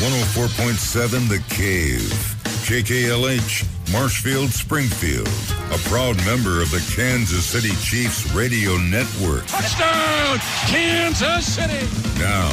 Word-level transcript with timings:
104.7 0.00 1.28
The 1.28 1.44
Cave. 1.54 2.08
KKLH, 2.64 3.92
Marshfield, 3.92 4.48
Springfield. 4.48 5.28
A 5.72 5.78
proud 5.90 6.16
member 6.24 6.62
of 6.62 6.70
the 6.70 6.82
Kansas 6.96 7.44
City 7.44 7.74
Chiefs 7.82 8.32
radio 8.32 8.78
network. 8.78 9.44
Touchdown, 9.46 10.38
Kansas 10.68 11.54
City. 11.54 11.86
Now, 12.18 12.48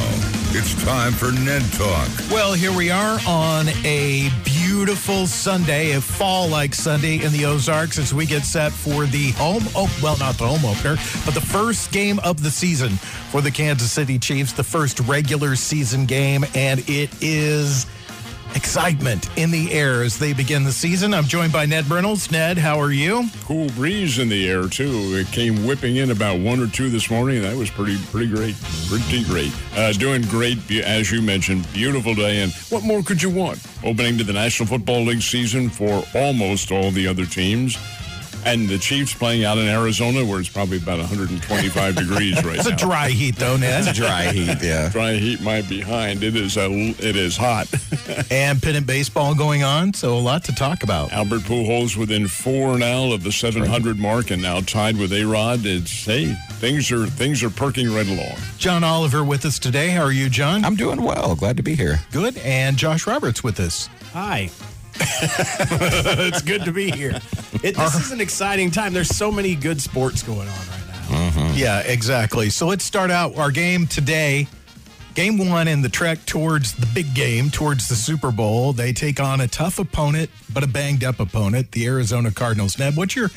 it's 0.50 0.74
time 0.84 1.12
for 1.14 1.32
Ned 1.32 1.62
Talk. 1.72 2.10
Well, 2.30 2.52
here 2.52 2.76
we 2.76 2.90
are 2.90 3.18
on 3.26 3.68
a 3.82 4.28
beautiful 4.78 5.26
Sunday, 5.26 5.90
a 5.96 6.00
fall 6.00 6.46
like 6.46 6.72
Sunday 6.72 7.20
in 7.24 7.32
the 7.32 7.44
Ozarks 7.44 7.98
as 7.98 8.14
we 8.14 8.24
get 8.24 8.44
set 8.44 8.70
for 8.70 9.06
the 9.06 9.32
home, 9.32 9.64
oh, 9.74 9.92
well, 10.00 10.16
not 10.18 10.38
the 10.38 10.46
home 10.46 10.64
opener, 10.64 10.94
but 11.24 11.34
the 11.34 11.40
first 11.40 11.90
game 11.90 12.20
of 12.20 12.44
the 12.44 12.50
season 12.50 12.90
for 13.32 13.40
the 13.40 13.50
Kansas 13.50 13.90
City 13.90 14.20
Chiefs, 14.20 14.52
the 14.52 14.62
first 14.62 15.00
regular 15.00 15.56
season 15.56 16.06
game, 16.06 16.44
and 16.54 16.88
it 16.88 17.10
is 17.20 17.86
excitement 18.54 19.28
in 19.38 19.50
the 19.50 19.72
air 19.72 20.02
as 20.02 20.18
they 20.18 20.32
begin 20.32 20.64
the 20.64 20.72
season. 20.72 21.14
I'm 21.14 21.24
joined 21.24 21.52
by 21.52 21.66
Ned 21.66 21.88
Reynolds. 21.90 22.30
Ned, 22.30 22.58
how 22.58 22.80
are 22.80 22.92
you? 22.92 23.28
Cool 23.44 23.68
breeze 23.70 24.18
in 24.18 24.28
the 24.28 24.48
air 24.48 24.68
too. 24.68 25.14
It 25.14 25.26
came 25.28 25.66
whipping 25.66 25.96
in 25.96 26.10
about 26.10 26.40
one 26.40 26.60
or 26.60 26.66
two 26.66 26.90
this 26.90 27.10
morning. 27.10 27.42
That 27.42 27.56
was 27.56 27.70
pretty 27.70 27.98
pretty 28.10 28.28
great, 28.28 28.56
pretty 28.88 29.24
great. 29.24 29.52
Uh, 29.74 29.92
doing 29.92 30.22
great 30.22 30.58
as 30.70 31.10
you 31.10 31.22
mentioned. 31.22 31.70
Beautiful 31.72 32.14
day, 32.14 32.42
and 32.42 32.52
what 32.70 32.82
more 32.82 33.02
could 33.02 33.22
you 33.22 33.30
want? 33.30 33.60
Opening 33.84 34.18
to 34.18 34.24
the 34.24 34.32
National 34.32 34.66
Football 34.66 35.04
League 35.04 35.22
season 35.22 35.68
for 35.68 36.04
almost 36.14 36.72
all 36.72 36.90
the 36.90 37.06
other 37.06 37.26
teams. 37.26 37.76
And 38.44 38.68
the 38.68 38.78
Chiefs 38.78 39.14
playing 39.14 39.44
out 39.44 39.58
in 39.58 39.66
Arizona, 39.66 40.24
where 40.24 40.40
it's 40.40 40.48
probably 40.48 40.78
about 40.78 40.98
125 40.98 41.94
degrees 41.96 42.34
right 42.44 42.56
It's 42.56 42.66
now. 42.68 42.72
It's 42.72 42.82
a 42.82 42.86
dry 42.86 43.08
heat, 43.10 43.36
though, 43.36 43.56
Ned. 43.56 43.80
It's 43.86 43.98
a 43.98 44.00
dry 44.00 44.32
heat, 44.32 44.62
yeah. 44.62 44.88
Dry 44.92 45.14
heat 45.14 45.40
might 45.40 45.68
be 45.68 45.78
behind. 45.78 46.22
It 46.22 46.34
is 46.36 46.56
a, 46.56 46.68
it 46.70 47.16
is 47.16 47.36
hot. 47.36 47.68
and 48.30 48.60
pennant 48.62 48.86
baseball 48.86 49.34
going 49.34 49.62
on, 49.62 49.94
so 49.94 50.16
a 50.16 50.18
lot 50.18 50.44
to 50.44 50.54
talk 50.54 50.82
about. 50.82 51.12
Albert 51.12 51.40
Pujols 51.42 51.96
within 51.96 52.26
four 52.26 52.78
now 52.78 53.12
of 53.12 53.22
the 53.22 53.32
700 53.32 53.98
mark, 53.98 54.30
and 54.30 54.42
now 54.42 54.60
tied 54.60 54.96
with 54.96 55.12
A 55.12 55.24
Rod. 55.24 55.60
It's 55.64 56.04
hey, 56.04 56.34
things 56.54 56.90
are 56.90 57.06
things 57.06 57.42
are 57.42 57.50
perking 57.50 57.92
right 57.94 58.08
along. 58.08 58.36
John 58.58 58.82
Oliver 58.84 59.24
with 59.24 59.44
us 59.44 59.58
today. 59.58 59.90
How 59.90 60.02
are 60.02 60.12
you, 60.12 60.28
John? 60.28 60.64
I'm 60.64 60.76
doing 60.76 61.02
well. 61.02 61.36
Glad 61.36 61.56
to 61.58 61.62
be 61.62 61.74
here. 61.74 62.00
good. 62.10 62.36
And 62.38 62.76
Josh 62.76 63.06
Roberts 63.06 63.44
with 63.44 63.60
us. 63.60 63.88
Hi. 64.12 64.50
it's 65.00 66.42
good 66.42 66.64
to 66.64 66.72
be 66.72 66.90
here. 66.90 67.20
It, 67.62 67.76
this 67.76 67.94
is 67.94 68.12
an 68.12 68.20
exciting 68.20 68.70
time. 68.70 68.92
There's 68.92 69.14
so 69.14 69.30
many 69.30 69.54
good 69.54 69.80
sports 69.80 70.22
going 70.22 70.40
on 70.40 70.46
right 70.46 70.86
now. 70.86 71.30
Mm-hmm. 71.30 71.54
Yeah, 71.54 71.80
exactly. 71.80 72.50
So 72.50 72.66
let's 72.66 72.84
start 72.84 73.10
out 73.10 73.36
our 73.36 73.50
game 73.50 73.86
today. 73.86 74.46
Game 75.14 75.38
one 75.48 75.66
in 75.66 75.82
the 75.82 75.88
trek 75.88 76.24
towards 76.26 76.74
the 76.74 76.86
big 76.94 77.14
game, 77.14 77.50
towards 77.50 77.88
the 77.88 77.96
Super 77.96 78.30
Bowl. 78.30 78.72
They 78.72 78.92
take 78.92 79.18
on 79.18 79.40
a 79.40 79.48
tough 79.48 79.78
opponent, 79.78 80.30
but 80.52 80.62
a 80.62 80.68
banged 80.68 81.02
up 81.02 81.18
opponent, 81.18 81.72
the 81.72 81.86
Arizona 81.86 82.30
Cardinals. 82.30 82.78
Ned, 82.78 82.96
what's 82.96 83.16
your 83.16 83.30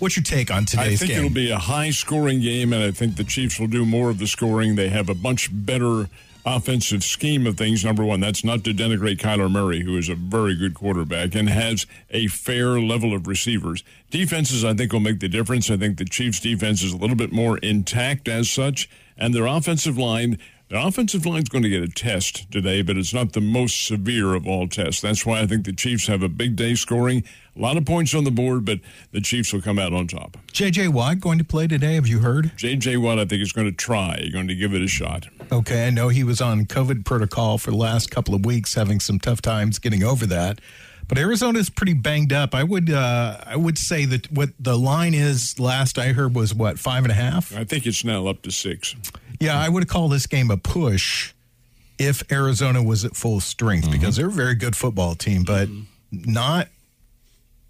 what's 0.00 0.16
your 0.16 0.24
take 0.24 0.50
on 0.50 0.64
today's 0.64 0.84
game? 0.86 0.92
I 0.92 0.96
think 0.96 1.10
game? 1.10 1.18
it'll 1.18 1.34
be 1.34 1.50
a 1.52 1.58
high 1.58 1.90
scoring 1.90 2.40
game, 2.40 2.72
and 2.72 2.82
I 2.82 2.90
think 2.90 3.16
the 3.16 3.24
Chiefs 3.24 3.60
will 3.60 3.68
do 3.68 3.86
more 3.86 4.10
of 4.10 4.18
the 4.18 4.26
scoring. 4.26 4.74
They 4.74 4.88
have 4.88 5.08
a 5.08 5.14
much 5.14 5.50
better 5.52 6.08
offensive 6.44 7.04
scheme 7.04 7.46
of 7.46 7.56
things. 7.56 7.84
Number 7.84 8.04
one, 8.04 8.20
that's 8.20 8.44
not 8.44 8.64
to 8.64 8.72
denigrate 8.72 9.18
Kyler 9.18 9.50
Murray, 9.50 9.82
who 9.82 9.96
is 9.96 10.08
a 10.08 10.14
very 10.14 10.56
good 10.56 10.74
quarterback 10.74 11.34
and 11.34 11.48
has 11.48 11.86
a 12.10 12.26
fair 12.28 12.80
level 12.80 13.14
of 13.14 13.26
receivers. 13.26 13.84
Defenses, 14.10 14.64
I 14.64 14.74
think, 14.74 14.92
will 14.92 15.00
make 15.00 15.20
the 15.20 15.28
difference. 15.28 15.70
I 15.70 15.76
think 15.76 15.98
the 15.98 16.04
Chiefs' 16.04 16.40
defense 16.40 16.82
is 16.82 16.92
a 16.92 16.96
little 16.96 17.16
bit 17.16 17.32
more 17.32 17.58
intact 17.58 18.28
as 18.28 18.50
such, 18.50 18.88
and 19.16 19.34
their 19.34 19.46
offensive 19.46 19.98
line. 19.98 20.38
The 20.70 20.80
offensive 20.80 21.26
line's 21.26 21.48
going 21.48 21.64
to 21.64 21.68
get 21.68 21.82
a 21.82 21.88
test 21.88 22.48
today, 22.52 22.82
but 22.82 22.96
it's 22.96 23.12
not 23.12 23.32
the 23.32 23.40
most 23.40 23.88
severe 23.88 24.34
of 24.34 24.46
all 24.46 24.68
tests. 24.68 25.00
That's 25.00 25.26
why 25.26 25.40
I 25.40 25.46
think 25.48 25.64
the 25.64 25.72
Chiefs 25.72 26.06
have 26.06 26.22
a 26.22 26.28
big 26.28 26.54
day 26.54 26.76
scoring. 26.76 27.24
A 27.56 27.60
lot 27.60 27.76
of 27.76 27.84
points 27.84 28.14
on 28.14 28.22
the 28.22 28.30
board, 28.30 28.64
but 28.66 28.78
the 29.10 29.20
Chiefs 29.20 29.52
will 29.52 29.62
come 29.62 29.80
out 29.80 29.92
on 29.92 30.06
top. 30.06 30.36
JJ 30.52 30.90
Watt 30.90 31.18
going 31.18 31.38
to 31.38 31.44
play 31.44 31.66
today. 31.66 31.96
Have 31.96 32.06
you 32.06 32.20
heard? 32.20 32.52
J.J. 32.56 32.98
Watt, 32.98 33.18
I 33.18 33.24
think, 33.24 33.42
is 33.42 33.52
going 33.52 33.66
to 33.66 33.72
try, 33.72 34.20
He's 34.20 34.32
going 34.32 34.46
to 34.46 34.54
give 34.54 34.72
it 34.72 34.80
a 34.80 34.86
shot. 34.86 35.26
Okay, 35.50 35.88
I 35.88 35.90
know 35.90 36.06
he 36.06 36.22
was 36.22 36.40
on 36.40 36.66
COVID 36.66 37.04
protocol 37.04 37.58
for 37.58 37.72
the 37.72 37.76
last 37.76 38.12
couple 38.12 38.36
of 38.36 38.46
weeks, 38.46 38.74
having 38.74 39.00
some 39.00 39.18
tough 39.18 39.42
times 39.42 39.80
getting 39.80 40.04
over 40.04 40.24
that. 40.26 40.60
But 41.08 41.18
Arizona's 41.18 41.68
pretty 41.68 41.94
banged 41.94 42.32
up. 42.32 42.54
I 42.54 42.62
would 42.62 42.88
uh, 42.88 43.38
I 43.44 43.56
would 43.56 43.76
say 43.76 44.04
that 44.04 44.30
what 44.30 44.50
the 44.60 44.78
line 44.78 45.14
is 45.14 45.58
last 45.58 45.98
I 45.98 46.12
heard 46.12 46.36
was 46.36 46.54
what 46.54 46.78
five 46.78 47.02
and 47.02 47.10
a 47.10 47.16
half. 47.16 47.52
I 47.56 47.64
think 47.64 47.84
it's 47.84 48.04
now 48.04 48.28
up 48.28 48.42
to 48.42 48.52
six. 48.52 48.94
Yeah, 49.40 49.58
I 49.58 49.68
would 49.70 49.88
call 49.88 50.08
this 50.08 50.26
game 50.26 50.50
a 50.50 50.58
push 50.58 51.32
if 51.98 52.30
Arizona 52.30 52.82
was 52.82 53.04
at 53.04 53.16
full 53.16 53.40
strength 53.40 53.90
because 53.90 54.16
they're 54.16 54.28
a 54.28 54.30
very 54.30 54.54
good 54.54 54.76
football 54.76 55.14
team, 55.14 55.44
but 55.44 55.68
not 56.12 56.68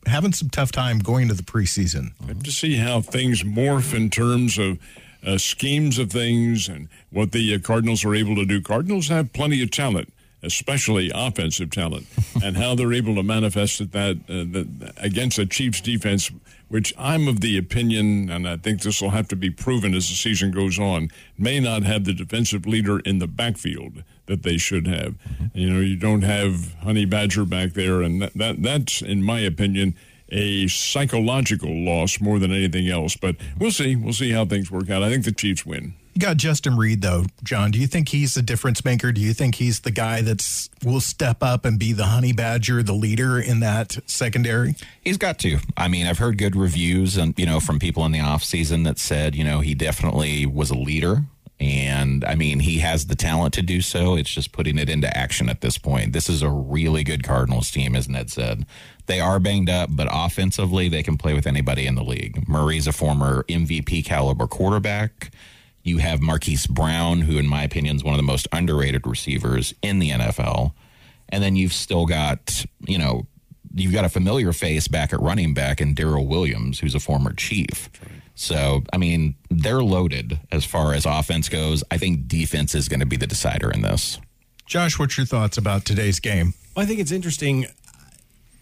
having 0.06 0.32
some 0.32 0.48
tough 0.50 0.72
time 0.72 0.98
going 0.98 1.28
to 1.28 1.34
the 1.34 1.42
preseason. 1.44 2.12
Have 2.26 2.42
to 2.42 2.50
see 2.50 2.76
how 2.76 3.00
things 3.00 3.44
morph 3.44 3.94
in 3.94 4.10
terms 4.10 4.58
of 4.58 4.78
uh, 5.24 5.38
schemes 5.38 5.98
of 5.98 6.10
things 6.10 6.68
and 6.68 6.88
what 7.10 7.32
the 7.32 7.54
uh, 7.54 7.58
Cardinals 7.58 8.04
are 8.04 8.14
able 8.14 8.34
to 8.36 8.44
do. 8.44 8.60
Cardinals 8.60 9.08
have 9.08 9.32
plenty 9.32 9.62
of 9.62 9.70
talent, 9.70 10.12
especially 10.42 11.10
offensive 11.14 11.70
talent, 11.70 12.06
and 12.42 12.56
how 12.56 12.74
they're 12.74 12.92
able 12.92 13.14
to 13.14 13.22
manifest 13.22 13.78
that, 13.92 14.16
uh, 14.28 14.44
that 14.52 14.92
against 14.96 15.38
a 15.38 15.46
Chiefs 15.46 15.80
defense, 15.80 16.30
which 16.68 16.94
I'm 16.96 17.28
of 17.28 17.40
the 17.40 17.58
opinion, 17.58 18.30
and 18.30 18.48
I 18.48 18.56
think 18.56 18.82
this 18.82 19.02
will 19.02 19.10
have 19.10 19.28
to 19.28 19.36
be 19.36 19.50
proven 19.50 19.94
as 19.94 20.08
the 20.08 20.14
season 20.14 20.50
goes 20.50 20.78
on, 20.78 21.10
may 21.36 21.60
not 21.60 21.82
have 21.82 22.04
the 22.04 22.14
defensive 22.14 22.66
leader 22.66 23.00
in 23.00 23.18
the 23.18 23.26
backfield 23.26 24.04
that 24.26 24.44
they 24.44 24.56
should 24.56 24.86
have. 24.86 25.16
You 25.52 25.70
know, 25.70 25.80
you 25.80 25.96
don't 25.96 26.22
have 26.22 26.74
Honey 26.74 27.04
Badger 27.04 27.44
back 27.44 27.72
there, 27.72 28.00
and 28.02 28.22
that, 28.22 28.34
that 28.34 28.62
that's, 28.62 29.02
in 29.02 29.22
my 29.22 29.40
opinion, 29.40 29.96
a 30.30 30.68
psychological 30.68 31.84
loss 31.84 32.20
more 32.20 32.38
than 32.38 32.52
anything 32.52 32.88
else. 32.88 33.16
But 33.16 33.36
we'll 33.58 33.72
see. 33.72 33.96
We'll 33.96 34.12
see 34.12 34.30
how 34.30 34.44
things 34.44 34.70
work 34.70 34.88
out. 34.88 35.02
I 35.02 35.10
think 35.10 35.24
the 35.24 35.32
Chiefs 35.32 35.66
win. 35.66 35.94
You 36.14 36.20
got 36.20 36.36
Justin 36.36 36.76
Reid 36.76 37.02
though, 37.02 37.24
John. 37.42 37.70
Do 37.70 37.78
you 37.78 37.86
think 37.86 38.08
he's 38.08 38.34
the 38.34 38.42
difference 38.42 38.84
maker? 38.84 39.12
Do 39.12 39.20
you 39.20 39.32
think 39.32 39.54
he's 39.54 39.80
the 39.80 39.90
guy 39.90 40.22
that's 40.22 40.68
will 40.84 41.00
step 41.00 41.42
up 41.42 41.64
and 41.64 41.78
be 41.78 41.92
the 41.92 42.06
honey 42.06 42.32
badger, 42.32 42.82
the 42.82 42.92
leader 42.92 43.38
in 43.38 43.60
that 43.60 43.98
secondary? 44.06 44.74
He's 45.02 45.16
got 45.16 45.38
to. 45.40 45.58
I 45.76 45.88
mean, 45.88 46.06
I've 46.06 46.18
heard 46.18 46.36
good 46.38 46.56
reviews 46.56 47.16
and 47.16 47.38
you 47.38 47.46
know 47.46 47.60
from 47.60 47.78
people 47.78 48.04
in 48.04 48.12
the 48.12 48.20
off 48.20 48.42
season 48.42 48.82
that 48.84 48.98
said, 48.98 49.34
you 49.34 49.44
know, 49.44 49.60
he 49.60 49.74
definitely 49.74 50.46
was 50.46 50.70
a 50.70 50.76
leader 50.76 51.24
and 51.60 52.24
I 52.24 52.36
mean, 52.36 52.60
he 52.60 52.78
has 52.78 53.06
the 53.06 53.14
talent 53.14 53.52
to 53.54 53.62
do 53.62 53.82
so. 53.82 54.16
It's 54.16 54.30
just 54.30 54.52
putting 54.52 54.78
it 54.78 54.88
into 54.88 55.14
action 55.14 55.50
at 55.50 55.60
this 55.60 55.76
point. 55.76 56.14
This 56.14 56.30
is 56.30 56.40
a 56.40 56.48
really 56.48 57.04
good 57.04 57.22
Cardinals 57.22 57.70
team 57.70 57.94
as 57.94 58.08
Ned 58.08 58.30
said. 58.30 58.64
They 59.04 59.20
are 59.20 59.38
banged 59.38 59.68
up, 59.68 59.90
but 59.92 60.08
offensively 60.10 60.88
they 60.88 61.02
can 61.02 61.18
play 61.18 61.34
with 61.34 61.46
anybody 61.46 61.86
in 61.86 61.96
the 61.96 62.02
league. 62.02 62.48
Murray's 62.48 62.86
a 62.86 62.92
former 62.92 63.44
MVP 63.44 64.04
caliber 64.06 64.46
quarterback. 64.46 65.30
You 65.82 65.98
have 65.98 66.20
Marquise 66.20 66.66
Brown, 66.66 67.22
who, 67.22 67.38
in 67.38 67.46
my 67.46 67.62
opinion, 67.62 67.96
is 67.96 68.04
one 68.04 68.14
of 68.14 68.18
the 68.18 68.22
most 68.22 68.46
underrated 68.52 69.06
receivers 69.06 69.74
in 69.82 69.98
the 69.98 70.10
NFL. 70.10 70.72
And 71.28 71.42
then 71.42 71.56
you've 71.56 71.72
still 71.72 72.06
got, 72.06 72.64
you 72.86 72.98
know, 72.98 73.26
you've 73.74 73.92
got 73.92 74.04
a 74.04 74.08
familiar 74.08 74.52
face 74.52 74.88
back 74.88 75.12
at 75.12 75.20
running 75.20 75.54
back 75.54 75.80
in 75.80 75.94
Darrel 75.94 76.26
Williams, 76.26 76.80
who's 76.80 76.94
a 76.94 77.00
former 77.00 77.32
chief. 77.32 77.88
So, 78.34 78.82
I 78.92 78.96
mean, 78.96 79.36
they're 79.50 79.82
loaded 79.82 80.40
as 80.50 80.64
far 80.64 80.94
as 80.94 81.06
offense 81.06 81.48
goes. 81.48 81.84
I 81.90 81.98
think 81.98 82.26
defense 82.26 82.74
is 82.74 82.88
going 82.88 83.00
to 83.00 83.06
be 83.06 83.16
the 83.16 83.26
decider 83.26 83.70
in 83.70 83.82
this. 83.82 84.18
Josh, 84.66 84.98
what's 84.98 85.16
your 85.16 85.26
thoughts 85.26 85.58
about 85.58 85.84
today's 85.84 86.20
game? 86.20 86.54
Well, 86.74 86.84
I 86.84 86.86
think 86.86 87.00
it's 87.00 87.12
interesting. 87.12 87.66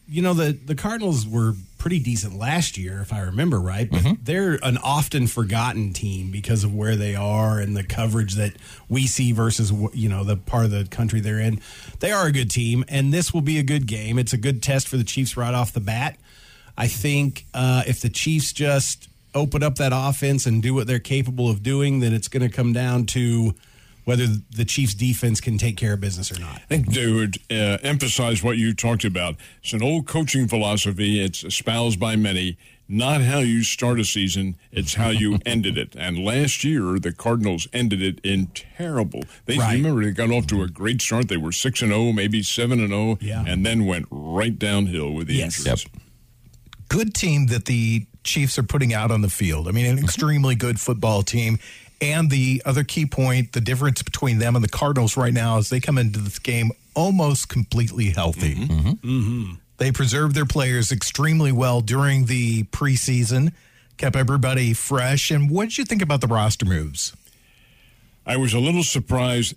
You 0.08 0.22
know, 0.22 0.32
the, 0.32 0.52
the 0.52 0.74
Cardinals 0.74 1.26
were 1.26 1.52
pretty 1.76 2.00
decent 2.00 2.36
last 2.36 2.76
year, 2.76 3.00
if 3.00 3.12
I 3.12 3.20
remember 3.20 3.60
right, 3.60 3.88
but 3.90 4.02
they're 4.22 4.58
an 4.62 4.78
often 4.78 5.26
forgotten 5.26 5.92
team 5.92 6.30
because 6.30 6.64
of 6.64 6.74
where 6.74 6.96
they 6.96 7.14
are 7.14 7.60
and 7.60 7.76
the 7.76 7.84
coverage 7.84 8.34
that 8.34 8.54
we 8.88 9.06
see 9.06 9.32
versus, 9.32 9.70
you 9.92 10.08
know, 10.08 10.24
the 10.24 10.36
part 10.36 10.64
of 10.64 10.70
the 10.70 10.86
country 10.86 11.20
they're 11.20 11.38
in. 11.38 11.60
They 12.00 12.10
are 12.10 12.26
a 12.26 12.32
good 12.32 12.50
team, 12.50 12.84
and 12.88 13.12
this 13.12 13.32
will 13.32 13.42
be 13.42 13.58
a 13.58 13.62
good 13.62 13.86
game. 13.86 14.18
It's 14.18 14.32
a 14.32 14.38
good 14.38 14.62
test 14.62 14.88
for 14.88 14.96
the 14.96 15.04
Chiefs 15.04 15.36
right 15.36 15.54
off 15.54 15.72
the 15.72 15.80
bat. 15.80 16.16
I 16.76 16.88
think 16.88 17.46
uh, 17.54 17.84
if 17.86 18.00
the 18.00 18.08
Chiefs 18.08 18.52
just 18.52 19.08
open 19.34 19.62
up 19.62 19.76
that 19.76 19.92
offense 19.94 20.46
and 20.46 20.62
do 20.62 20.74
what 20.74 20.86
they're 20.86 20.98
capable 20.98 21.48
of 21.50 21.62
doing, 21.62 22.00
then 22.00 22.12
it's 22.12 22.28
going 22.28 22.48
to 22.48 22.54
come 22.54 22.72
down 22.72 23.06
to 23.06 23.54
whether 24.08 24.26
the 24.26 24.64
Chiefs 24.64 24.94
defense 24.94 25.38
can 25.38 25.58
take 25.58 25.76
care 25.76 25.92
of 25.92 26.00
business 26.00 26.32
or 26.34 26.40
not. 26.40 26.54
I 26.56 26.58
think 26.60 26.94
they 26.94 27.12
would 27.12 27.36
uh, 27.50 27.76
emphasize 27.82 28.42
what 28.42 28.56
you 28.56 28.72
talked 28.72 29.04
about. 29.04 29.36
It's 29.62 29.74
an 29.74 29.82
old 29.82 30.06
coaching 30.06 30.48
philosophy. 30.48 31.22
It's 31.22 31.44
espoused 31.44 32.00
by 32.00 32.16
many. 32.16 32.56
Not 32.88 33.20
how 33.20 33.40
you 33.40 33.62
start 33.64 34.00
a 34.00 34.04
season, 34.06 34.56
it's 34.72 34.94
how 34.94 35.10
you 35.10 35.38
ended 35.44 35.76
it. 35.76 35.94
And 35.94 36.24
last 36.24 36.64
year, 36.64 36.98
the 36.98 37.12
Cardinals 37.12 37.68
ended 37.74 38.00
it 38.00 38.18
in 38.24 38.46
terrible. 38.54 39.24
They 39.44 39.58
Right. 39.58 39.74
remember 39.74 40.02
they 40.02 40.12
got 40.12 40.30
off 40.30 40.46
to 40.46 40.62
a 40.62 40.68
great 40.68 41.02
start. 41.02 41.28
They 41.28 41.36
were 41.36 41.52
six 41.52 41.82
and 41.82 41.90
zero, 41.90 42.10
maybe 42.12 42.42
seven 42.42 42.80
and 42.80 42.88
zero, 42.88 43.18
and 43.46 43.66
then 43.66 43.84
went 43.84 44.06
right 44.10 44.58
downhill 44.58 45.12
with 45.12 45.26
the 45.26 45.34
Yes. 45.34 45.58
injuries. 45.58 45.84
Good 46.88 47.12
team 47.12 47.48
that 47.48 47.66
the 47.66 48.06
Chiefs 48.24 48.58
are 48.58 48.62
putting 48.62 48.94
out 48.94 49.10
on 49.10 49.20
the 49.20 49.28
field. 49.28 49.68
I 49.68 49.72
mean, 49.72 49.84
an 49.84 49.98
extremely 49.98 50.54
good 50.54 50.80
football 50.80 51.22
team. 51.22 51.58
And 52.00 52.30
the 52.30 52.62
other 52.64 52.84
key 52.84 53.06
point, 53.06 53.52
the 53.52 53.60
difference 53.60 54.02
between 54.02 54.38
them 54.38 54.54
and 54.54 54.64
the 54.64 54.68
Cardinals 54.68 55.16
right 55.16 55.32
now 55.32 55.58
is 55.58 55.68
they 55.68 55.80
come 55.80 55.98
into 55.98 56.20
this 56.20 56.38
game 56.38 56.70
almost 56.94 57.48
completely 57.48 58.10
healthy. 58.10 58.54
Mm-hmm. 58.54 58.72
Mm-hmm. 58.72 59.08
Mm-hmm. 59.08 59.54
They 59.78 59.92
preserved 59.92 60.34
their 60.34 60.46
players 60.46 60.92
extremely 60.92 61.52
well 61.52 61.80
during 61.80 62.26
the 62.26 62.64
preseason, 62.64 63.52
kept 63.96 64.16
everybody 64.16 64.74
fresh. 64.74 65.30
And 65.30 65.50
what 65.50 65.64
did 65.64 65.78
you 65.78 65.84
think 65.84 66.02
about 66.02 66.20
the 66.20 66.26
roster 66.26 66.66
moves? 66.66 67.16
I 68.26 68.36
was 68.36 68.52
a 68.52 68.58
little 68.58 68.82
surprised, 68.82 69.54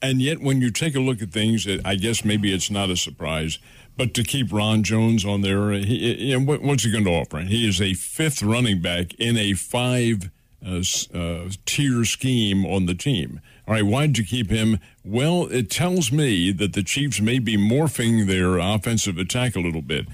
and 0.00 0.22
yet 0.22 0.40
when 0.40 0.60
you 0.60 0.70
take 0.70 0.96
a 0.96 1.00
look 1.00 1.20
at 1.20 1.30
things, 1.30 1.66
I 1.84 1.96
guess 1.96 2.24
maybe 2.24 2.54
it's 2.54 2.70
not 2.70 2.90
a 2.90 2.96
surprise. 2.96 3.58
But 3.96 4.14
to 4.14 4.22
keep 4.22 4.52
Ron 4.52 4.82
Jones 4.82 5.24
on 5.24 5.40
there, 5.40 5.72
he, 5.72 6.34
what, 6.36 6.62
what's 6.62 6.84
he 6.84 6.90
going 6.90 7.04
to 7.04 7.10
offer? 7.10 7.40
He 7.40 7.68
is 7.68 7.80
a 7.80 7.94
fifth 7.94 8.42
running 8.42 8.80
back 8.80 9.14
in 9.14 9.36
a 9.36 9.54
five 9.54 10.30
uh, 10.64 10.82
uh, 11.14 11.48
tier 11.64 12.04
scheme 12.04 12.64
on 12.64 12.86
the 12.86 12.94
team. 12.94 13.40
All 13.66 13.74
right, 13.74 13.84
why'd 13.84 14.16
you 14.16 14.24
keep 14.24 14.50
him? 14.50 14.78
Well, 15.04 15.46
it 15.50 15.70
tells 15.70 16.12
me 16.12 16.52
that 16.52 16.72
the 16.72 16.82
Chiefs 16.82 17.20
may 17.20 17.38
be 17.38 17.56
morphing 17.56 18.26
their 18.26 18.58
offensive 18.58 19.18
attack 19.18 19.56
a 19.56 19.60
little 19.60 19.82
bit. 19.82 20.06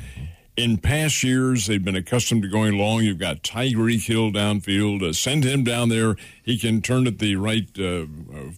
In 0.55 0.77
past 0.77 1.23
years, 1.23 1.67
they've 1.67 1.83
been 1.83 1.97
accustomed 1.97 2.43
to 2.43 2.49
going 2.49 2.77
long. 2.77 3.03
You've 3.03 3.19
got 3.19 3.43
Tyreek 3.43 4.07
Hill 4.07 4.33
downfield. 4.33 5.03
Uh, 5.03 5.15
send 5.15 5.45
him 5.45 5.65
down 5.65 5.89
there. 5.89 6.15
He 6.43 6.59
can 6.59 6.83
turn 6.83 7.07
at 7.07 7.21
the 7.21 7.37
right 7.37 7.67
uh, 7.79 8.03
uh, 8.03 8.07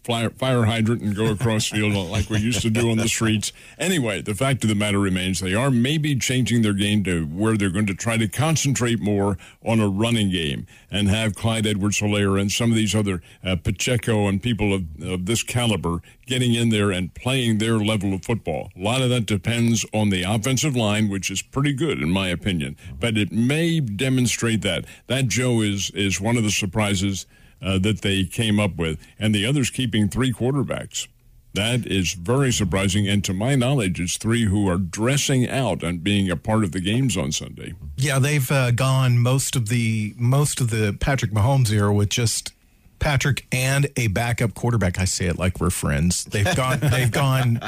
fire, 0.03 0.31
fire 0.31 0.65
hydrant 0.65 1.03
and 1.03 1.15
go 1.15 1.27
across 1.27 1.69
field 1.69 1.95
like 2.11 2.29
we 2.29 2.39
used 2.39 2.63
to 2.63 2.71
do 2.71 2.91
on 2.91 2.97
the 2.97 3.07
streets. 3.07 3.53
Anyway, 3.79 4.23
the 4.23 4.35
fact 4.35 4.65
of 4.65 4.71
the 4.71 4.75
matter 4.75 4.99
remains 4.99 5.39
they 5.39 5.55
are 5.55 5.71
maybe 5.71 6.17
changing 6.17 6.63
their 6.63 6.73
game 6.73 7.05
to 7.05 7.27
where 7.27 7.57
they're 7.57 7.71
going 7.71 7.87
to 7.87 7.95
try 7.95 8.17
to 8.17 8.27
concentrate 8.27 8.99
more 8.99 9.39
on 9.65 9.79
a 9.79 9.89
running 9.89 10.31
game 10.31 10.67
and 10.91 11.09
have 11.09 11.37
Clyde 11.37 11.65
Edwards 11.65 12.01
Helaire 12.01 12.41
and 12.41 12.51
some 12.51 12.71
of 12.71 12.77
these 12.77 12.97
other 12.97 13.23
uh, 13.45 13.55
Pacheco 13.55 14.27
and 14.27 14.43
people 14.43 14.75
of, 14.75 14.85
of 15.01 15.27
this 15.27 15.45
caliber 15.45 16.01
getting 16.27 16.55
in 16.55 16.69
there 16.71 16.91
and 16.91 17.15
playing 17.15 17.59
their 17.59 17.79
level 17.79 18.15
of 18.15 18.25
football. 18.25 18.71
A 18.77 18.81
lot 18.81 19.03
of 19.03 19.11
that 19.11 19.27
depends 19.27 19.85
on 19.93 20.11
the 20.11 20.23
offensive 20.23 20.77
line, 20.77 21.09
which 21.09 21.31
is 21.31 21.43
pretty 21.43 21.73
good 21.73 22.01
in 22.01 22.11
my 22.11 22.29
opinion, 22.29 22.77
but 22.99 23.17
it 23.17 23.33
may 23.33 23.81
demonstrate 23.81 24.63
that. 24.63 24.85
That 25.07 25.29
Joe 25.29 25.61
is 25.61 25.91
is 25.91 26.21
one 26.21 26.37
of 26.37 26.43
the 26.43 26.51
surprises 26.51 27.27
uh, 27.63 27.79
that 27.79 28.03
they 28.03 28.25
came 28.25 28.61
up 28.61 28.77
with, 28.77 28.99
and 29.19 29.35
the 29.35 29.47
others 29.47 29.71
keeping 29.71 30.09
three 30.09 30.33
quarterbacks. 30.33 31.09
That 31.55 31.87
is 31.87 32.15
very 32.15 32.53
surprising, 32.53 33.09
and 33.09 33.23
to 33.25 33.33
my 33.33 33.55
knowledge, 33.55 34.01
it's 34.01 34.17
three 34.17 34.47
who 34.47 34.69
are 34.69 34.77
dressing 34.77 35.49
out 35.49 35.85
and 35.85 36.03
being 36.03 36.29
a 36.29 36.37
part 36.37 36.65
of 36.65 36.73
the 36.73 36.81
games 36.81 37.17
on 37.17 37.31
Sunday. 37.31 37.75
Yeah, 37.97 38.19
they've 38.19 38.51
uh, 38.51 38.73
gone 38.73 39.19
most 39.19 39.55
of 39.55 39.69
the 39.69 40.15
most 40.17 40.61
of 40.61 40.71
the 40.71 40.97
Patrick 40.99 41.31
Mahomes 41.31 41.71
era 41.71 41.95
with 41.95 42.09
just 42.09 42.54
Patrick 42.99 43.47
and 43.53 43.87
a 43.97 44.09
backup 44.09 44.55
quarterback. 44.55 44.99
I 44.99 45.05
say 45.05 45.27
it 45.27 45.39
like 45.39 45.61
we're 45.61 45.71
friends. 45.71 46.25
They've 46.25 46.57
gone 46.57 46.79
they've 46.83 47.11
gone 47.11 47.61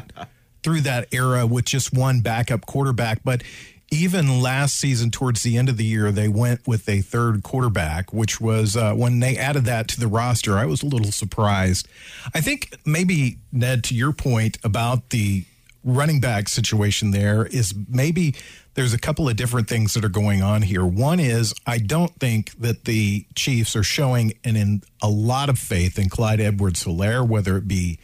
through 0.63 0.83
that 0.83 1.09
era 1.13 1.47
with 1.47 1.65
just 1.65 1.93
one 1.93 2.21
backup 2.21 2.67
quarterback, 2.67 3.21
but 3.25 3.43
even 3.91 4.41
last 4.43 4.77
season 4.77 5.11
towards 5.11 5.43
the 5.43 5.57
end 5.57 5.69
of 5.69 5.77
the 5.77 5.85
year 5.85 6.11
they 6.11 6.29
went 6.29 6.67
with 6.67 6.89
a 6.89 7.01
third 7.01 7.43
quarterback 7.43 8.13
which 8.13 8.41
was 8.41 8.77
uh, 8.77 8.93
when 8.93 9.21
they 9.21 9.37
added 9.37 9.65
that 9.65 9.87
to 9.87 10.01
the 10.01 10.09
roster 10.09 10.59
i 10.59 10.65
was 10.65 10.83
a 10.83 10.87
little 10.87 11.13
surprised 11.13 11.87
i 12.35 12.41
think 12.41 12.77
maybe 12.85 13.39
ned 13.53 13.85
to 13.85 13.95
your 13.95 14.13
point 14.13 14.59
about 14.65 15.11
the 15.11 15.45
running 15.85 16.21
back 16.21 16.49
situation 16.49 17.13
there 17.13 17.47
is 17.47 17.75
maybe 17.89 18.35
there's 18.77 18.93
a 18.93 18.99
couple 18.99 19.29
of 19.29 19.37
different 19.37 19.69
things 19.69 19.95
that 19.95 20.05
are 20.05 20.11
going 20.11 20.43
on 20.43 20.61
here. 20.61 20.85
One 20.85 21.19
is 21.19 21.55
I 21.67 21.79
don't 21.79 22.15
think 22.21 22.53
that 22.59 22.85
the 22.85 23.27
Chiefs 23.35 23.75
are 23.75 23.83
showing 23.83 24.35
an, 24.45 24.55
in 24.55 24.83
a 25.03 25.09
lot 25.09 25.49
of 25.49 25.59
faith 25.59 25.99
in 25.99 26.11
Clyde 26.11 26.41
Edwards 26.41 26.85
Helaire, 26.85 27.27
whether 27.27 27.57
it 27.57 27.67
be 27.67 27.99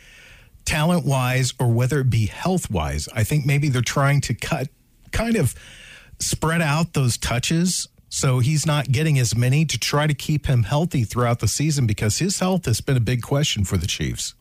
talent 0.65 1.05
wise 1.05 1.53
or 1.61 1.69
whether 1.69 2.01
it 2.01 2.09
be 2.09 2.27
health 2.27 2.71
wise. 2.71 3.07
I 3.15 3.23
think 3.23 3.45
maybe 3.45 3.69
they're 3.69 3.83
trying 3.83 4.23
to 4.23 4.35
cut 4.35 4.69
kind 5.13 5.37
of 5.37 5.55
spread 6.19 6.63
out 6.63 6.95
those 6.95 7.19
touches 7.19 7.89
so 8.09 8.39
he's 8.39 8.65
not 8.67 8.93
getting 8.93 9.19
as 9.19 9.37
many 9.37 9.65
to 9.67 9.79
try 9.79 10.07
to 10.07 10.15
keep 10.15 10.47
him 10.47 10.63
healthy 10.63 11.05
throughout 11.05 11.41
the 11.41 11.49
season 11.49 11.87
because 11.87 12.19
his 12.19 12.39
health 12.41 12.65
has 12.65 12.81
been 12.81 12.97
a 12.97 13.01
big 13.01 13.23
question 13.23 13.65
for 13.65 13.77
the 13.77 13.87
Chiefs. 13.87 14.35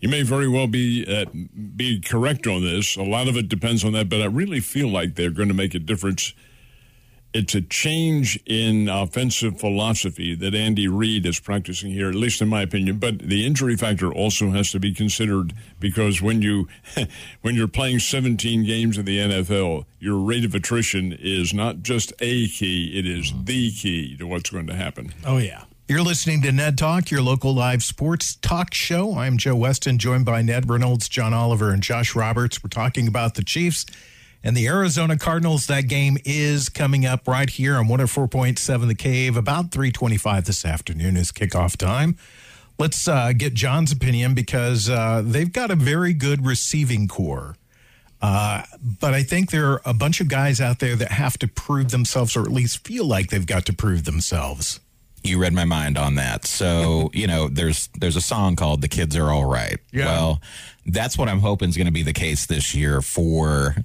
You 0.00 0.08
may 0.08 0.22
very 0.22 0.48
well 0.48 0.66
be 0.66 1.04
uh, 1.06 1.26
be 1.76 2.00
correct 2.00 2.46
on 2.46 2.62
this. 2.62 2.96
A 2.96 3.02
lot 3.02 3.28
of 3.28 3.36
it 3.36 3.48
depends 3.48 3.84
on 3.84 3.92
that, 3.92 4.08
but 4.08 4.20
I 4.20 4.26
really 4.26 4.60
feel 4.60 4.88
like 4.88 5.14
they're 5.14 5.30
going 5.30 5.48
to 5.48 5.54
make 5.54 5.74
a 5.74 5.78
difference. 5.78 6.34
It's 7.32 7.54
a 7.56 7.62
change 7.62 8.38
in 8.46 8.88
offensive 8.88 9.58
philosophy 9.58 10.36
that 10.36 10.54
Andy 10.54 10.86
Reid 10.86 11.26
is 11.26 11.40
practicing 11.40 11.90
here, 11.90 12.08
at 12.08 12.14
least 12.14 12.40
in 12.40 12.46
my 12.46 12.62
opinion. 12.62 12.98
But 12.98 13.18
the 13.18 13.44
injury 13.44 13.76
factor 13.76 14.12
also 14.12 14.50
has 14.50 14.70
to 14.70 14.78
be 14.78 14.94
considered 14.94 15.52
because 15.80 16.22
when 16.22 16.42
you 16.42 16.68
when 17.42 17.56
you're 17.56 17.66
playing 17.66 17.98
17 17.98 18.64
games 18.64 18.98
in 18.98 19.04
the 19.04 19.18
NFL, 19.18 19.86
your 19.98 20.18
rate 20.18 20.44
of 20.44 20.54
attrition 20.54 21.12
is 21.12 21.52
not 21.52 21.82
just 21.82 22.12
a 22.20 22.46
key; 22.48 22.96
it 22.96 23.06
is 23.06 23.32
the 23.44 23.72
key 23.72 24.16
to 24.18 24.26
what's 24.26 24.50
going 24.50 24.68
to 24.68 24.74
happen. 24.74 25.12
Oh 25.26 25.38
yeah. 25.38 25.64
You're 25.86 26.00
listening 26.00 26.40
to 26.42 26.50
Ned 26.50 26.78
Talk, 26.78 27.10
your 27.10 27.20
local 27.20 27.54
live 27.54 27.82
sports 27.82 28.36
talk 28.36 28.72
show. 28.72 29.18
I'm 29.18 29.36
Joe 29.36 29.54
Weston, 29.54 29.98
joined 29.98 30.24
by 30.24 30.40
Ned 30.40 30.70
Reynolds, 30.70 31.10
John 31.10 31.34
Oliver, 31.34 31.72
and 31.72 31.82
Josh 31.82 32.14
Roberts. 32.14 32.64
We're 32.64 32.70
talking 32.70 33.06
about 33.06 33.34
the 33.34 33.44
Chiefs 33.44 33.84
and 34.42 34.56
the 34.56 34.66
Arizona 34.66 35.18
Cardinals. 35.18 35.66
That 35.66 35.82
game 35.82 36.16
is 36.24 36.70
coming 36.70 37.04
up 37.04 37.28
right 37.28 37.50
here 37.50 37.76
on 37.76 37.88
104.7 37.88 38.88
The 38.88 38.94
Cave, 38.94 39.36
about 39.36 39.72
325 39.72 40.46
this 40.46 40.64
afternoon 40.64 41.18
is 41.18 41.30
kickoff 41.30 41.76
time. 41.76 42.16
Let's 42.78 43.06
uh, 43.06 43.34
get 43.36 43.52
John's 43.52 43.92
opinion 43.92 44.32
because 44.32 44.88
uh, 44.88 45.20
they've 45.22 45.52
got 45.52 45.70
a 45.70 45.76
very 45.76 46.14
good 46.14 46.46
receiving 46.46 47.08
core. 47.08 47.56
Uh, 48.22 48.62
but 48.80 49.12
I 49.12 49.22
think 49.22 49.50
there 49.50 49.72
are 49.72 49.82
a 49.84 49.92
bunch 49.92 50.22
of 50.22 50.28
guys 50.28 50.62
out 50.62 50.78
there 50.78 50.96
that 50.96 51.12
have 51.12 51.36
to 51.40 51.46
prove 51.46 51.90
themselves, 51.90 52.34
or 52.38 52.40
at 52.40 52.50
least 52.50 52.86
feel 52.86 53.04
like 53.04 53.28
they've 53.28 53.44
got 53.44 53.66
to 53.66 53.74
prove 53.74 54.04
themselves. 54.04 54.80
You 55.24 55.38
read 55.38 55.52
my 55.52 55.64
mind 55.64 55.98
on 55.98 56.16
that. 56.16 56.44
So, 56.46 57.10
you 57.14 57.26
know, 57.26 57.48
there's 57.48 57.88
there's 57.98 58.16
a 58.16 58.20
song 58.20 58.56
called 58.56 58.80
"The 58.80 58.88
Kids 58.88 59.16
Are 59.16 59.30
All 59.30 59.46
Right." 59.46 59.78
Yeah. 59.92 60.06
Well, 60.06 60.40
that's 60.86 61.18
what 61.18 61.28
I'm 61.28 61.40
hoping 61.40 61.68
is 61.68 61.76
going 61.76 61.86
to 61.86 61.92
be 61.92 62.02
the 62.02 62.12
case 62.12 62.46
this 62.46 62.74
year 62.74 63.00
for 63.00 63.76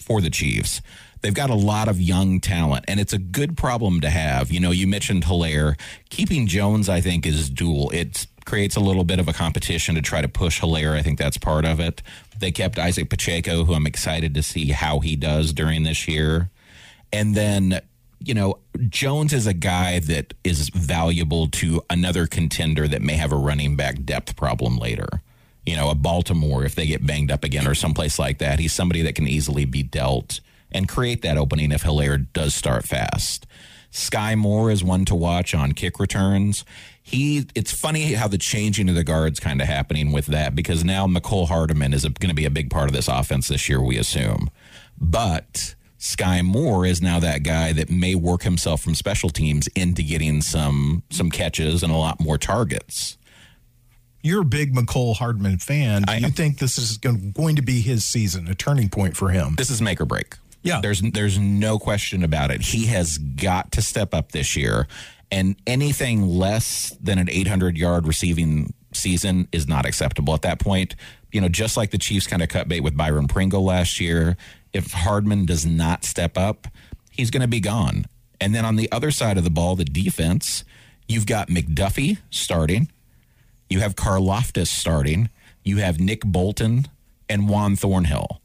for 0.00 0.20
the 0.20 0.30
Chiefs. 0.30 0.80
They've 1.20 1.34
got 1.34 1.50
a 1.50 1.54
lot 1.54 1.88
of 1.88 2.00
young 2.00 2.40
talent, 2.40 2.84
and 2.86 3.00
it's 3.00 3.12
a 3.12 3.18
good 3.18 3.56
problem 3.56 4.00
to 4.02 4.10
have. 4.10 4.52
You 4.52 4.60
know, 4.60 4.70
you 4.70 4.86
mentioned 4.86 5.24
Helaire. 5.24 5.78
Keeping 6.10 6.46
Jones, 6.46 6.88
I 6.88 7.00
think, 7.00 7.26
is 7.26 7.50
dual. 7.50 7.90
It 7.90 8.26
creates 8.44 8.76
a 8.76 8.80
little 8.80 9.04
bit 9.04 9.18
of 9.18 9.28
a 9.28 9.32
competition 9.32 9.94
to 9.96 10.00
try 10.00 10.22
to 10.22 10.28
push 10.28 10.60
Helaire. 10.60 10.96
I 10.96 11.02
think 11.02 11.18
that's 11.18 11.36
part 11.36 11.64
of 11.64 11.80
it. 11.80 12.02
They 12.38 12.52
kept 12.52 12.78
Isaac 12.78 13.10
Pacheco, 13.10 13.64
who 13.64 13.74
I'm 13.74 13.86
excited 13.86 14.32
to 14.34 14.42
see 14.42 14.70
how 14.70 15.00
he 15.00 15.16
does 15.16 15.52
during 15.52 15.82
this 15.82 16.06
year. 16.06 16.50
And 17.12 17.34
then, 17.34 17.80
you 18.20 18.34
know, 18.34 18.58
Jones 18.88 19.32
is 19.32 19.46
a 19.46 19.54
guy 19.54 20.00
that 20.00 20.34
is 20.44 20.68
valuable 20.70 21.48
to 21.48 21.82
another 21.88 22.26
contender 22.26 22.88
that 22.88 23.02
may 23.02 23.14
have 23.14 23.32
a 23.32 23.36
running 23.36 23.76
back 23.76 24.04
depth 24.04 24.36
problem 24.36 24.76
later. 24.76 25.08
You 25.64 25.76
know, 25.76 25.90
a 25.90 25.94
Baltimore, 25.94 26.64
if 26.64 26.74
they 26.74 26.86
get 26.86 27.06
banged 27.06 27.30
up 27.30 27.44
again 27.44 27.66
or 27.66 27.74
someplace 27.74 28.18
like 28.18 28.38
that, 28.38 28.58
he's 28.58 28.72
somebody 28.72 29.02
that 29.02 29.14
can 29.14 29.28
easily 29.28 29.64
be 29.64 29.82
dealt 29.82 30.40
and 30.72 30.88
create 30.88 31.22
that 31.22 31.38
opening 31.38 31.72
if 31.72 31.82
Helaire 31.82 32.26
does 32.32 32.54
start 32.54 32.84
fast. 32.84 33.46
Sky 33.90 34.34
Moore 34.34 34.70
is 34.70 34.84
one 34.84 35.04
to 35.06 35.14
watch 35.14 35.54
on 35.54 35.72
kick 35.72 35.98
returns. 35.98 36.64
He, 37.02 37.46
it's 37.54 37.72
funny 37.72 38.12
how 38.14 38.28
the 38.28 38.36
changing 38.36 38.88
of 38.88 38.94
the 38.94 39.04
guards 39.04 39.40
kind 39.40 39.62
of 39.62 39.66
happening 39.66 40.12
with 40.12 40.26
that 40.26 40.54
because 40.54 40.84
now 40.84 41.06
Mecole 41.06 41.48
Hardman 41.48 41.94
is 41.94 42.02
going 42.02 42.28
to 42.28 42.34
be 42.34 42.44
a 42.44 42.50
big 42.50 42.70
part 42.70 42.88
of 42.88 42.94
this 42.94 43.08
offense 43.08 43.48
this 43.48 43.68
year, 43.68 43.82
we 43.82 43.96
assume. 43.96 44.50
But 45.00 45.74
Sky 45.98 46.42
Moore 46.42 46.86
is 46.86 47.02
now 47.02 47.18
that 47.20 47.42
guy 47.42 47.72
that 47.72 47.90
may 47.90 48.14
work 48.14 48.42
himself 48.42 48.80
from 48.80 48.94
special 48.94 49.30
teams 49.30 49.66
into 49.68 50.02
getting 50.02 50.40
some 50.40 51.02
some 51.10 51.30
catches 51.30 51.82
and 51.82 51.92
a 51.92 51.96
lot 51.96 52.20
more 52.20 52.38
targets. 52.38 53.18
You're 54.22 54.42
a 54.42 54.44
big 54.44 54.74
Mecole 54.74 55.16
Hardman 55.16 55.58
fan. 55.58 56.02
Do 56.02 56.12
I 56.12 56.16
you 56.18 56.28
think 56.30 56.58
this 56.58 56.78
is 56.78 56.98
going 56.98 57.56
to 57.56 57.62
be 57.62 57.80
his 57.80 58.04
season, 58.04 58.48
a 58.48 58.54
turning 58.54 58.88
point 58.88 59.16
for 59.16 59.30
him? 59.30 59.54
This 59.56 59.70
is 59.70 59.80
make 59.80 60.00
or 60.00 60.06
break. 60.06 60.36
Yeah. 60.62 60.80
There's 60.80 61.00
there's 61.00 61.38
no 61.38 61.78
question 61.78 62.22
about 62.24 62.50
it. 62.50 62.60
He 62.60 62.86
has 62.86 63.18
got 63.18 63.72
to 63.72 63.82
step 63.82 64.14
up 64.14 64.32
this 64.32 64.56
year 64.56 64.86
and 65.30 65.56
anything 65.66 66.22
less 66.22 66.96
than 67.00 67.18
an 67.18 67.28
800 67.30 67.76
yard 67.76 68.06
receiving 68.06 68.72
season 68.92 69.48
is 69.52 69.68
not 69.68 69.86
acceptable 69.86 70.34
at 70.34 70.42
that 70.42 70.58
point. 70.58 70.94
You 71.32 71.40
know, 71.40 71.48
just 71.48 71.76
like 71.76 71.90
the 71.90 71.98
Chiefs 71.98 72.26
kind 72.26 72.42
of 72.42 72.48
cut 72.48 72.68
bait 72.68 72.80
with 72.80 72.96
Byron 72.96 73.28
Pringle 73.28 73.64
last 73.64 74.00
year, 74.00 74.36
if 74.72 74.92
Hardman 74.92 75.46
does 75.46 75.64
not 75.66 76.04
step 76.04 76.36
up, 76.36 76.66
he's 77.10 77.30
going 77.30 77.42
to 77.42 77.48
be 77.48 77.60
gone. 77.60 78.04
And 78.40 78.54
then 78.54 78.64
on 78.64 78.76
the 78.76 78.90
other 78.92 79.10
side 79.10 79.36
of 79.38 79.44
the 79.44 79.50
ball, 79.50 79.74
the 79.76 79.84
defense, 79.84 80.64
you've 81.08 81.26
got 81.26 81.48
McDuffie 81.48 82.18
starting. 82.30 82.90
You 83.68 83.80
have 83.80 83.96
Karlaftis 83.96 84.68
starting. 84.68 85.28
You 85.64 85.78
have 85.78 85.98
Nick 86.00 86.22
Bolton 86.24 86.86
and 87.28 87.48
Juan 87.48 87.76
Thornhill. 87.76 88.40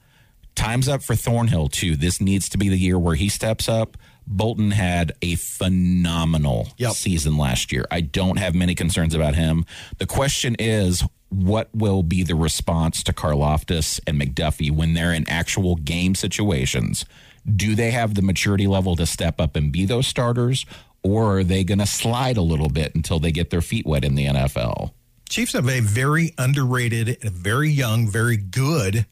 Time's 0.55 0.87
up 0.87 1.03
for 1.03 1.15
Thornhill, 1.15 1.69
too. 1.69 1.95
This 1.95 2.19
needs 2.21 2.49
to 2.49 2.57
be 2.57 2.69
the 2.69 2.77
year 2.77 2.99
where 2.99 3.15
he 3.15 3.29
steps 3.29 3.67
up. 3.69 3.97
Bolton 4.27 4.71
had 4.71 5.11
a 5.21 5.35
phenomenal 5.35 6.69
Yep. 6.77 6.93
season 6.93 7.37
last 7.37 7.71
year. 7.71 7.85
I 7.91 8.01
don't 8.01 8.37
have 8.37 8.55
many 8.55 8.75
concerns 8.75 9.13
about 9.13 9.35
him. 9.35 9.65
The 9.97 10.05
question 10.05 10.55
is, 10.59 11.03
what 11.33 11.69
will 11.73 12.03
be 12.03 12.23
the 12.23 12.35
response 12.35 13.03
to 13.03 13.13
Karlaftis 13.13 13.99
and 14.05 14.19
McDuffie 14.19 14.71
when 14.71 14.93
they're 14.93 15.13
in 15.13 15.29
actual 15.29 15.75
game 15.75 16.15
situations? 16.15 17.05
Do 17.45 17.75
they 17.75 17.91
have 17.91 18.15
the 18.15 18.21
maturity 18.21 18.67
level 18.67 18.95
to 18.95 19.05
step 19.05 19.41
up 19.41 19.55
and 19.55 19.71
be 19.71 19.85
those 19.85 20.07
starters, 20.07 20.65
or 21.01 21.39
are 21.39 21.43
they 21.43 21.63
going 21.63 21.79
to 21.79 21.85
slide 21.85 22.37
a 22.37 22.41
little 22.41 22.69
bit 22.69 22.95
until 22.95 23.19
they 23.19 23.31
get 23.31 23.49
their 23.49 23.61
feet 23.61 23.85
wet 23.85 24.05
in 24.05 24.15
the 24.15 24.25
NFL? 24.25 24.91
Chiefs 25.27 25.53
have 25.53 25.67
a 25.67 25.79
very 25.79 26.33
underrated, 26.37 27.19
very 27.21 27.69
young, 27.69 28.07
very 28.07 28.37
good 28.37 29.05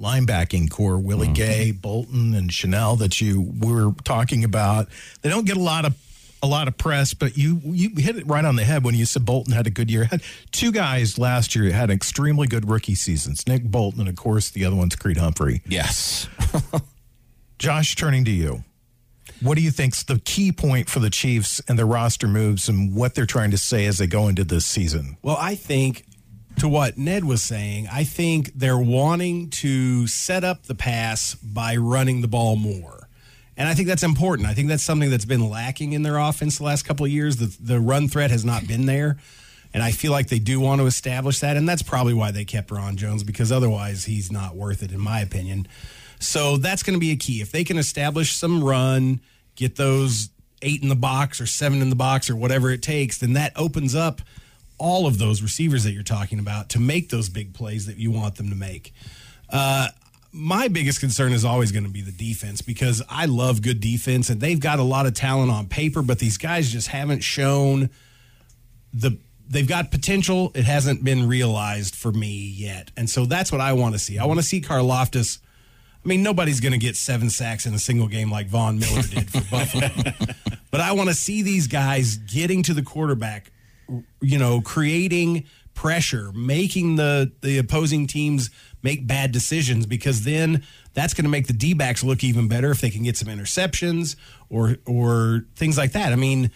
linebacking 0.00 0.70
core. 0.70 0.98
Willie 0.98 1.26
Mm-hmm. 1.26 1.34
Gay, 1.34 1.70
Bolton, 1.72 2.34
and 2.34 2.50
Chenal 2.50 2.98
that 2.98 3.20
you 3.20 3.52
were 3.60 3.92
talking 4.04 4.44
about. 4.44 4.88
They 5.22 5.30
don't 5.30 5.46
get 5.46 5.56
a 5.56 5.60
lot 5.60 5.84
of 5.84 5.94
a 6.44 6.46
lot 6.46 6.68
of 6.68 6.76
press, 6.76 7.14
but 7.14 7.38
you 7.38 7.58
you 7.64 7.90
hit 7.96 8.16
it 8.16 8.26
right 8.26 8.44
on 8.44 8.56
the 8.56 8.64
head 8.64 8.84
when 8.84 8.94
you 8.94 9.06
said 9.06 9.24
Bolton 9.24 9.54
had 9.54 9.66
a 9.66 9.70
good 9.70 9.90
year. 9.90 10.04
Had 10.04 10.22
two 10.52 10.70
guys 10.70 11.18
last 11.18 11.56
year 11.56 11.72
had 11.72 11.90
extremely 11.90 12.46
good 12.46 12.68
rookie 12.68 12.94
seasons. 12.94 13.46
Nick 13.46 13.64
Bolton, 13.64 14.00
and 14.00 14.08
of 14.10 14.16
course 14.16 14.50
the 14.50 14.64
other 14.66 14.76
one's 14.76 14.94
Creed 14.94 15.16
Humphrey. 15.16 15.62
Yes. 15.66 16.28
Josh, 17.58 17.96
turning 17.96 18.26
to 18.26 18.30
you. 18.30 18.62
What 19.40 19.56
do 19.56 19.62
you 19.62 19.70
think's 19.70 20.02
the 20.02 20.18
key 20.18 20.52
point 20.52 20.90
for 20.90 21.00
the 21.00 21.08
Chiefs 21.08 21.62
and 21.66 21.78
their 21.78 21.86
roster 21.86 22.28
moves 22.28 22.68
and 22.68 22.94
what 22.94 23.14
they're 23.14 23.26
trying 23.26 23.50
to 23.52 23.58
say 23.58 23.86
as 23.86 23.96
they 23.96 24.06
go 24.06 24.28
into 24.28 24.44
this 24.44 24.66
season? 24.66 25.16
Well, 25.22 25.38
I 25.40 25.54
think 25.54 26.04
to 26.58 26.68
what 26.68 26.98
Ned 26.98 27.24
was 27.24 27.42
saying, 27.42 27.88
I 27.90 28.04
think 28.04 28.52
they're 28.54 28.78
wanting 28.78 29.48
to 29.50 30.06
set 30.06 30.44
up 30.44 30.64
the 30.64 30.74
pass 30.74 31.34
by 31.36 31.76
running 31.76 32.20
the 32.20 32.28
ball 32.28 32.56
more. 32.56 33.03
And 33.56 33.68
I 33.68 33.74
think 33.74 33.88
that's 33.88 34.02
important. 34.02 34.48
I 34.48 34.54
think 34.54 34.68
that's 34.68 34.82
something 34.82 35.10
that's 35.10 35.24
been 35.24 35.48
lacking 35.48 35.92
in 35.92 36.02
their 36.02 36.18
offense 36.18 36.58
the 36.58 36.64
last 36.64 36.84
couple 36.84 37.06
of 37.06 37.12
years. 37.12 37.36
The, 37.36 37.56
the 37.60 37.80
run 37.80 38.08
threat 38.08 38.30
has 38.30 38.44
not 38.44 38.66
been 38.66 38.86
there. 38.86 39.16
And 39.72 39.82
I 39.82 39.90
feel 39.90 40.12
like 40.12 40.28
they 40.28 40.38
do 40.38 40.60
want 40.60 40.80
to 40.80 40.86
establish 40.86 41.40
that. 41.40 41.56
And 41.56 41.68
that's 41.68 41.82
probably 41.82 42.14
why 42.14 42.30
they 42.30 42.44
kept 42.44 42.70
Ron 42.70 42.96
Jones, 42.96 43.24
because 43.24 43.50
otherwise 43.50 44.04
he's 44.04 44.30
not 44.30 44.54
worth 44.54 44.82
it, 44.82 44.92
in 44.92 45.00
my 45.00 45.20
opinion. 45.20 45.66
So 46.20 46.56
that's 46.56 46.82
going 46.82 46.94
to 46.94 47.00
be 47.00 47.10
a 47.10 47.16
key. 47.16 47.40
If 47.40 47.50
they 47.50 47.64
can 47.64 47.76
establish 47.76 48.34
some 48.34 48.62
run, 48.62 49.20
get 49.56 49.76
those 49.76 50.30
eight 50.62 50.82
in 50.82 50.88
the 50.88 50.96
box 50.96 51.40
or 51.40 51.46
seven 51.46 51.82
in 51.82 51.90
the 51.90 51.96
box 51.96 52.30
or 52.30 52.36
whatever 52.36 52.70
it 52.70 52.82
takes, 52.82 53.18
then 53.18 53.34
that 53.34 53.52
opens 53.56 53.94
up 53.94 54.20
all 54.78 55.06
of 55.06 55.18
those 55.18 55.42
receivers 55.42 55.84
that 55.84 55.92
you're 55.92 56.02
talking 56.02 56.38
about 56.38 56.68
to 56.70 56.80
make 56.80 57.10
those 57.10 57.28
big 57.28 57.54
plays 57.54 57.86
that 57.86 57.96
you 57.96 58.10
want 58.10 58.36
them 58.36 58.48
to 58.48 58.56
make. 58.56 58.92
Uh, 59.50 59.88
my 60.34 60.66
biggest 60.66 60.98
concern 60.98 61.32
is 61.32 61.44
always 61.44 61.70
going 61.70 61.84
to 61.84 61.90
be 61.90 62.00
the 62.00 62.12
defense 62.12 62.60
because 62.60 63.00
I 63.08 63.26
love 63.26 63.62
good 63.62 63.80
defense 63.80 64.30
and 64.30 64.40
they've 64.40 64.58
got 64.58 64.80
a 64.80 64.82
lot 64.82 65.06
of 65.06 65.14
talent 65.14 65.52
on 65.52 65.68
paper, 65.68 66.02
but 66.02 66.18
these 66.18 66.36
guys 66.36 66.72
just 66.72 66.88
haven't 66.88 67.20
shown 67.20 67.88
the 68.92 69.16
they've 69.48 69.68
got 69.68 69.92
potential. 69.92 70.50
It 70.54 70.64
hasn't 70.64 71.04
been 71.04 71.28
realized 71.28 71.94
for 71.94 72.10
me 72.10 72.52
yet. 72.56 72.90
And 72.96 73.08
so 73.08 73.26
that's 73.26 73.52
what 73.52 73.60
I 73.60 73.74
want 73.74 73.94
to 73.94 73.98
see. 73.98 74.18
I 74.18 74.24
want 74.24 74.40
to 74.40 74.44
see 74.44 74.60
Karlaftis. 74.60 75.38
I 76.04 76.08
mean, 76.08 76.22
nobody's 76.22 76.60
going 76.60 76.72
to 76.72 76.78
get 76.78 76.96
seven 76.96 77.30
sacks 77.30 77.64
in 77.64 77.72
a 77.72 77.78
single 77.78 78.08
game 78.08 78.30
like 78.30 78.48
Von 78.48 78.78
Miller 78.78 79.02
did 79.02 79.30
for 79.30 79.40
Buffalo. 79.50 79.88
but 80.72 80.80
I 80.80 80.92
want 80.92 81.10
to 81.10 81.14
see 81.14 81.42
these 81.42 81.68
guys 81.68 82.16
getting 82.16 82.64
to 82.64 82.74
the 82.74 82.82
quarterback, 82.82 83.52
you 84.20 84.38
know, 84.38 84.60
creating 84.60 85.46
pressure, 85.74 86.32
making 86.32 86.96
the 86.96 87.32
the 87.40 87.58
opposing 87.58 88.06
teams 88.06 88.50
make 88.84 89.06
bad 89.06 89.32
decisions 89.32 89.86
because 89.86 90.22
then 90.22 90.62
that's 90.92 91.14
going 91.14 91.24
to 91.24 91.30
make 91.30 91.48
the 91.48 91.52
D-backs 91.52 92.04
look 92.04 92.22
even 92.22 92.46
better 92.46 92.70
if 92.70 92.80
they 92.80 92.90
can 92.90 93.02
get 93.02 93.16
some 93.16 93.28
interceptions 93.28 94.14
or 94.48 94.76
or 94.86 95.46
things 95.56 95.76
like 95.76 95.92
that. 95.92 96.12
I 96.12 96.16
mean, 96.16 96.52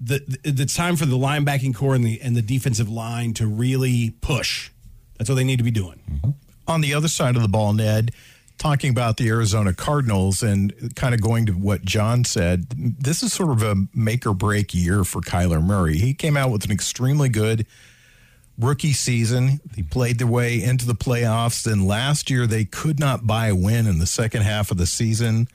the, 0.00 0.18
the 0.42 0.66
time 0.66 0.96
for 0.96 1.06
the 1.06 1.16
linebacking 1.16 1.74
core 1.76 1.94
and 1.94 2.04
the 2.04 2.20
and 2.20 2.34
the 2.34 2.42
defensive 2.42 2.88
line 2.88 3.34
to 3.34 3.46
really 3.46 4.16
push. 4.20 4.70
That's 5.18 5.30
what 5.30 5.36
they 5.36 5.44
need 5.44 5.58
to 5.58 5.64
be 5.64 5.70
doing. 5.70 6.00
Mm-hmm. 6.10 6.30
on 6.66 6.80
the 6.80 6.94
other 6.94 7.08
side 7.08 7.36
of 7.36 7.42
the 7.42 7.48
ball, 7.48 7.72
Ned, 7.72 8.10
talking 8.58 8.90
about 8.90 9.16
the 9.16 9.28
Arizona 9.28 9.72
Cardinals 9.72 10.42
and 10.42 10.94
kind 10.96 11.14
of 11.14 11.20
going 11.20 11.46
to 11.46 11.52
what 11.52 11.84
John 11.84 12.24
said, 12.24 12.66
this 12.70 13.22
is 13.22 13.32
sort 13.32 13.50
of 13.50 13.62
a 13.62 13.76
make 13.94 14.26
or 14.26 14.34
break 14.34 14.74
year 14.74 15.04
for 15.04 15.20
Kyler 15.20 15.62
Murray. 15.62 15.98
He 15.98 16.14
came 16.14 16.36
out 16.36 16.50
with 16.50 16.64
an 16.64 16.70
extremely 16.70 17.28
good 17.28 17.66
rookie 18.58 18.92
season. 18.92 19.60
He 19.74 19.82
played 19.82 20.18
their 20.18 20.26
way 20.26 20.62
into 20.62 20.86
the 20.86 20.94
playoffs. 20.94 21.62
Then 21.64 21.86
last 21.86 22.30
year, 22.30 22.46
they 22.46 22.64
could 22.64 22.98
not 22.98 23.26
buy 23.26 23.48
a 23.48 23.54
win 23.54 23.86
in 23.86 23.98
the 23.98 24.06
second 24.06 24.42
half 24.42 24.70
of 24.70 24.76
the 24.76 24.86
season. 24.86 25.48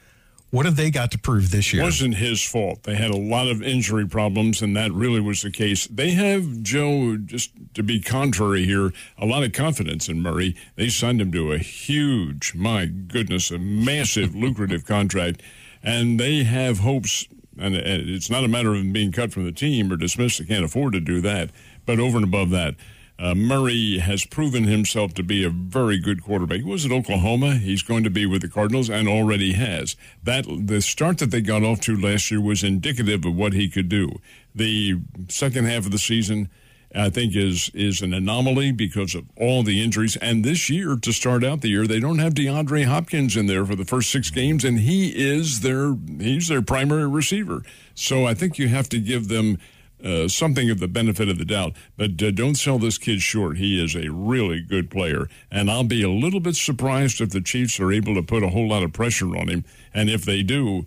What 0.51 0.65
have 0.65 0.77
they 0.77 0.89
got 0.89 1.12
to 1.12 1.20
prove 1.20 1.51
this 1.51 1.72
year? 1.72 1.84
It 1.84 1.86
wasn't 1.86 2.15
his 2.15 2.44
fault. 2.44 2.82
They 2.82 2.96
had 2.96 3.12
a 3.12 3.18
lot 3.18 3.48
of 3.48 3.62
injury 3.62 4.08
problems, 4.08 4.63
and 4.63 4.75
that 4.75 4.91
really 4.91 5.20
was 5.20 5.44
the 5.44 5.51
case. 5.51 5.86
They 5.86 6.12
have, 6.12 6.63
Joe, 6.63 7.18
just 7.18 7.51
to 7.75 7.84
be 7.84 8.01
contrary 8.01 8.65
here, 8.65 8.91
a 9.20 9.27
lot 9.27 9.44
of 9.44 9.53
confidence 9.53 10.10
in 10.10 10.24
Murray. 10.24 10.56
They 10.75 10.89
signed 10.89 11.22
him 11.22 11.32
to 11.34 11.51
a 11.51 11.60
huge, 11.60 12.56
my 12.56 12.88
goodness, 12.88 13.51
a 13.51 13.60
massive, 13.60 14.36
lucrative 14.36 14.86
contract, 14.86 15.44
and 15.84 16.20
they 16.20 16.44
have 16.44 16.79
hopes. 16.79 17.27
And 17.60 17.75
it's 17.75 18.29
not 18.29 18.44
a 18.44 18.48
matter 18.48 18.72
of 18.72 18.77
him 18.77 18.94
being 18.94 19.12
cut 19.12 19.32
from 19.32 19.44
the 19.44 19.51
team 19.51 19.91
or 19.91 19.98
dismissed. 19.98 20.39
They 20.39 20.46
can't 20.46 20.63
afford 20.63 20.94
to 20.94 21.01
do 21.01 21.22
that. 21.22 21.51
But 21.89 22.00
over 22.00 22.17
and 22.17 22.24
above 22.24 22.51
that, 22.51 22.75
uh, 23.17 23.34
Murray 23.34 23.98
has 23.98 24.24
proven 24.24 24.65
himself 24.65 25.15
to 25.15 25.24
be 25.24 25.43
a 25.43 25.50
very 25.50 25.98
good 25.98 26.22
quarterback. 26.22 26.60
He 26.60 26.63
was 26.63 26.86
at 26.86 26.91
Oklahoma. 26.91 27.55
He's 27.55 27.81
going 27.81 28.03
to 28.03 28.12
be 28.12 28.27
with 28.27 28.43
the 28.43 28.48
Cardinals 28.48 28.91
and 28.91 29.08
already 29.08 29.53
has. 29.53 29.96
That 30.24 30.46
the 30.48 30.84
start 30.84 31.17
that 31.17 31.31
they 31.31 31.41
got 31.41 31.63
off 31.63 31.81
to 31.81 32.00
last 32.00 32.29
year 32.29 32.41
was 32.41 32.63
indicative 32.63 33.25
of 33.25 33.34
what 33.34 33.53
he 33.53 33.69
could 33.69 33.89
do. 33.89 34.12
The 34.53 35.00
second 35.29 35.65
half 35.65 35.86
of 35.88 35.91
the 35.91 35.98
season, 35.98 36.51
I 36.93 37.10
think, 37.10 37.36
is 37.36 37.72
is 37.74 38.03
an 38.03 38.13
anomaly 38.13 38.72
because 38.74 39.15
of 39.15 39.25
all 39.36 39.63
the 39.63 39.84
injuries. 39.84 40.15
And 40.17 40.46
this 40.46 40.69
year, 40.69 40.96
to 40.96 41.12
start 41.12 41.43
out 41.43 41.62
the 41.62 41.69
year, 41.69 41.88
they 41.88 42.00
don't 42.00 42.19
have 42.19 42.36
DeAndre 42.36 42.86
Hopkins 42.86 43.36
in 43.36 43.48
there 43.48 43.65
for 43.65 43.75
the 43.75 43.84
first 43.84 44.12
six 44.12 44.29
games, 44.29 44.63
and 44.63 44.81
he 44.81 45.10
is 45.10 45.62
their 45.62 45.96
he's 46.19 46.50
their 46.50 46.62
primary 46.62 47.08
receiver. 47.08 47.63
So 47.96 48.27
I 48.27 48.36
think 48.36 48.60
you 48.60 48.67
have 48.67 48.89
to 48.89 49.00
give 49.00 49.27
them 49.27 49.58
uh, 50.03 50.27
something 50.27 50.70
of 50.70 50.79
the 50.79 50.88
benefit 50.88 51.29
of 51.29 51.38
the 51.38 51.46
doubt. 51.46 51.74
But 51.98 52.22
uh, 52.22 52.32
don't 52.32 52.56
sell 52.56 52.79
this 52.79 52.98
kid 52.98 53.22
short. 53.22 53.58
He 53.58 53.84
is 53.84 53.96
a 53.96 54.10
really 54.10 54.62
good 54.62 54.89
player. 54.89 55.27
And 55.51 55.70
I'll 55.70 55.84
be 55.84 56.03
a 56.03 56.10
little 56.10 56.39
bit 56.39 56.56
surprised 56.56 57.22
if 57.22 57.29
the 57.29 57.41
Chiefs 57.41 57.79
are 57.79 57.91
able 57.91 58.15
to 58.15 58.24
put 58.24 58.44
a 58.44 58.50
whole 58.50 58.68
lot 58.70 58.84
of 58.84 58.94
pressure 58.94 59.36
on 59.36 59.48
him. 59.48 59.65
And 59.94 60.10
if 60.10 60.24
they 60.24 60.44
do, 60.44 60.86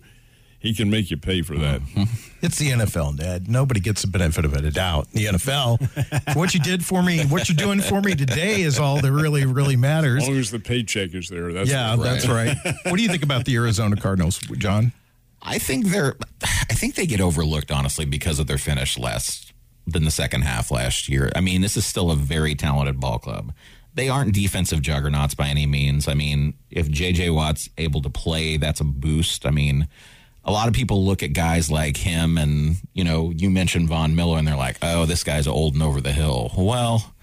he 0.63 0.73
can 0.73 0.89
make 0.89 1.11
you 1.11 1.17
pay 1.17 1.41
for 1.41 1.55
that. 1.57 1.81
It's 2.43 2.57
the 2.57 2.71
NFL, 2.71 3.19
Ned. 3.19 3.47
Nobody 3.47 3.79
gets 3.79 4.01
the 4.01 4.09
benefit 4.09 4.43
of 4.43 4.53
it, 4.53 4.65
a 4.65 4.69
doubt. 4.69 5.09
The 5.11 5.27
NFL. 5.27 6.35
what 6.35 6.53
you 6.53 6.59
did 6.59 6.83
for 6.83 7.01
me, 7.01 7.23
what 7.27 7.47
you're 7.47 7.55
doing 7.55 7.79
for 7.79 8.01
me 8.01 8.15
today 8.15 8.63
is 8.63 8.79
all 8.79 8.99
that 8.99 9.11
really, 9.13 9.45
really 9.45 9.77
matters. 9.77 10.23
As 10.23 10.27
long 10.27 10.37
as 10.37 10.51
the 10.51 10.59
paycheck 10.59 11.13
is 11.13 11.29
there, 11.29 11.53
that's 11.53 11.69
Yeah, 11.69 11.95
that's 11.95 12.27
right. 12.27 12.57
What 12.83 12.97
do 12.97 13.01
you 13.01 13.07
think 13.07 13.23
about 13.23 13.45
the 13.45 13.55
Arizona 13.55 13.95
Cardinals, 13.95 14.39
John? 14.57 14.91
I 15.43 15.59
think 15.59 15.87
they're 15.87 16.15
I 16.41 16.73
think 16.73 16.95
they 16.95 17.05
get 17.05 17.21
overlooked 17.21 17.71
honestly 17.71 18.05
because 18.05 18.39
of 18.39 18.47
their 18.47 18.57
finish 18.57 18.97
less 18.97 19.51
than 19.85 20.05
the 20.05 20.11
second 20.11 20.41
half 20.41 20.71
last 20.71 21.09
year. 21.09 21.31
I 21.35 21.41
mean, 21.41 21.61
this 21.61 21.75
is 21.75 21.85
still 21.85 22.09
a 22.09 22.15
very 22.15 22.55
talented 22.55 22.99
ball 22.99 23.19
club. 23.19 23.53
They 23.93 24.09
aren't 24.09 24.33
defensive 24.33 24.81
juggernauts 24.81 25.35
by 25.35 25.49
any 25.49 25.65
means. 25.65 26.07
I 26.07 26.13
mean, 26.13 26.53
if 26.71 26.87
JJ 26.87 27.33
Watt's 27.35 27.69
able 27.77 28.01
to 28.01 28.09
play, 28.09 28.57
that's 28.57 28.79
a 28.79 28.85
boost. 28.85 29.45
I 29.45 29.51
mean, 29.51 29.87
a 30.45 30.51
lot 30.51 30.67
of 30.67 30.73
people 30.73 31.05
look 31.05 31.21
at 31.21 31.33
guys 31.33 31.69
like 31.69 31.97
him 31.97 32.37
and, 32.37 32.77
you 32.93 33.03
know, 33.03 33.31
you 33.35 33.49
mentioned 33.49 33.89
Von 33.89 34.15
Miller 34.15 34.37
and 34.37 34.47
they're 34.47 34.55
like, 34.55 34.77
"Oh, 34.81 35.05
this 35.05 35.23
guy's 35.23 35.47
old 35.47 35.73
and 35.73 35.83
over 35.83 36.01
the 36.01 36.11
hill." 36.11 36.51
Well, 36.57 37.13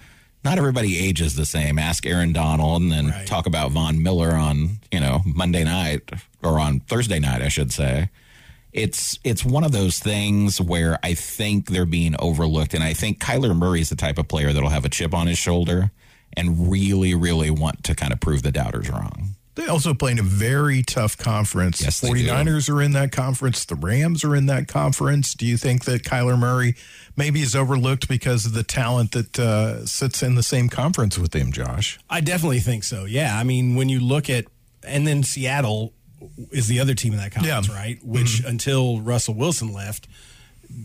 not 0.43 0.57
everybody 0.57 0.97
ages 0.99 1.35
the 1.35 1.45
same. 1.45 1.77
Ask 1.79 2.05
Aaron 2.05 2.33
Donald 2.33 2.81
and 2.81 2.91
then 2.91 3.07
Right. 3.09 3.27
talk 3.27 3.45
about 3.45 3.71
Von 3.71 4.01
Miller 4.01 4.31
on, 4.31 4.79
you 4.91 4.99
know, 4.99 5.21
Monday 5.25 5.63
night 5.63 6.09
or 6.43 6.59
on 6.59 6.79
Thursday 6.81 7.19
night, 7.19 7.41
I 7.41 7.47
should 7.49 7.71
say. 7.71 8.09
It's 8.73 9.19
it's 9.25 9.43
one 9.43 9.63
of 9.65 9.73
those 9.73 9.99
things 9.99 10.61
where 10.61 10.97
I 11.03 11.13
think 11.13 11.69
they're 11.69 11.85
being 11.85 12.15
overlooked, 12.19 12.73
and 12.73 12.83
I 12.83 12.93
think 12.93 13.19
Kyler 13.19 13.55
Murray 13.55 13.81
is 13.81 13.89
the 13.89 13.97
type 13.97 14.17
of 14.17 14.29
player 14.29 14.53
that'll 14.53 14.69
have 14.69 14.85
a 14.85 14.89
chip 14.89 15.13
on 15.13 15.27
his 15.27 15.37
shoulder 15.37 15.91
and 16.37 16.71
really, 16.71 17.13
really 17.13 17.51
want 17.51 17.83
to 17.83 17.93
kind 17.95 18.13
of 18.13 18.21
prove 18.21 18.43
the 18.43 18.51
doubters 18.53 18.89
wrong. 18.89 19.35
They 19.55 19.67
also 19.67 19.93
play 19.93 20.13
in 20.13 20.19
a 20.19 20.23
very 20.23 20.81
tough 20.81 21.17
conference. 21.17 21.81
Yes, 21.81 21.99
the 21.99 22.07
they 22.11 22.21
do. 22.23 22.27
49ers 22.29 22.69
are 22.73 22.81
in 22.81 22.93
that 22.93 23.11
conference. 23.11 23.65
The 23.65 23.75
Rams 23.75 24.23
are 24.23 24.35
in 24.35 24.45
that 24.45 24.67
conference. 24.69 25.33
Do 25.33 25.45
you 25.45 25.57
think 25.57 25.83
that 25.85 26.03
Kyler 26.03 26.39
Murray 26.39 26.75
maybe 27.17 27.41
is 27.41 27.53
overlooked 27.55 28.07
because 28.07 28.45
of 28.45 28.53
the 28.53 28.63
talent 28.63 29.11
that 29.11 29.37
uh, 29.37 29.85
sits 29.85 30.23
in 30.23 30.35
the 30.35 30.43
same 30.43 30.69
conference 30.69 31.17
with 31.19 31.35
him, 31.35 31.51
Josh? 31.51 31.99
I 32.09 32.21
definitely 32.21 32.59
think 32.61 32.85
so. 32.85 33.03
Yeah, 33.05 33.37
I 33.37 33.43
mean, 33.43 33.75
when 33.75 33.89
you 33.89 33.99
look 33.99 34.29
at 34.29 34.45
and 34.83 35.05
then 35.05 35.21
Seattle 35.23 35.93
is 36.51 36.67
the 36.67 36.79
other 36.79 36.93
team 36.93 37.11
in 37.13 37.19
that 37.19 37.31
conference, 37.33 37.67
Yeah. 37.67 37.75
right? 37.75 37.99
Which 38.03 38.41
until 38.45 39.01
Russell 39.01 39.33
Wilson 39.33 39.73
left, 39.73 40.07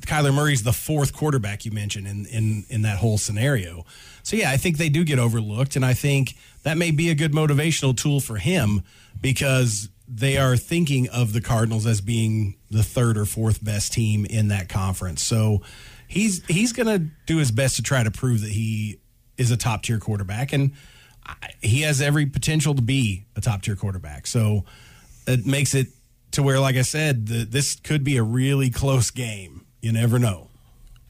Kyler 0.01 0.35
Murray's 0.35 0.63
the 0.63 0.73
fourth 0.73 1.13
quarterback 1.13 1.65
you 1.65 1.71
mentioned 1.71 2.07
in 2.07 2.27
in 2.27 2.65
in 2.69 2.83
that 2.83 2.99
whole 2.99 3.19
scenario. 3.19 3.85
So 4.23 4.37
yeah, 4.37 4.51
I 4.51 4.57
think 4.57 4.79
they 4.79 4.89
do 4.89 5.05
get 5.05 5.19
overlooked, 5.19 5.77
and 5.77 5.85
I 5.85 5.95
think 5.95 6.37
that 6.63 6.77
may 6.77 6.91
be 6.91 7.11
a 7.11 7.15
good 7.15 7.33
motivational 7.33 7.97
tool 7.97 8.21
for 8.21 8.37
him 8.37 8.83
because 9.21 9.89
they 10.09 10.37
are 10.37 10.57
thinking 10.57 11.09
of 11.09 11.33
the 11.33 11.41
Cardinals 11.41 11.87
as 11.87 12.01
being 12.01 12.57
the 12.71 12.83
third 12.83 13.19
or 13.19 13.25
fourth 13.25 13.65
best 13.65 13.93
team 13.93 14.25
in 14.25 14.49
that 14.49 14.69
conference. 14.69 15.23
So 15.23 15.63
he's 16.09 16.45
he's 16.47 16.73
going 16.73 16.87
to 16.87 17.07
do 17.27 17.39
his 17.39 17.51
best 17.51 17.77
to 17.77 17.83
try 17.83 18.03
to 18.03 18.11
prove 18.11 18.41
that 18.43 18.51
he 18.51 19.01
is 19.37 19.51
a 19.51 19.57
top 19.57 19.83
tier 19.83 19.99
quarterback, 19.99 20.53
and 20.53 20.73
he 21.61 21.83
has 21.83 22.01
every 22.01 22.27
potential 22.27 22.75
to 22.75 22.83
be 22.83 23.27
a 23.35 23.41
top 23.41 23.63
tier 23.63 23.77
quarterback. 23.77 24.27
So 24.27 24.65
it 25.27 25.45
makes 25.45 25.75
it 25.75 25.89
to 26.33 26.43
where, 26.43 26.61
like 26.61 26.77
I 26.77 26.83
said, 26.83 27.27
the, 27.27 27.45
this 27.45 27.77
could 27.77 28.05
be 28.05 28.17
a 28.17 28.23
really 28.23 28.71
close 28.71 29.11
game. 29.11 29.66
You 29.81 29.93
never 29.93 30.19
know. 30.19 30.49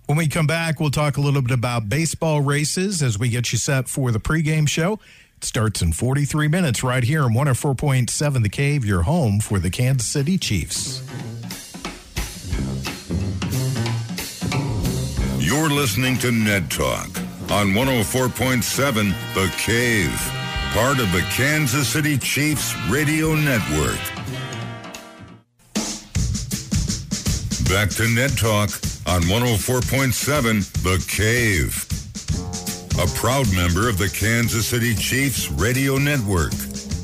When 0.07 0.19
we 0.19 0.29
come 0.29 0.47
back, 0.47 0.79
we'll 0.79 0.91
talk 0.91 1.17
a 1.17 1.21
little 1.21 1.43
bit 1.43 1.51
about 1.51 1.89
baseball 1.89 2.41
races 2.41 3.03
as 3.03 3.19
we 3.19 3.29
get 3.29 3.53
you 3.53 3.59
set 3.59 3.89
for 3.89 4.13
the 4.13 4.21
pregame 4.21 4.69
show. 4.69 5.01
It 5.37 5.45
starts 5.45 5.83
in 5.83 5.93
43 5.93 6.49
minutes 6.49 6.85
right 6.85 7.03
here 7.03 7.25
on 7.25 7.33
104.7 7.33 8.43
The 8.43 8.49
Cave, 8.49 8.85
your 8.85 9.03
home 9.03 9.41
for 9.41 9.59
the 9.59 9.71
Kansas 9.71 10.07
City 10.07 10.39
Chiefs. 10.39 11.03
You're 15.39 15.71
listening 15.71 16.19
to 16.19 16.31
Ned 16.33 16.71
Talk 16.71 17.09
on 17.51 17.73
104.7 17.73 19.15
The 19.35 19.53
Cave, 19.57 20.13
part 20.73 20.99
of 20.99 21.11
the 21.13 21.25
Kansas 21.31 21.89
City 21.89 22.17
Chiefs 22.17 22.75
Radio 22.89 23.35
Network. 23.35 24.16
Back 27.69 27.91
to 27.91 28.09
Ned 28.09 28.39
Talk 28.39 28.71
on 29.07 29.23
104.7 29.23 30.73
The 30.83 31.05
Cave, 31.09 31.85
a 33.03 33.07
proud 33.19 33.53
member 33.55 33.89
of 33.89 33.99
the 33.99 34.09
Kansas 34.09 34.69
City 34.69 34.95
Chiefs 34.95 35.51
Radio 35.51 35.99
Network. 35.99 36.53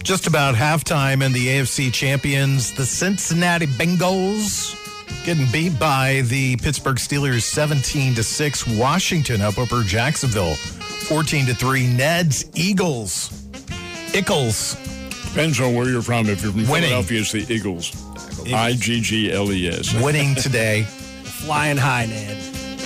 Just 0.05 0.29
about 0.29 0.55
halftime 0.55 1.25
in 1.25 1.33
the 1.33 1.49
AFC 1.49 1.93
champions, 1.93 2.73
the 2.73 2.87
Cincinnati 2.87 3.67
Bengals 3.67 4.79
getting 5.25 5.51
beat 5.51 5.79
by 5.81 6.23
the 6.27 6.57
Pittsburgh 6.59 6.97
Steelers 6.97 7.43
17 7.43 8.15
to 8.15 8.23
6. 8.23 8.67
Washington 8.79 9.41
up 9.41 9.59
over 9.59 9.83
Jacksonville 9.83 10.55
14 10.55 11.47
to 11.47 11.55
3. 11.55 11.87
Ned's 11.89 12.45
Eagles. 12.55 13.31
Ickles. 14.13 14.77
Depends 15.29 15.61
on 15.61 15.75
where 15.75 15.89
you're 15.89 16.03
from. 16.03 16.29
If 16.29 16.43
you're 16.43 16.53
from 16.53 16.69
Winning. 16.69 16.91
Philadelphia, 16.91 17.21
it's 17.21 17.33
the 17.33 17.53
Eagles. 17.53 18.12
I 18.51 18.75
G 18.75 19.01
G 19.01 19.33
L 19.33 19.53
E 19.53 19.69
S. 19.69 19.95
winning 20.03 20.35
today. 20.35 20.83
Flying 20.85 21.77
high, 21.77 22.07
Ned. 22.07 22.37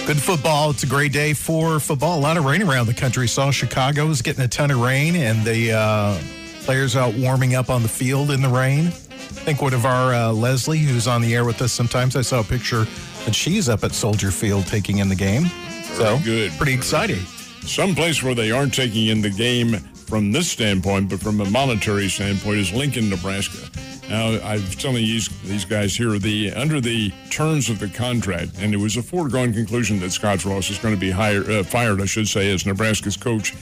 Good 0.06 0.22
football. 0.22 0.70
It's 0.70 0.82
a 0.82 0.86
great 0.86 1.12
day 1.12 1.32
for 1.32 1.80
football. 1.80 2.18
A 2.18 2.20
lot 2.20 2.36
of 2.36 2.44
rain 2.44 2.62
around 2.62 2.86
the 2.86 2.94
country. 2.94 3.26
Saw 3.26 3.50
Chicago 3.50 4.08
is 4.08 4.22
getting 4.22 4.44
a 4.44 4.48
ton 4.48 4.70
of 4.70 4.80
rain, 4.80 5.16
and 5.16 5.44
the 5.44 5.72
uh, 5.72 6.18
players 6.60 6.96
out 6.96 7.14
warming 7.14 7.54
up 7.54 7.70
on 7.70 7.82
the 7.82 7.88
field 7.88 8.30
in 8.30 8.40
the 8.40 8.48
rain. 8.48 8.86
I 8.86 9.48
think 9.48 9.62
one 9.62 9.74
of 9.74 9.84
our 9.84 10.14
uh, 10.14 10.32
Leslie, 10.32 10.78
who's 10.78 11.06
on 11.06 11.22
the 11.22 11.34
air 11.34 11.44
with 11.44 11.60
us 11.62 11.72
sometimes, 11.72 12.16
I 12.16 12.22
saw 12.22 12.40
a 12.40 12.44
picture 12.44 12.86
that 13.24 13.34
she's 13.34 13.68
up 13.68 13.84
at 13.84 13.92
Soldier 13.92 14.30
Field 14.30 14.66
taking 14.66 14.98
in 14.98 15.08
the 15.08 15.14
game. 15.14 15.46
So 15.94 16.18
good. 16.24 16.52
pretty 16.52 16.74
exciting. 16.74 17.20
Some 17.62 17.94
place 17.94 18.22
where 18.22 18.34
they 18.34 18.50
aren't 18.52 18.74
taking 18.74 19.08
in 19.08 19.22
the 19.22 19.30
game 19.30 19.76
from 20.06 20.32
this 20.32 20.50
standpoint, 20.50 21.10
but 21.10 21.20
from 21.20 21.40
a 21.40 21.50
monetary 21.50 22.08
standpoint, 22.08 22.58
is 22.58 22.72
Lincoln, 22.72 23.10
Nebraska. 23.10 23.68
Now, 24.08 24.38
I'm 24.44 24.62
telling 24.70 24.96
these 24.96 25.28
these 25.42 25.64
guys 25.64 25.96
here, 25.96 26.18
the 26.18 26.52
under 26.52 26.80
the 26.80 27.12
terms 27.30 27.68
of 27.68 27.78
the 27.78 27.88
contract, 27.88 28.52
and 28.60 28.72
it 28.72 28.76
was 28.76 28.96
a 28.96 29.02
foregone 29.02 29.52
conclusion 29.52 29.98
that 30.00 30.12
Scott 30.12 30.40
Frost 30.40 30.70
is 30.70 30.78
going 30.78 30.94
to 30.94 31.00
be 31.00 31.10
hired, 31.10 31.50
uh, 31.50 31.62
fired, 31.64 32.00
I 32.00 32.06
should 32.06 32.28
say, 32.28 32.52
as 32.52 32.64
Nebraska's 32.66 33.16
coach. 33.16 33.54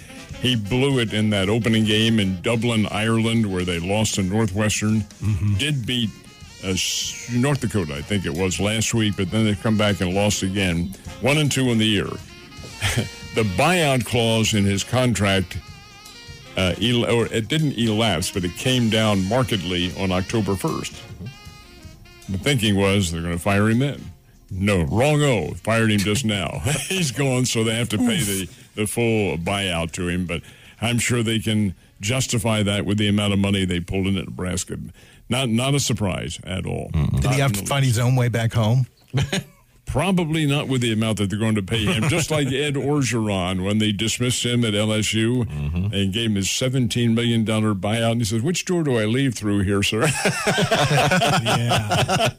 He 0.42 0.56
blew 0.56 0.98
it 0.98 1.14
in 1.14 1.30
that 1.30 1.48
opening 1.48 1.84
game 1.84 2.20
in 2.20 2.42
Dublin, 2.42 2.86
Ireland, 2.90 3.50
where 3.50 3.64
they 3.64 3.78
lost 3.78 4.16
to 4.16 4.22
Northwestern. 4.22 5.02
Did 5.56 5.86
beat 5.86 6.10
uh, 6.62 6.74
North 7.32 7.60
Dakota, 7.60 7.94
I 7.94 8.02
think 8.02 8.26
it 8.26 8.34
was 8.34 8.60
last 8.60 8.92
week, 8.92 9.16
but 9.16 9.30
then 9.30 9.44
they 9.46 9.54
come 9.54 9.78
back 9.78 10.02
and 10.02 10.14
lost 10.14 10.42
again. 10.42 10.94
One 11.22 11.38
and 11.38 11.50
two 11.50 11.70
in 11.70 11.78
the 11.78 11.86
year 11.86 12.04
the 13.34 13.42
buyout 13.56 14.04
clause 14.04 14.54
in 14.54 14.64
his 14.64 14.84
contract, 14.84 15.58
uh, 16.56 16.74
el- 16.80 17.06
or 17.10 17.26
it 17.26 17.48
didn't 17.48 17.72
elapse, 17.78 18.30
but 18.30 18.44
it 18.44 18.52
came 18.56 18.88
down 18.90 19.26
markedly 19.28 19.92
on 19.98 20.12
October 20.12 20.52
1st. 20.52 21.00
The 22.28 22.38
thinking 22.38 22.76
was 22.76 23.12
they're 23.12 23.20
going 23.22 23.34
to 23.34 23.38
fire 23.42 23.68
him 23.68 23.80
then. 23.80 24.00
No, 24.50 24.82
wrong. 24.84 25.20
Oh, 25.22 25.54
fired 25.64 25.90
him 25.90 25.98
just 25.98 26.24
now. 26.24 26.60
He's 26.88 27.10
gone, 27.10 27.44
so 27.44 27.64
they 27.64 27.74
have 27.74 27.88
to 27.90 27.98
pay 27.98 28.18
the, 28.22 28.48
the 28.76 28.86
full 28.86 29.36
buyout 29.36 29.90
to 29.92 30.08
him. 30.08 30.26
But 30.26 30.42
I'm 30.80 30.98
sure 30.98 31.22
they 31.22 31.38
can 31.40 31.74
justify 32.00 32.62
that 32.62 32.84
with 32.86 32.98
the 32.98 33.08
amount 33.08 33.32
of 33.32 33.38
money 33.38 33.64
they 33.64 33.80
pulled 33.80 34.06
in 34.06 34.16
at 34.16 34.26
Nebraska. 34.26 34.78
Not 35.28 35.48
not 35.48 35.74
a 35.74 35.80
surprise 35.80 36.38
at 36.44 36.66
all. 36.66 36.90
Did 37.20 37.30
he 37.32 37.40
have 37.40 37.52
to 37.52 37.66
find 37.66 37.84
his 37.84 37.98
own 37.98 38.14
way 38.14 38.28
back 38.28 38.52
home? 38.52 38.86
Probably 39.86 40.46
not 40.46 40.66
with 40.66 40.80
the 40.80 40.92
amount 40.92 41.18
that 41.18 41.30
they're 41.30 41.38
going 41.38 41.54
to 41.54 41.62
pay 41.62 41.84
him. 41.84 42.08
Just 42.08 42.30
like 42.30 42.46
Ed 42.52 42.74
Orgeron 42.74 43.64
when 43.64 43.78
they 43.78 43.92
dismissed 43.92 44.44
him 44.44 44.64
at 44.64 44.74
LSU 44.74 45.44
mm-hmm. 45.44 45.94
and 45.94 46.12
gave 46.12 46.30
him 46.30 46.36
his 46.36 46.46
$17 46.48 47.14
million 47.14 47.44
buyout. 47.44 48.12
And 48.12 48.20
he 48.20 48.24
says, 48.24 48.42
Which 48.42 48.64
door 48.64 48.82
do 48.82 48.98
I 48.98 49.04
leave 49.04 49.34
through 49.34 49.60
here, 49.60 49.82
sir? 49.82 50.08
Yeah. 51.44 52.32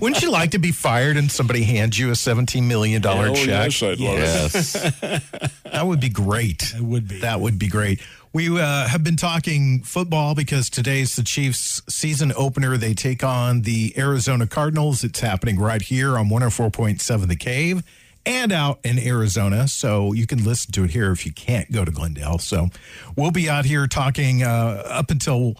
Wouldn't 0.00 0.22
you 0.22 0.30
like 0.30 0.52
to 0.52 0.58
be 0.58 0.72
fired 0.72 1.16
and 1.16 1.30
somebody 1.30 1.62
hands 1.64 1.98
you 1.98 2.08
a 2.08 2.12
$17 2.12 2.66
million 2.66 3.04
oh, 3.04 3.34
check? 3.34 3.46
yes, 3.46 3.82
I'd 3.82 4.00
love 4.00 4.18
it. 4.18 4.54
Yes. 4.54 5.22
That 5.72 5.86
would 5.86 6.00
be 6.00 6.10
great. 6.10 6.74
It 6.76 6.82
would 6.82 7.08
be. 7.08 7.20
That 7.20 7.40
would 7.40 7.58
be 7.58 7.66
great. 7.66 8.00
We 8.34 8.48
uh, 8.58 8.88
have 8.88 9.04
been 9.04 9.16
talking 9.16 9.82
football 9.82 10.34
because 10.34 10.70
today's 10.70 11.16
the 11.16 11.22
Chiefs' 11.22 11.82
season 11.86 12.32
opener. 12.34 12.78
They 12.78 12.94
take 12.94 13.22
on 13.22 13.60
the 13.60 13.92
Arizona 13.98 14.46
Cardinals. 14.46 15.04
It's 15.04 15.20
happening 15.20 15.58
right 15.58 15.82
here 15.82 16.16
on 16.16 16.30
104.7 16.30 17.28
The 17.28 17.36
Cave 17.36 17.82
and 18.24 18.50
out 18.50 18.80
in 18.84 18.98
Arizona. 18.98 19.68
So 19.68 20.14
you 20.14 20.26
can 20.26 20.44
listen 20.44 20.72
to 20.72 20.84
it 20.84 20.92
here 20.92 21.12
if 21.12 21.26
you 21.26 21.32
can't 21.32 21.70
go 21.70 21.84
to 21.84 21.90
Glendale. 21.90 22.38
So 22.38 22.68
we'll 23.16 23.32
be 23.32 23.50
out 23.50 23.66
here 23.66 23.86
talking 23.86 24.42
uh, 24.42 24.82
up 24.86 25.10
until 25.10 25.56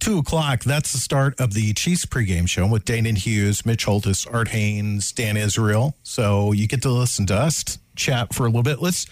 two 0.00 0.18
o'clock. 0.18 0.64
That's 0.64 0.92
the 0.92 0.98
start 0.98 1.40
of 1.40 1.54
the 1.54 1.74
Chiefs 1.74 2.06
pregame 2.06 2.48
show 2.48 2.66
with 2.66 2.86
Danan 2.86 3.18
Hughes, 3.18 3.64
Mitch 3.64 3.84
Holthus, 3.84 4.26
Art 4.26 4.48
Hains, 4.48 5.12
Dan 5.12 5.36
Israel. 5.36 5.94
So 6.02 6.50
you 6.50 6.66
get 6.66 6.82
to 6.82 6.90
listen 6.90 7.24
to 7.26 7.36
us 7.36 7.78
chat 7.94 8.34
for 8.34 8.44
a 8.44 8.46
little 8.46 8.64
bit. 8.64 8.82
Let's 8.82 9.06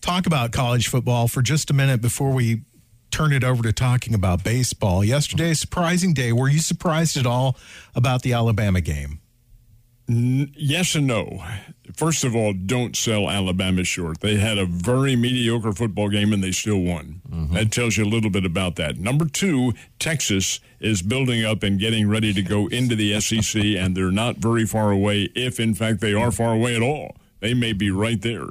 talk 0.00 0.26
about 0.26 0.52
college 0.52 0.88
football 0.88 1.28
for 1.28 1.42
just 1.42 1.70
a 1.70 1.74
minute 1.74 2.00
before 2.00 2.32
we 2.32 2.62
turn 3.10 3.32
it 3.32 3.44
over 3.44 3.62
to 3.62 3.72
talking 3.72 4.14
about 4.14 4.44
baseball. 4.44 5.04
Yesterday, 5.04 5.54
surprising 5.54 6.12
day. 6.14 6.32
Were 6.32 6.48
you 6.48 6.58
surprised 6.58 7.16
at 7.16 7.26
all 7.26 7.56
about 7.94 8.22
the 8.22 8.32
Alabama 8.32 8.80
game? 8.80 9.20
Yes 10.10 10.94
and 10.94 11.06
no. 11.06 11.42
First 11.94 12.24
of 12.24 12.34
all, 12.34 12.54
don't 12.54 12.96
sell 12.96 13.28
Alabama 13.28 13.84
short. 13.84 14.20
They 14.20 14.36
had 14.36 14.56
a 14.56 14.64
very 14.64 15.16
mediocre 15.16 15.72
football 15.72 16.08
game 16.08 16.32
and 16.32 16.42
they 16.42 16.52
still 16.52 16.80
won. 16.80 17.20
Mm-hmm. 17.28 17.54
That 17.54 17.70
tells 17.70 17.98
you 17.98 18.04
a 18.04 18.06
little 18.08 18.30
bit 18.30 18.46
about 18.46 18.76
that. 18.76 18.96
Number 18.96 19.26
two, 19.26 19.74
Texas 19.98 20.60
is 20.80 21.02
building 21.02 21.44
up 21.44 21.62
and 21.62 21.78
getting 21.78 22.08
ready 22.08 22.32
to 22.32 22.42
go 22.42 22.68
into 22.68 22.96
the 22.96 23.20
SEC, 23.20 23.62
and 23.62 23.94
they're 23.94 24.10
not 24.10 24.36
very 24.36 24.64
far 24.64 24.90
away, 24.90 25.28
if 25.34 25.60
in 25.60 25.74
fact 25.74 26.00
they 26.00 26.14
are 26.14 26.30
far 26.30 26.54
away 26.54 26.74
at 26.74 26.82
all. 26.82 27.16
They 27.40 27.52
may 27.52 27.72
be 27.74 27.90
right 27.90 28.20
there. 28.20 28.48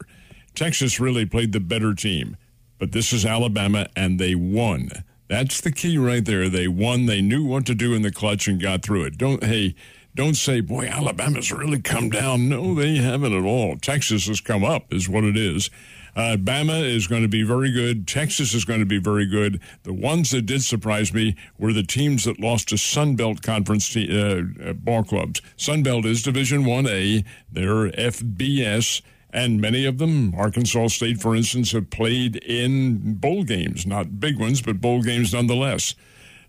Texas 0.57 0.99
really 0.99 1.23
played 1.23 1.51
the 1.51 1.59
better 1.59 1.93
team, 1.93 2.35
but 2.79 2.91
this 2.91 3.13
is 3.13 3.23
Alabama, 3.23 3.87
and 3.95 4.19
they 4.19 4.33
won. 4.33 4.89
That's 5.27 5.61
the 5.61 5.71
key 5.71 5.99
right 5.99 6.25
there. 6.25 6.49
They 6.49 6.67
won. 6.67 7.05
They 7.05 7.21
knew 7.21 7.45
what 7.45 7.67
to 7.67 7.75
do 7.75 7.93
in 7.93 8.01
the 8.01 8.11
clutch 8.11 8.47
and 8.47 8.59
got 8.59 8.81
through 8.81 9.03
it. 9.03 9.19
Don't 9.19 9.43
hey, 9.43 9.75
don't 10.15 10.33
say, 10.33 10.61
boy, 10.61 10.87
Alabama's 10.87 11.51
really 11.51 11.79
come 11.79 12.09
down. 12.09 12.49
No, 12.49 12.73
they 12.73 12.95
haven't 12.95 13.33
at 13.33 13.43
all. 13.43 13.77
Texas 13.77 14.25
has 14.25 14.41
come 14.41 14.65
up, 14.65 14.91
is 14.91 15.07
what 15.07 15.23
it 15.23 15.37
is. 15.37 15.69
Uh, 16.15 16.37
Bama 16.37 16.83
is 16.83 17.05
going 17.05 17.21
to 17.21 17.27
be 17.27 17.43
very 17.43 17.71
good. 17.71 18.07
Texas 18.07 18.55
is 18.55 18.65
going 18.65 18.79
to 18.79 18.85
be 18.87 18.97
very 18.97 19.27
good. 19.27 19.61
The 19.83 19.93
ones 19.93 20.31
that 20.31 20.47
did 20.47 20.63
surprise 20.63 21.13
me 21.13 21.35
were 21.59 21.71
the 21.71 21.83
teams 21.83 22.23
that 22.23 22.39
lost 22.39 22.69
to 22.69 22.79
Sun 22.79 23.15
Belt 23.15 23.43
Conference 23.43 23.93
te- 23.93 24.09
uh, 24.09 24.69
uh, 24.69 24.73
ball 24.73 25.03
clubs. 25.03 25.39
Sun 25.55 25.83
Belt 25.83 26.03
is 26.05 26.23
Division 26.23 26.65
One 26.65 26.87
A. 26.87 27.23
They're 27.51 27.91
FBS. 27.91 29.03
And 29.31 29.59
many 29.59 29.85
of 29.85 29.97
them, 29.97 30.33
Arkansas 30.35 30.87
State, 30.87 31.19
for 31.19 31.35
instance, 31.35 31.71
have 31.73 31.89
played 31.89 32.37
in 32.37 33.15
bowl 33.15 33.43
games, 33.43 33.85
not 33.85 34.19
big 34.19 34.39
ones, 34.39 34.61
but 34.61 34.79
bowl 34.79 35.01
games 35.01 35.33
nonetheless. 35.33 35.95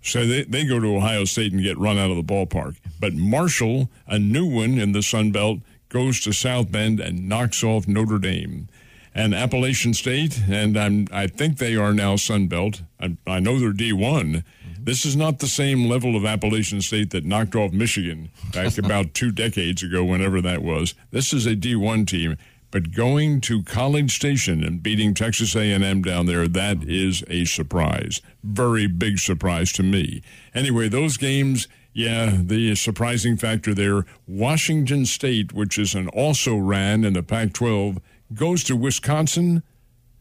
So 0.01 0.27
they, 0.27 0.45
they 0.45 0.65
go 0.65 0.79
to 0.79 0.97
Ohio 0.97 1.25
State 1.25 1.53
and 1.53 1.63
get 1.63 1.77
run 1.77 1.99
out 1.99 2.11
of 2.11 2.17
the 2.17 2.23
ballpark. 2.23 2.77
But 3.01 3.15
Marshall, 3.15 3.91
a 4.07 4.19
new 4.19 4.47
one 4.47 4.79
in 4.79 4.93
the 4.93 5.03
Sun 5.03 5.33
Belt, 5.33 5.59
goes 5.89 6.21
to 6.21 6.33
South 6.33 6.71
Bend 6.71 7.01
and 7.01 7.29
knocks 7.29 7.65
off 7.65 7.89
Notre 7.89 8.19
Dame. 8.19 8.69
And 9.15 9.35
Appalachian 9.35 9.95
State, 9.95 10.43
and 10.49 10.77
I'm, 10.77 11.09
I 11.11 11.27
think 11.27 11.59
they 11.59 11.75
are 11.75 11.93
now 11.93 12.15
Sun 12.15 12.47
Belt. 12.47 12.83
I, 13.01 13.17
I 13.27 13.41
know 13.41 13.59
they're 13.59 13.73
D1. 13.73 13.97
Mm-hmm. 13.99 14.85
This 14.85 15.05
is 15.05 15.17
not 15.17 15.41
the 15.41 15.49
same 15.49 15.89
level 15.89 16.15
of 16.15 16.25
Appalachian 16.25 16.81
State 16.83 17.11
that 17.11 17.25
knocked 17.25 17.57
off 17.57 17.73
Michigan 17.73 18.31
back 18.53 18.79
about 18.79 19.15
two 19.15 19.33
decades 19.33 19.83
ago, 19.83 20.05
whenever 20.05 20.41
that 20.43 20.63
was. 20.63 20.95
This 21.11 21.33
is 21.33 21.47
a 21.47 21.57
D1 21.57 22.07
team. 22.07 22.37
But 22.71 22.93
going 22.93 23.41
to 23.43 23.63
College 23.63 24.15
Station 24.15 24.63
and 24.63 24.83
beating 24.83 25.15
Texas 25.15 25.57
A&M 25.57 26.03
down 26.03 26.27
there, 26.27 26.47
that 26.47 26.83
is 26.83 27.25
a 27.29 27.45
surprise. 27.47 28.21
Very 28.45 28.87
big 28.87 29.19
surprise 29.19 29.73
to 29.73 29.83
me. 29.83 30.23
Anyway, 30.55 30.89
those 30.89 31.17
games, 31.17 31.67
yeah, 31.95 32.37
the 32.39 32.75
surprising 32.75 33.39
factor 33.39 33.73
there, 33.75 34.05
Washington 34.27 35.07
State, 35.07 35.53
which 35.55 35.79
is 35.79 35.95
an 35.95 36.09
also 36.09 36.57
ran 36.59 37.05
in 37.05 37.15
the 37.15 37.23
Pac-12, 37.23 37.99
goes 38.35 38.63
to 38.65 38.77
Wisconsin. 38.77 39.63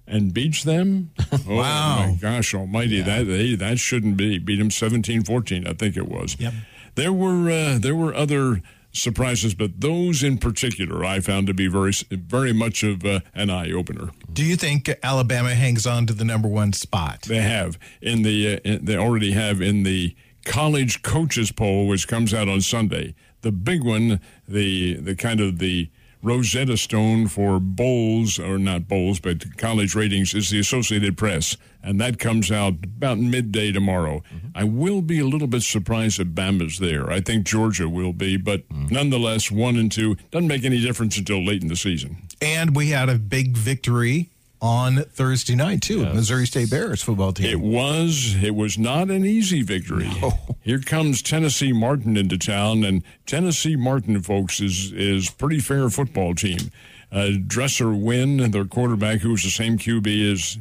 and 0.09 0.33
beats 0.33 0.63
them. 0.63 1.11
Oh 1.49 1.55
Wow. 1.57 2.07
my 2.07 2.15
gosh 2.21 2.53
almighty, 2.53 3.01
that 3.01 3.23
they, 3.27 3.55
that 3.55 3.77
shouldn't 3.77 4.15
be. 4.15 4.39
Beat 4.39 4.55
them 4.59 4.69
17-14, 4.69 5.67
I 5.67 5.73
think 5.73 5.97
it 5.97 6.07
was. 6.07 6.37
Yep. 6.39 6.53
There 6.95 7.11
were 7.13 7.51
uh, 7.51 7.77
there 7.77 7.93
were 7.95 8.13
other 8.15 8.61
surprises, 8.97 9.53
but 9.53 9.79
those 9.81 10.23
in 10.23 10.37
particular 10.37 11.05
I 11.05 11.19
found 11.19 11.47
to 11.47 11.53
be 11.53 11.67
very 11.67 11.93
very 12.11 12.53
much 12.53 12.83
of 12.83 13.05
uh, 13.05 13.21
an 13.33 13.49
eye 13.49 13.71
opener. 13.71 14.11
Do 14.31 14.43
you 14.43 14.55
think 14.55 14.89
Alabama 15.03 15.53
hangs 15.55 15.85
on 15.85 16.05
to 16.07 16.13
the 16.13 16.25
number 16.25 16.47
one 16.47 16.73
spot? 16.73 17.23
They 17.23 17.41
have 17.41 17.79
in 18.01 18.23
the 18.23 18.59
uh, 18.63 18.77
they 18.81 18.97
already 18.97 19.31
have 19.31 19.61
in 19.61 19.83
the 19.83 20.15
college 20.45 21.01
coaches 21.01 21.51
poll, 21.51 21.87
which 21.87 22.07
comes 22.07 22.33
out 22.33 22.47
on 22.47 22.61
Sunday. 22.61 23.15
The 23.41 23.51
big 23.51 23.83
one, 23.83 24.19
the 24.47 24.95
the 24.95 25.15
kind 25.15 25.39
of 25.39 25.59
the 25.59 25.89
Rosetta 26.21 26.77
Stone 26.77 27.27
for 27.27 27.59
bowls 27.59 28.39
or 28.39 28.57
not 28.57 28.87
bowls, 28.87 29.19
but 29.19 29.57
college 29.57 29.95
ratings 29.95 30.33
is 30.33 30.49
the 30.49 30.59
Associated 30.59 31.17
Press, 31.17 31.57
and 31.83 32.01
that 32.01 32.19
comes 32.19 32.51
out 32.51 32.73
about 32.83 33.17
midday 33.17 33.71
tomorrow. 33.71 34.23
Mm-hmm. 34.33 34.47
I 34.55 34.63
will 34.63 35.01
be 35.01 35.19
a 35.19 35.25
little 35.25 35.47
bit 35.47 35.61
surprised 35.61 36.19
if 36.19 36.29
Bama's 36.29 36.79
there. 36.79 37.09
I 37.11 37.21
think 37.21 37.45
Georgia 37.45 37.87
will 37.87 38.13
be, 38.13 38.37
but 38.37 38.67
mm-hmm. 38.69 38.93
nonetheless, 38.93 39.51
one 39.51 39.77
and 39.77 39.91
two 39.91 40.15
doesn't 40.31 40.47
make 40.47 40.65
any 40.65 40.81
difference 40.81 41.17
until 41.17 41.45
late 41.45 41.61
in 41.61 41.67
the 41.67 41.75
season. 41.75 42.17
And 42.41 42.75
we 42.75 42.89
had 42.89 43.09
a 43.09 43.17
big 43.17 43.55
victory 43.55 44.29
on 44.61 45.03
Thursday 45.03 45.55
night 45.55 45.81
too. 45.81 46.05
Missouri 46.05 46.47
State 46.47 46.69
Bears 46.69 47.01
football 47.01 47.33
team. 47.33 47.45
It 47.47 47.59
was. 47.59 48.35
It 48.41 48.55
was 48.55 48.77
not 48.77 49.09
an 49.09 49.25
easy 49.25 49.61
victory. 49.61 50.09
Here 50.61 50.79
comes 50.79 51.21
Tennessee 51.21 51.71
Martin 51.71 52.17
into 52.17 52.37
town, 52.37 52.83
and 52.83 53.03
Tennessee 53.25 53.75
Martin, 53.75 54.21
folks, 54.21 54.59
is 54.59 54.91
is 54.91 55.29
pretty 55.29 55.59
fair 55.59 55.89
football 55.89 56.33
team. 56.35 56.71
Uh, 57.11 57.31
Dresser 57.45 57.93
Winn, 57.93 58.51
their 58.51 58.65
quarterback, 58.65 59.19
who 59.19 59.31
was 59.31 59.43
the 59.43 59.49
same 59.49 59.77
QB 59.77 60.31
as 60.31 60.57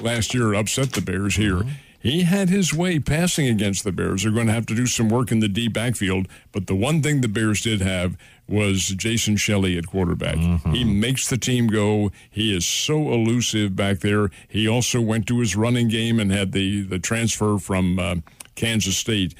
last 0.00 0.32
year, 0.32 0.54
upset 0.54 0.92
the 0.92 1.02
Bears 1.02 1.36
here. 1.36 1.62
He 2.00 2.22
had 2.22 2.48
his 2.48 2.72
way 2.72 2.98
passing 2.98 3.46
against 3.46 3.84
the 3.84 3.92
Bears. 3.92 4.22
They're 4.22 4.32
going 4.32 4.46
to 4.46 4.54
have 4.54 4.64
to 4.66 4.74
do 4.74 4.86
some 4.86 5.10
work 5.10 5.30
in 5.30 5.40
the 5.40 5.48
D 5.48 5.68
backfield, 5.68 6.28
but 6.50 6.66
the 6.66 6.74
one 6.74 7.02
thing 7.02 7.20
the 7.20 7.28
Bears 7.28 7.60
did 7.60 7.82
have 7.82 8.16
was 8.50 8.88
Jason 8.88 9.36
Shelley 9.36 9.78
at 9.78 9.86
quarterback. 9.86 10.36
He 10.72 10.82
makes 10.84 11.28
the 11.28 11.38
team 11.38 11.68
go. 11.68 12.10
He 12.30 12.54
is 12.54 12.66
so 12.66 13.12
elusive 13.12 13.76
back 13.76 14.00
there. 14.00 14.30
He 14.48 14.66
also 14.68 15.00
went 15.00 15.26
to 15.28 15.38
his 15.38 15.54
running 15.56 15.88
game 15.88 16.18
and 16.18 16.32
had 16.32 16.52
the, 16.52 16.82
the 16.82 16.98
transfer 16.98 17.58
from 17.58 17.98
uh, 17.98 18.16
Kansas 18.56 18.96
State, 18.96 19.34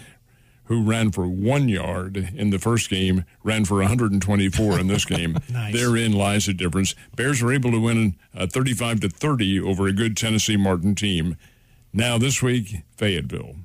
who 0.64 0.84
ran 0.84 1.10
for 1.10 1.26
one 1.26 1.68
yard 1.68 2.16
in 2.16 2.50
the 2.50 2.58
first 2.60 2.88
game, 2.88 3.24
ran 3.42 3.64
for 3.64 3.78
124 3.78 4.78
in 4.78 4.86
this 4.86 5.04
game. 5.04 5.36
Nice. 5.50 5.74
Therein 5.74 6.12
lies 6.12 6.46
the 6.46 6.54
difference. 6.54 6.94
Bears 7.16 7.42
were 7.42 7.52
able 7.52 7.72
to 7.72 7.80
win 7.80 8.14
uh, 8.34 8.46
35 8.46 9.00
to 9.00 9.08
30 9.08 9.60
over 9.60 9.88
a 9.88 9.92
good 9.92 10.16
Tennessee 10.16 10.56
Martin 10.56 10.94
team. 10.94 11.36
Now 11.92 12.18
this 12.18 12.40
week, 12.40 12.82
Fayetteville. 12.96 13.56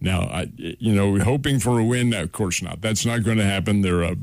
Now, 0.00 0.20
I, 0.20 0.52
you 0.56 0.94
know, 0.94 1.18
hoping 1.18 1.58
for 1.58 1.80
a 1.80 1.84
win. 1.84 2.14
Of 2.14 2.30
course 2.30 2.62
not. 2.62 2.80
That's 2.80 3.04
not 3.04 3.24
going 3.24 3.38
to 3.38 3.44
happen. 3.44 3.82
They're 3.82 4.02
a 4.04 4.16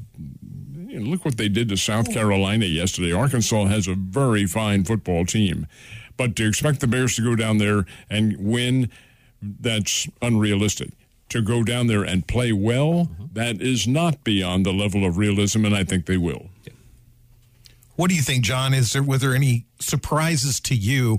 you 0.94 1.00
know, 1.00 1.10
look 1.10 1.26
what 1.26 1.38
they 1.38 1.50
did 1.50 1.70
to 1.70 1.78
South 1.78 2.14
Carolina 2.14 2.66
yesterday. 2.66 3.12
Arkansas 3.12 3.66
has 3.66 3.88
a 3.88 3.96
very 3.96 4.46
fine 4.46 4.84
football 4.84 5.26
team, 5.26 5.66
but 6.18 6.36
to 6.36 6.48
expect 6.48 6.82
the 6.82 6.88
Bears 6.88 7.16
to 7.16 7.24
go 7.24 7.36
down 7.36 7.58
there 7.58 7.86
and 8.12 8.38
win, 8.38 8.90
that's 9.42 10.08
unrealistic. 10.22 10.92
To 11.30 11.42
go 11.42 11.64
down 11.64 11.88
there 11.88 12.04
and 12.04 12.28
play 12.28 12.52
well, 12.52 13.10
that 13.34 13.60
is 13.60 13.88
not 13.88 14.24
beyond 14.24 14.68
the 14.68 14.72
level 14.72 15.04
of 15.04 15.18
realism, 15.18 15.66
and 15.66 15.76
I 15.76 15.84
think 15.84 16.06
they 16.06 16.18
will. 16.18 16.50
What 17.96 18.10
do 18.10 18.16
you 18.16 18.22
think, 18.22 18.44
John? 18.44 18.72
Is 18.72 18.94
there 18.94 19.02
was 19.02 19.22
there 19.22 19.34
any 19.34 19.66
surprises 19.80 20.60
to 20.62 20.76
you 20.76 21.18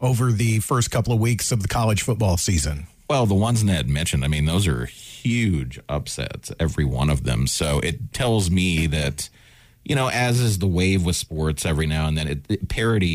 over 0.00 0.32
the 0.32 0.60
first 0.60 0.90
couple 0.90 1.12
of 1.12 1.20
weeks 1.20 1.52
of 1.52 1.60
the 1.60 1.68
college 1.68 2.00
football 2.00 2.38
season? 2.38 2.86
Well, 3.10 3.26
the 3.26 3.34
ones 3.34 3.62
Ned 3.62 3.86
mentioned, 3.86 4.24
I 4.24 4.28
mean, 4.28 4.46
those 4.46 4.66
are 4.66 4.88
huge 5.22 5.78
upsets, 5.88 6.52
every 6.58 6.84
one 6.84 7.10
of 7.10 7.24
them. 7.24 7.46
So 7.46 7.78
it 7.80 8.12
tells 8.12 8.50
me 8.50 8.86
that, 8.88 9.28
you 9.84 9.94
know, 9.94 10.08
as 10.08 10.40
is 10.40 10.58
the 10.58 10.66
wave 10.66 11.04
with 11.04 11.16
sports 11.16 11.64
every 11.66 11.86
now 11.86 12.06
and 12.06 12.16
then, 12.18 12.28
it, 12.28 12.44
it- 12.48 12.60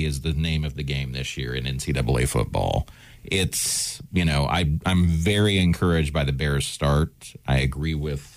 is 0.06 0.22
the 0.22 0.34
name 0.34 0.64
of 0.64 0.76
the 0.76 0.84
game 0.84 1.12
this 1.12 1.38
year 1.38 1.54
in 1.54 1.66
NCAA 1.66 2.28
football. 2.28 2.88
It's, 3.24 4.02
you 4.14 4.24
know, 4.26 4.46
I, 4.46 4.78
I'm 4.86 5.08
very 5.08 5.58
encouraged 5.58 6.14
by 6.14 6.24
the 6.24 6.32
Bears' 6.32 6.66
start. 6.68 7.34
I 7.48 7.58
agree 7.60 7.96
with 7.96 8.32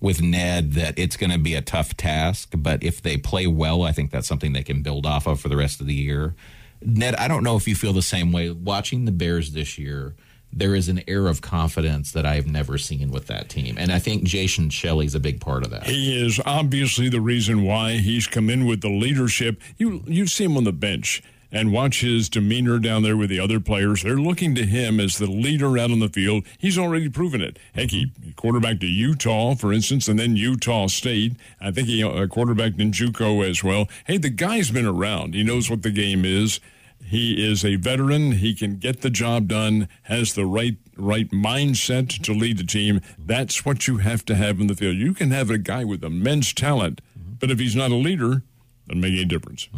with 0.00 0.22
Ned 0.22 0.74
that 0.74 0.96
it's 0.96 1.16
going 1.16 1.32
to 1.32 1.38
be 1.38 1.54
a 1.56 1.60
tough 1.62 1.96
task, 1.96 2.50
but 2.56 2.84
if 2.84 3.02
they 3.02 3.16
play 3.16 3.48
well, 3.48 3.82
I 3.82 3.90
think 3.90 4.12
that's 4.12 4.28
something 4.28 4.52
they 4.52 4.62
can 4.62 4.80
build 4.80 5.04
off 5.06 5.26
of 5.26 5.40
for 5.40 5.48
the 5.48 5.56
rest 5.56 5.80
of 5.80 5.88
the 5.88 5.94
year. 5.94 6.36
Ned, 6.80 7.16
I 7.16 7.26
don't 7.26 7.42
know 7.42 7.56
if 7.56 7.66
you 7.66 7.74
feel 7.74 7.92
the 7.92 8.00
same 8.02 8.30
way. 8.30 8.50
Watching 8.50 9.06
the 9.06 9.10
Bears 9.12 9.50
this 9.52 9.76
year, 9.76 10.14
there 10.52 10.74
is 10.74 10.88
an 10.88 11.02
air 11.06 11.28
of 11.28 11.40
confidence 11.40 12.12
that 12.12 12.26
I've 12.26 12.46
never 12.46 12.78
seen 12.78 13.10
with 13.10 13.26
that 13.26 13.48
team. 13.48 13.76
And 13.78 13.92
I 13.92 13.98
think 13.98 14.24
Jason 14.24 14.70
Shelley's 14.70 15.14
a 15.14 15.20
big 15.20 15.40
part 15.40 15.62
of 15.64 15.70
that. 15.70 15.84
He 15.84 16.20
is 16.20 16.40
obviously 16.44 17.08
the 17.08 17.20
reason 17.20 17.62
why 17.62 17.92
he's 17.98 18.26
come 18.26 18.50
in 18.50 18.66
with 18.66 18.80
the 18.80 18.90
leadership. 18.90 19.60
You 19.76 20.02
you 20.06 20.26
see 20.26 20.44
him 20.44 20.56
on 20.56 20.64
the 20.64 20.72
bench 20.72 21.22
and 21.50 21.72
watch 21.72 22.00
his 22.00 22.28
demeanor 22.28 22.78
down 22.78 23.02
there 23.02 23.16
with 23.16 23.30
the 23.30 23.40
other 23.40 23.60
players. 23.60 24.02
They're 24.02 24.16
looking 24.16 24.54
to 24.56 24.66
him 24.66 25.00
as 25.00 25.16
the 25.16 25.26
leader 25.26 25.78
out 25.78 25.90
on 25.90 25.98
the 25.98 26.08
field. 26.08 26.44
He's 26.58 26.78
already 26.78 27.08
proven 27.08 27.40
it. 27.40 27.58
Heck, 27.74 27.90
he 27.90 28.12
quarterbacked 28.36 28.80
to 28.80 28.86
Utah, 28.86 29.54
for 29.54 29.72
instance, 29.72 30.08
and 30.08 30.18
then 30.18 30.36
Utah 30.36 30.88
State. 30.88 31.36
I 31.60 31.70
think 31.70 31.88
he 31.88 32.02
uh, 32.02 32.26
quarterbacked 32.26 32.80
in 32.80 32.92
JUCO 32.92 33.48
as 33.48 33.64
well. 33.64 33.88
Hey, 34.06 34.18
the 34.18 34.30
guy's 34.30 34.70
been 34.70 34.86
around. 34.86 35.34
He 35.34 35.42
knows 35.42 35.70
what 35.70 35.82
the 35.82 35.90
game 35.90 36.24
is. 36.24 36.60
He 37.04 37.42
is 37.44 37.64
a 37.64 37.76
veteran. 37.76 38.32
He 38.32 38.54
can 38.54 38.76
get 38.76 39.00
the 39.00 39.08
job 39.10 39.48
done. 39.48 39.88
Has 40.02 40.34
the 40.34 40.44
right 40.46 40.76
right 40.96 41.30
mindset 41.30 42.22
to 42.24 42.32
lead 42.34 42.58
the 42.58 42.64
team. 42.64 43.00
That's 43.18 43.64
what 43.64 43.86
you 43.86 43.98
have 43.98 44.24
to 44.26 44.34
have 44.34 44.60
in 44.60 44.66
the 44.66 44.74
field. 44.74 44.96
You 44.96 45.14
can 45.14 45.30
have 45.30 45.48
a 45.48 45.56
guy 45.58 45.84
with 45.84 46.02
immense 46.04 46.52
talent, 46.52 47.00
but 47.38 47.50
if 47.50 47.58
he's 47.58 47.74
not 47.76 47.90
a 47.92 47.94
leader, 47.96 48.42
doesn't 48.88 49.00
make 49.00 49.12
any 49.12 49.24
difference. 49.24 49.68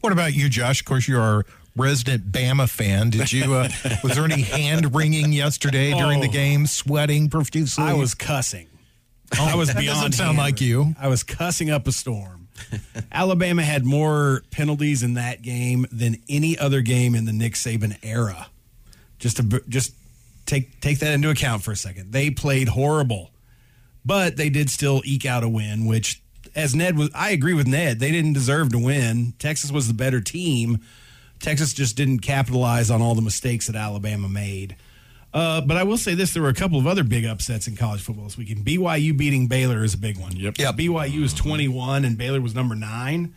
What 0.00 0.12
about 0.12 0.34
you, 0.34 0.48
Josh? 0.48 0.80
Of 0.80 0.86
course, 0.86 1.08
you're 1.08 1.20
our 1.20 1.44
resident 1.76 2.30
Bama 2.30 2.68
fan. 2.68 3.10
Did 3.10 3.32
you? 3.32 3.54
Uh, 3.54 3.68
was 4.04 4.14
there 4.16 4.24
any 4.24 4.42
hand 4.42 4.94
wringing 4.94 5.32
yesterday 5.32 5.92
during 5.92 6.20
the 6.20 6.28
Oh. 6.28 6.32
game? 6.32 6.66
Sweating 6.66 7.28
profusely. 7.28 7.84
I 7.84 7.94
was 7.94 8.14
cussing. 8.14 8.68
I 9.38 9.56
was 9.56 9.68
that 9.68 9.78
beyond 9.78 9.96
doesn't 9.96 10.12
sound 10.12 10.38
like 10.38 10.60
you. 10.60 10.94
I 10.98 11.08
was 11.08 11.22
cussing 11.22 11.70
up 11.70 11.86
a 11.88 11.92
storm. 11.92 12.43
Alabama 13.12 13.62
had 13.62 13.84
more 13.84 14.42
penalties 14.50 15.02
in 15.02 15.14
that 15.14 15.42
game 15.42 15.86
than 15.90 16.22
any 16.28 16.58
other 16.58 16.80
game 16.80 17.14
in 17.14 17.24
the 17.24 17.32
Nick 17.32 17.54
Saban 17.54 17.98
era. 18.02 18.48
Just 19.18 19.36
to 19.38 19.62
just 19.68 19.94
take 20.46 20.80
take 20.80 20.98
that 21.00 21.12
into 21.12 21.30
account 21.30 21.62
for 21.62 21.72
a 21.72 21.76
second. 21.76 22.12
They 22.12 22.30
played 22.30 22.68
horrible, 22.68 23.30
but 24.04 24.36
they 24.36 24.50
did 24.50 24.70
still 24.70 25.02
eke 25.04 25.26
out 25.26 25.42
a 25.42 25.48
win. 25.48 25.86
Which, 25.86 26.22
as 26.54 26.74
Ned 26.74 26.98
was, 26.98 27.10
I 27.14 27.30
agree 27.30 27.54
with 27.54 27.66
Ned. 27.66 28.00
They 28.00 28.10
didn't 28.10 28.34
deserve 28.34 28.70
to 28.72 28.78
win. 28.78 29.34
Texas 29.38 29.70
was 29.70 29.88
the 29.88 29.94
better 29.94 30.20
team. 30.20 30.80
Texas 31.40 31.74
just 31.74 31.96
didn't 31.96 32.20
capitalize 32.20 32.90
on 32.90 33.02
all 33.02 33.14
the 33.14 33.22
mistakes 33.22 33.66
that 33.66 33.76
Alabama 33.76 34.28
made. 34.28 34.76
Uh, 35.34 35.60
but 35.60 35.76
I 35.76 35.82
will 35.82 35.98
say 35.98 36.14
this: 36.14 36.32
there 36.32 36.42
were 36.42 36.48
a 36.48 36.54
couple 36.54 36.78
of 36.78 36.86
other 36.86 37.02
big 37.02 37.24
upsets 37.24 37.66
in 37.66 37.74
college 37.74 38.00
football 38.00 38.24
this 38.24 38.38
weekend. 38.38 38.64
BYU 38.64 39.16
beating 39.16 39.48
Baylor 39.48 39.82
is 39.82 39.92
a 39.92 39.98
big 39.98 40.16
one. 40.16 40.36
Yep. 40.36 40.58
Yep. 40.58 40.76
BYU 40.76 41.24
is 41.24 41.34
twenty-one 41.34 42.04
and 42.04 42.16
Baylor 42.16 42.40
was 42.40 42.54
number 42.54 42.76
nine, 42.76 43.34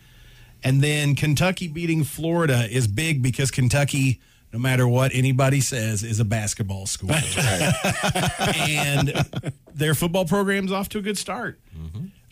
and 0.62 0.80
then 0.80 1.16
Kentucky 1.16 1.66
beating 1.66 2.04
Florida 2.04 2.68
is 2.70 2.86
big 2.86 3.20
because 3.20 3.50
Kentucky, 3.50 4.20
no 4.52 4.60
matter 4.60 4.86
what 4.86 5.10
anybody 5.12 5.60
says, 5.60 6.04
is 6.04 6.20
a 6.20 6.24
basketball 6.24 6.86
school, 6.86 7.10
and 8.56 9.12
their 9.74 9.96
football 9.96 10.24
program's 10.24 10.70
off 10.70 10.88
to 10.90 10.98
a 10.98 11.02
good 11.02 11.18
start. 11.18 11.58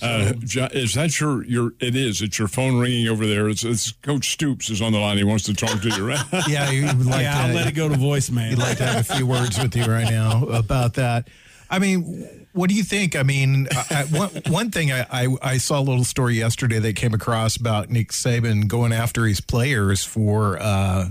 Uh, 0.06 0.68
is 0.72 0.94
that 0.94 1.20
your 1.20 1.44
your? 1.44 1.72
It 1.80 1.96
is. 1.96 2.22
It's 2.22 2.38
your 2.38 2.48
phone 2.48 2.78
ringing 2.78 3.08
over 3.08 3.26
there. 3.26 3.48
It's, 3.48 3.64
it's 3.64 3.92
Coach 3.92 4.32
Stoops 4.32 4.70
is 4.70 4.80
on 4.80 4.92
the 4.92 4.98
line. 4.98 5.16
He 5.16 5.24
wants 5.24 5.44
to 5.44 5.54
talk 5.54 5.80
to 5.82 5.88
you. 5.88 6.06
Right? 6.06 6.22
Yeah, 6.48 6.70
you 6.70 6.86
would 6.86 7.06
like 7.06 7.22
yeah, 7.22 7.34
to, 7.34 7.48
I'll 7.48 7.54
let 7.54 7.66
it 7.66 7.72
go 7.72 7.88
to 7.88 7.96
voicemail. 7.96 8.50
You'd 8.50 8.58
like 8.58 8.78
to 8.78 8.86
have 8.86 9.10
a 9.10 9.14
few 9.14 9.26
words 9.26 9.58
with 9.58 9.74
you 9.74 9.84
right 9.84 10.08
now 10.08 10.46
about 10.46 10.94
that. 10.94 11.28
I 11.68 11.78
mean, 11.78 12.46
what 12.52 12.70
do 12.70 12.76
you 12.76 12.84
think? 12.84 13.16
I 13.16 13.22
mean, 13.22 13.68
I, 13.72 13.84
I, 13.90 14.04
one, 14.04 14.30
one 14.48 14.70
thing 14.70 14.92
I, 14.92 15.06
I, 15.10 15.36
I 15.42 15.56
saw 15.58 15.80
a 15.80 15.82
little 15.82 16.04
story 16.04 16.36
yesterday 16.36 16.78
that 16.78 16.94
came 16.94 17.12
across 17.12 17.56
about 17.56 17.90
Nick 17.90 18.12
Saban 18.12 18.68
going 18.68 18.92
after 18.92 19.26
his 19.26 19.40
players 19.40 20.04
for 20.04 20.58
uh, 20.60 21.10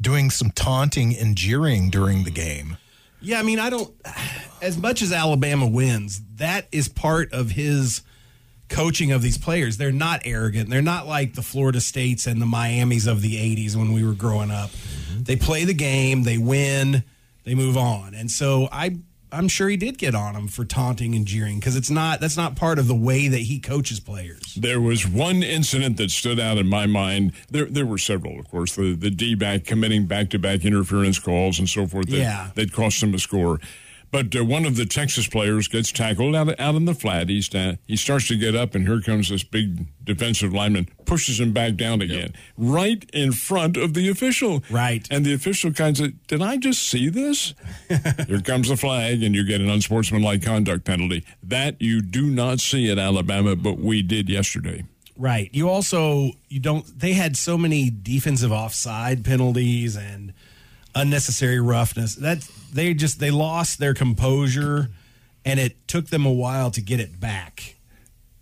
doing 0.00 0.30
some 0.30 0.50
taunting 0.50 1.16
and 1.16 1.36
jeering 1.36 1.90
during 1.90 2.24
the 2.24 2.30
game. 2.30 2.78
Yeah, 3.20 3.38
I 3.38 3.42
mean, 3.42 3.58
I 3.58 3.70
don't. 3.70 3.94
As 4.62 4.78
much 4.78 5.02
as 5.02 5.12
Alabama 5.12 5.66
wins, 5.66 6.22
that 6.36 6.66
is 6.72 6.88
part 6.88 7.32
of 7.32 7.50
his 7.50 8.02
coaching 8.70 9.12
of 9.12 9.20
these 9.20 9.36
players. 9.36 9.76
They're 9.76 9.92
not 9.92 10.22
arrogant. 10.24 10.70
They're 10.70 10.80
not 10.80 11.06
like 11.06 11.34
the 11.34 11.42
Florida 11.42 11.80
States 11.80 12.26
and 12.26 12.40
the 12.40 12.46
Miamis 12.46 13.06
of 13.06 13.20
the 13.20 13.34
80s 13.36 13.76
when 13.76 13.92
we 13.92 14.02
were 14.04 14.14
growing 14.14 14.50
up. 14.50 14.70
Mm-hmm. 14.70 15.24
They 15.24 15.36
play 15.36 15.64
the 15.64 15.74
game, 15.74 16.22
they 16.22 16.38
win, 16.38 17.04
they 17.44 17.54
move 17.54 17.76
on. 17.76 18.14
And 18.14 18.30
so 18.30 18.68
I 18.72 18.96
I'm 19.32 19.46
sure 19.46 19.68
he 19.68 19.76
did 19.76 19.96
get 19.96 20.14
on 20.16 20.34
him 20.34 20.48
for 20.48 20.64
taunting 20.64 21.14
and 21.14 21.24
jeering 21.24 21.60
because 21.60 21.76
it's 21.76 21.90
not 21.90 22.20
that's 22.20 22.36
not 22.36 22.56
part 22.56 22.78
of 22.80 22.88
the 22.88 22.96
way 22.96 23.28
that 23.28 23.38
he 23.42 23.60
coaches 23.60 24.00
players. 24.00 24.54
There 24.56 24.80
was 24.80 25.06
one 25.06 25.42
incident 25.44 25.98
that 25.98 26.10
stood 26.10 26.40
out 26.40 26.58
in 26.58 26.66
my 26.66 26.86
mind. 26.86 27.32
There, 27.48 27.66
there 27.66 27.86
were 27.86 27.98
several, 27.98 28.40
of 28.40 28.48
course. 28.50 28.74
The 28.74 28.94
the 28.94 29.10
D 29.10 29.34
back 29.36 29.64
committing 29.64 30.06
back 30.06 30.30
to 30.30 30.38
back 30.38 30.64
interference 30.64 31.18
calls 31.20 31.58
and 31.60 31.68
so 31.68 31.86
forth. 31.86 32.08
That, 32.08 32.16
Yeah. 32.16 32.50
that 32.56 32.72
cost 32.72 33.02
him 33.02 33.14
a 33.14 33.18
score. 33.20 33.60
But 34.10 34.34
uh, 34.34 34.44
one 34.44 34.64
of 34.64 34.76
the 34.76 34.86
Texas 34.86 35.28
players 35.28 35.68
gets 35.68 35.92
tackled 35.92 36.34
out 36.34 36.58
out 36.58 36.74
in 36.74 36.84
the 36.84 36.94
flat. 36.94 37.28
He's 37.28 37.46
sta- 37.46 37.76
he 37.86 37.96
starts 37.96 38.28
to 38.28 38.36
get 38.36 38.56
up, 38.56 38.74
and 38.74 38.86
here 38.86 39.00
comes 39.00 39.28
this 39.28 39.44
big 39.44 39.86
defensive 40.04 40.52
lineman, 40.52 40.88
pushes 41.04 41.38
him 41.38 41.52
back 41.52 41.76
down 41.76 42.02
again, 42.02 42.34
right 42.56 43.08
in 43.12 43.32
front 43.32 43.76
of 43.76 43.94
the 43.94 44.08
official. 44.08 44.64
Right. 44.70 45.06
and 45.10 45.24
the 45.24 45.32
official 45.32 45.72
kind 45.72 45.98
of, 46.00 46.26
did 46.26 46.42
I 46.42 46.56
just 46.56 46.82
see 46.88 47.08
this? 47.08 47.54
here 48.26 48.40
comes 48.40 48.68
the 48.68 48.76
flag, 48.76 49.22
and 49.22 49.34
you 49.34 49.44
get 49.44 49.60
an 49.60 49.70
unsportsmanlike 49.70 50.42
conduct 50.42 50.84
penalty. 50.84 51.24
That 51.42 51.80
you 51.80 52.02
do 52.02 52.26
not 52.26 52.60
see 52.60 52.90
at 52.90 52.98
Alabama, 52.98 53.54
but 53.54 53.78
we 53.78 54.02
did 54.02 54.28
yesterday. 54.28 54.84
Right. 55.16 55.50
You 55.52 55.68
also 55.68 56.30
you 56.48 56.60
don't 56.60 56.98
they 56.98 57.12
had 57.12 57.36
so 57.36 57.58
many 57.58 57.90
defensive 57.90 58.50
offside 58.50 59.22
penalties 59.22 59.94
and 59.94 60.32
unnecessary 60.94 61.60
roughness. 61.60 62.14
That 62.16 62.46
they 62.72 62.94
just 62.94 63.20
they 63.20 63.30
lost 63.30 63.78
their 63.78 63.94
composure 63.94 64.88
and 65.44 65.58
it 65.60 65.86
took 65.88 66.08
them 66.08 66.26
a 66.26 66.32
while 66.32 66.70
to 66.72 66.80
get 66.80 67.00
it 67.00 67.18
back. 67.20 67.76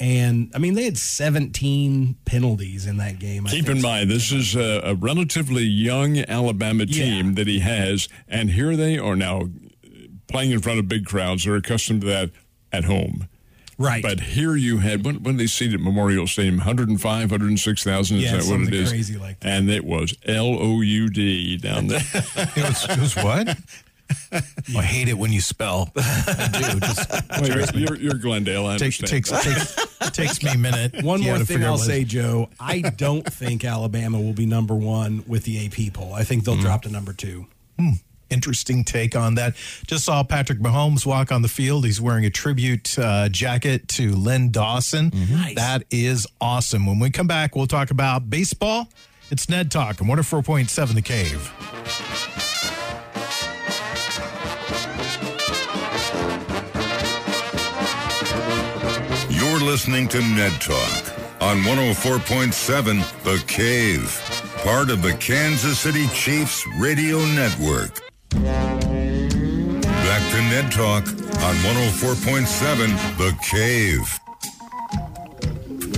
And 0.00 0.50
I 0.54 0.58
mean 0.58 0.74
they 0.74 0.84
had 0.84 0.96
17 0.98 2.16
penalties 2.24 2.87
in 2.87 2.98
that 2.98 3.18
game. 3.18 3.46
I 3.46 3.50
Keep 3.50 3.66
think. 3.66 3.76
in 3.78 3.82
mind, 3.82 4.11
this 4.11 4.30
is 4.32 4.54
a, 4.54 4.80
a 4.84 4.94
relatively 4.94 5.64
young 5.64 6.18
Alabama 6.18 6.87
team 6.87 7.28
Yeah. 7.28 7.34
that 7.34 7.46
he 7.48 7.58
has, 7.61 8.08
and 8.28 8.50
here 8.50 8.76
they 8.76 8.96
are 8.98 9.16
now 9.16 9.42
playing 10.28 10.50
in 10.52 10.61
front 10.61 10.78
of 10.78 10.88
big 10.88 11.04
crowds. 11.06 11.44
They're 11.44 11.56
accustomed 11.56 12.02
to 12.02 12.06
that 12.08 12.30
at 12.72 12.84
home. 12.84 13.28
Right. 13.78 14.02
But 14.02 14.18
here 14.20 14.56
you 14.56 14.78
had, 14.78 15.04
when, 15.04 15.22
when 15.22 15.36
they 15.36 15.46
seated 15.46 15.80
Memorial 15.80 16.26
Stadium, 16.26 16.56
105, 16.56 17.30
106,000, 17.30 18.16
is 18.16 18.22
Yeah, 18.24 18.30
that 18.32 18.36
what 18.36 18.42
it 18.42 18.46
something 18.48 18.86
crazy 18.86 19.16
like 19.18 19.38
that. 19.40 19.48
And 19.48 19.70
it 19.70 19.84
was 19.84 20.14
L 20.26 20.46
O 20.60 20.80
U 20.80 21.08
D 21.08 21.56
down 21.58 21.86
there. 21.86 22.00
It 22.14 22.56
was, 22.56 22.84
it 22.88 22.98
was 22.98 23.16
what? 23.16 23.56
Oh, 24.32 24.40
I 24.78 24.82
hate 24.82 25.08
it 25.08 25.16
when 25.18 25.32
you 25.32 25.40
spell. 25.40 25.92
I 25.96 26.70
do. 26.72 26.80
Just 26.80 27.10
Well, 27.30 27.46
you're, 27.46 27.64
you're, 27.74 27.96
you're 27.96 28.14
Glendale, 28.14 28.66
I 28.66 28.78
take, 28.78 28.94
takes, 28.94 29.30
takes, 29.30 29.76
takes 30.12 30.42
me 30.42 30.50
a 30.52 30.58
minute. 30.58 31.04
One 31.04 31.20
more 31.20 31.38
thing 31.40 31.62
I'll 31.62 31.78
say. 31.78 32.02
Joe. 32.04 32.48
I 32.58 32.80
don't 32.80 33.30
think 33.32 33.64
Alabama 33.64 34.20
will 34.20 34.32
be 34.32 34.46
number 34.46 34.74
one 34.74 35.22
with 35.28 35.44
the 35.44 35.66
AP 35.66 35.92
poll. 35.92 36.14
I 36.14 36.24
think 36.24 36.44
they'll 36.44 36.54
Mm-hmm. 36.54 36.64
drop 36.64 36.82
to 36.82 36.90
number 36.90 37.12
two. 37.12 37.46
Interesting 38.30 38.84
take 38.84 39.16
on 39.16 39.34
that. 39.36 39.54
Just 39.86 40.04
saw 40.04 40.22
Patrick 40.22 40.58
Mahomes 40.58 41.06
walk 41.06 41.32
on 41.32 41.42
the 41.42 41.48
field. 41.48 41.84
He's 41.84 42.00
wearing 42.00 42.24
a 42.24 42.30
tribute 42.30 42.98
uh, 42.98 43.28
jacket 43.28 43.88
to 43.88 44.14
Len 44.14 44.50
Dawson. 44.50 45.10
Nice. 45.30 45.54
That 45.54 45.84
is 45.90 46.26
awesome. 46.40 46.86
When 46.86 46.98
we 46.98 47.10
come 47.10 47.26
back, 47.26 47.56
we'll 47.56 47.66
talk 47.66 47.90
about 47.90 48.28
baseball. 48.30 48.88
It's 49.30 49.48
Ned 49.48 49.70
Talk 49.70 50.00
on 50.00 50.08
104.7 50.08 50.94
The 50.94 51.02
Cave. 51.02 51.52
You're 59.30 59.60
listening 59.60 60.08
to 60.08 60.20
Ned 60.20 60.52
Talk 60.60 61.18
on 61.40 61.58
104.7 61.58 63.22
The 63.22 63.42
Cave, 63.46 64.60
part 64.64 64.90
of 64.90 65.02
the 65.02 65.12
Kansas 65.14 65.78
City 65.78 66.06
Chiefs 66.08 66.66
Radio 66.78 67.18
Network. 67.26 68.07
Talk 70.66 71.06
on 71.06 71.54
104.7 71.62 73.16
The 73.16 73.32
Cave. 73.48 74.18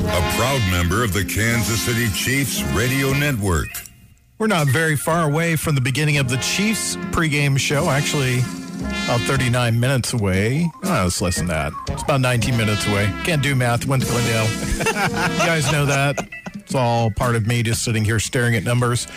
A 0.04 0.36
proud 0.36 0.60
member 0.70 1.02
of 1.02 1.14
the 1.14 1.24
Kansas 1.24 1.80
City 1.80 2.08
Chiefs 2.08 2.62
Radio 2.74 3.14
Network. 3.14 3.68
We're 4.38 4.48
not 4.48 4.66
very 4.66 4.96
far 4.96 5.24
away 5.26 5.56
from 5.56 5.76
the 5.76 5.80
beginning 5.80 6.18
of 6.18 6.28
the 6.28 6.36
Chiefs 6.36 6.96
pregame 7.10 7.58
show. 7.58 7.88
Actually, 7.88 8.40
about 9.04 9.20
39 9.22 9.80
minutes 9.80 10.12
away. 10.12 10.70
Oh, 10.84 11.06
it's 11.06 11.22
less 11.22 11.36
than 11.36 11.46
that. 11.46 11.72
It's 11.88 12.02
about 12.02 12.20
19 12.20 12.54
minutes 12.54 12.86
away. 12.86 13.06
Can't 13.24 13.42
do 13.42 13.54
math. 13.56 13.86
Went 13.86 14.02
to 14.04 14.08
Glendale. 14.10 14.44
you 14.76 14.84
guys 15.38 15.72
know 15.72 15.86
that. 15.86 16.18
It's 16.70 16.76
all 16.76 17.10
part 17.10 17.34
of 17.34 17.48
me 17.48 17.64
just 17.64 17.84
sitting 17.84 18.04
here 18.04 18.20
staring 18.20 18.54
at 18.54 18.62
numbers. 18.62 19.08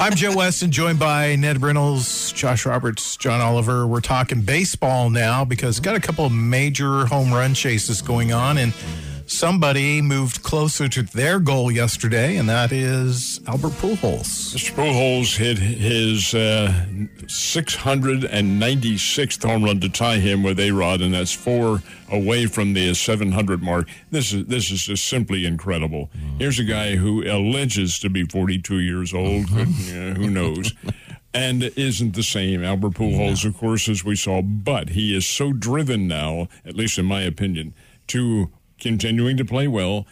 I'm 0.00 0.16
Joe 0.16 0.32
Weston, 0.36 0.72
joined 0.72 0.98
by 0.98 1.36
Ned 1.36 1.62
Reynolds, 1.62 2.32
Josh 2.32 2.66
Roberts, 2.66 3.16
John 3.16 3.40
Oliver. 3.40 3.86
We're 3.86 4.00
talking 4.00 4.40
baseball 4.40 5.08
now 5.08 5.44
because 5.44 5.78
got 5.78 5.94
a 5.94 6.00
couple 6.00 6.26
of 6.26 6.32
major 6.32 7.06
home 7.06 7.32
run 7.32 7.54
chases 7.54 8.02
going 8.02 8.32
on, 8.32 8.58
and 8.58 8.74
somebody 9.26 10.00
moved 10.00 10.42
closer 10.42 10.88
to 10.88 11.02
their 11.02 11.38
goal 11.38 11.70
yesterday, 11.70 12.36
and 12.36 12.48
that 12.48 12.72
is 12.72 13.40
Albert 13.46 13.72
Pujols. 13.72 14.54
Mr. 14.54 14.72
Pujols 14.72 15.36
hit 15.36 15.58
his 15.58 16.34
uh, 16.34 16.72
696th 17.26 19.42
home 19.42 19.64
run 19.64 19.80
to 19.80 19.88
tie 19.88 20.18
him 20.18 20.42
with 20.42 20.60
A 20.60 20.70
Rod, 20.70 21.00
and 21.00 21.14
that's 21.14 21.32
four 21.32 21.82
away 22.10 22.46
from 22.46 22.74
the 22.74 22.94
700 22.94 23.62
mark. 23.62 23.88
This 24.10 24.32
is 24.32 24.46
this 24.46 24.70
is 24.70 24.84
just 24.84 25.06
simply 25.06 25.44
incredible. 25.44 26.10
Here's 26.38 26.58
a 26.58 26.64
guy 26.64 26.96
who 26.96 27.22
alleges 27.24 27.98
to 28.00 28.08
be 28.08 28.24
42 28.24 28.78
years 28.78 29.12
old. 29.12 29.48
Could, 29.48 29.68
uh, 29.68 30.14
who 30.14 30.30
knows? 30.30 30.72
And 31.34 31.64
isn't 31.64 32.14
the 32.14 32.22
same 32.22 32.64
Albert 32.64 32.94
Pujols, 32.94 33.44
of 33.44 33.58
course, 33.58 33.90
as 33.90 34.02
we 34.02 34.16
saw. 34.16 34.40
But 34.40 34.90
he 34.90 35.14
is 35.14 35.26
so 35.26 35.52
driven 35.52 36.08
now, 36.08 36.48
at 36.64 36.76
least 36.76 36.98
in 36.98 37.04
my 37.04 37.20
opinion, 37.20 37.74
to 38.06 38.50
continuing 38.78 39.36
to 39.36 39.44
play 39.44 39.68
well, 39.68 40.06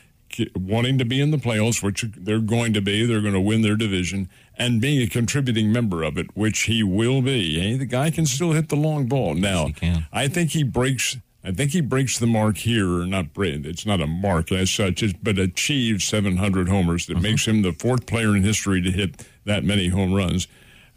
wanting 0.55 0.99
to 0.99 1.05
be 1.05 1.21
in 1.21 1.31
the 1.31 1.37
playoffs, 1.37 1.83
which 1.83 2.05
they're 2.17 2.41
going 2.41 2.73
to 2.73 2.81
be. 2.81 3.07
They're 3.07 3.21
going 3.21 3.35
to 3.35 3.41
win 3.41 3.63
their 3.63 3.77
division, 3.77 4.29
and 4.57 4.81
being 4.81 5.01
a 5.01 5.07
contributing 5.07 5.73
member 5.73 6.03
of 6.03 6.19
it, 6.19 6.37
which 6.37 6.63
he 6.63 6.83
will 6.83 7.23
be. 7.23 7.61
Hey, 7.61 7.77
the 7.77 7.87
guy 7.87 8.11
can 8.11 8.27
still 8.27 8.53
hit 8.53 8.69
the 8.69 8.77
long 8.77 9.07
ball. 9.07 9.35
Now, 9.35 9.69
can. 9.71 10.07
I 10.13 10.29
think 10.29 10.51
he 10.51 10.63
breaks. 10.63 11.17
I 11.47 11.53
think 11.53 11.73
he 11.73 11.83
breaks 11.83 12.19
the 12.19 12.27
mark 12.27 12.57
here. 12.57 13.01
or 13.01 13.07
Not. 13.07 13.27
It's 13.37 13.85
not 13.85 14.01
a 14.01 14.07
mark 14.07 14.51
as 14.51 14.71
such, 14.71 15.03
it's- 15.03 15.19
but 15.23 15.39
achieves 15.39 16.05
700 16.05 16.69
homers. 16.69 17.07
That 17.07 17.15
mm-hmm. 17.15 17.23
makes 17.23 17.47
him 17.47 17.63
the 17.63 17.73
fourth 17.73 18.07
player 18.07 18.35
in 18.35 18.43
history 18.43 18.81
to 18.81 18.91
hit 18.91 19.27
that 19.45 19.63
many 19.63 19.89
home 19.89 20.15
runs. 20.15 20.49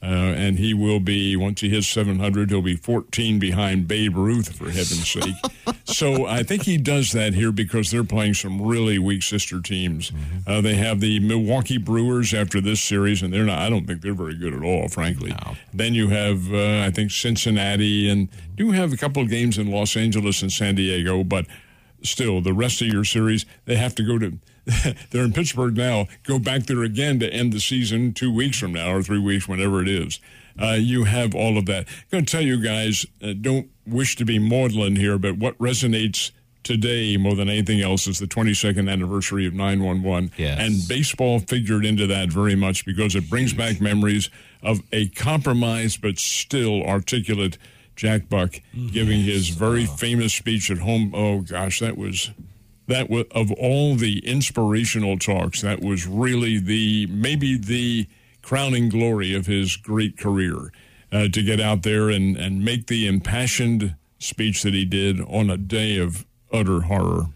Uh, 0.02 0.06
and 0.06 0.60
he 0.60 0.76
will 0.76 1.00
be 1.00 1.36
once 1.36 1.62
he 1.62 1.70
hits 1.70 1.88
700, 1.88 2.52
he'll 2.52 2.62
be 2.62 2.76
14 2.76 3.40
behind 3.40 3.88
Babe 3.88 4.16
Ruth 4.16 4.56
for 4.56 4.66
heaven's 4.66 5.10
sake. 5.12 5.34
so 5.86 6.28
I 6.28 6.44
think 6.44 6.64
he 6.64 6.78
does 6.78 7.12
that 7.14 7.34
here 7.34 7.52
because 7.52 7.90
they're 7.90 8.04
playing 8.04 8.36
some 8.36 8.62
really 8.62 9.00
weak 9.00 9.24
sister 9.24 9.60
teams. 9.60 10.12
Uh, 10.46 10.62
they 10.62 10.76
have 10.76 11.00
the 11.00 11.20
Milwaukee 11.20 11.80
Brewers 11.80 12.32
after 12.32 12.62
this 12.62 12.80
series, 12.80 13.24
and 13.24 13.34
they're 13.34 13.44
not. 13.44 13.58
I 13.58 13.70
don't 13.72 13.88
think 13.88 14.02
they're 14.02 14.14
very 14.14 14.38
good 14.38 14.54
at 14.54 14.62
all, 14.62 14.88
frankly. 14.88 15.34
Then 15.74 15.96
you 15.96 16.10
have 16.10 16.54
uh, 16.54 16.84
I 16.86 16.92
think 16.92 17.10
Cincinnati, 17.12 18.08
and 18.08 18.30
do 18.56 18.72
have 18.72 18.94
a 18.94 18.98
couple 18.98 19.24
of 19.24 19.30
games 19.30 19.58
in 19.58 19.72
Los 19.72 19.98
Angeles 19.98 20.44
and 20.44 20.52
San 20.52 20.76
Diego, 20.76 21.24
but 21.24 21.48
still 22.04 22.40
the 22.42 22.54
rest 22.54 22.82
of 22.82 22.88
your 22.88 23.04
series 23.04 23.46
they 23.66 23.76
have 23.76 23.96
to 23.96 24.04
go 24.04 24.20
to 24.20 24.38
they're 25.12 25.24
in 25.24 25.34
pittsburgh 25.34 25.76
now 25.78 26.08
go 26.24 26.38
back 26.40 26.64
there 26.66 26.84
again 26.84 27.20
to 27.20 27.32
end 27.34 27.54
the 27.54 27.60
season 27.60 28.14
two 28.14 28.34
weeks 28.34 28.60
from 28.60 28.74
now 28.74 28.92
or 28.94 29.02
three 29.02 29.20
weeks 29.20 29.48
whenever 29.48 29.82
it 29.82 29.88
is. 29.88 30.20
Uh, 30.62 30.72
you 30.80 31.04
have 31.04 31.36
all 31.36 31.58
of 31.58 31.66
that. 31.68 31.88
I'm 31.88 31.94
going 32.12 32.26
to 32.26 32.32
tell 32.32 32.42
you 32.42 32.62
guys 32.62 33.06
uh, 33.24 33.34
don't 33.40 33.70
wish 33.86 34.16
to 34.18 34.26
be 34.26 34.40
maudlin 34.40 34.96
here 34.96 35.18
but 35.18 35.38
what 35.38 35.58
resonates 35.60 36.32
today 36.64 37.16
more 37.16 37.34
than 37.36 37.48
anything 37.48 37.80
else 37.80 38.08
is 38.08 38.20
the 38.20 38.26
22nd 38.26 38.92
anniversary 38.92 39.46
of 39.48 39.54
911 39.54 40.32
Yes. 40.36 40.60
and 40.60 40.88
baseball 40.90 41.40
figured 41.40 41.86
into 41.86 42.06
that 42.08 42.30
very 42.30 42.56
much 42.56 42.86
because 42.86 43.16
it 43.16 43.30
brings 43.30 43.54
back 43.54 43.80
memories 43.80 44.30
of 44.62 44.82
a 44.92 45.08
compromised 45.10 46.02
but 46.02 46.18
still 46.18 46.84
articulate 46.84 47.58
Jack 47.96 48.28
Buck 48.28 48.56
giving 48.92 49.22
his 49.22 49.50
very 49.50 49.86
famous 49.86 50.34
speech 50.34 50.70
at 50.70 50.80
home. 50.80 51.14
Oh 51.16 51.40
gosh, 51.42 51.80
that 51.80 51.98
was 51.98 52.30
that 52.88 53.10
was 53.10 53.26
of 53.32 53.52
all 53.52 53.95
the 53.95 54.19
inspirational 54.26 55.17
talks. 55.17 55.62
That 55.62 55.82
was 55.82 56.08
really 56.08 56.60
the 56.60 57.08
maybe 57.08 57.58
the 57.58 58.08
crowning 58.41 58.89
glory 58.89 59.36
of 59.36 59.45
his 59.45 59.76
great 59.76 60.17
career 60.17 60.71
uh, 61.12 61.28
to 61.30 61.43
get 61.43 61.60
out 61.60 61.84
there 61.84 62.10
and 62.10 62.38
and 62.38 62.63
make 62.63 62.88
the 62.88 63.08
impassioned 63.08 63.95
speech 64.19 64.63
that 64.63 64.73
he 64.73 64.86
did 64.86 65.21
on 65.21 65.50
a 65.50 65.58
day 65.58 65.97
of 65.97 66.26
utter 66.52 66.82
horror. 66.82 67.28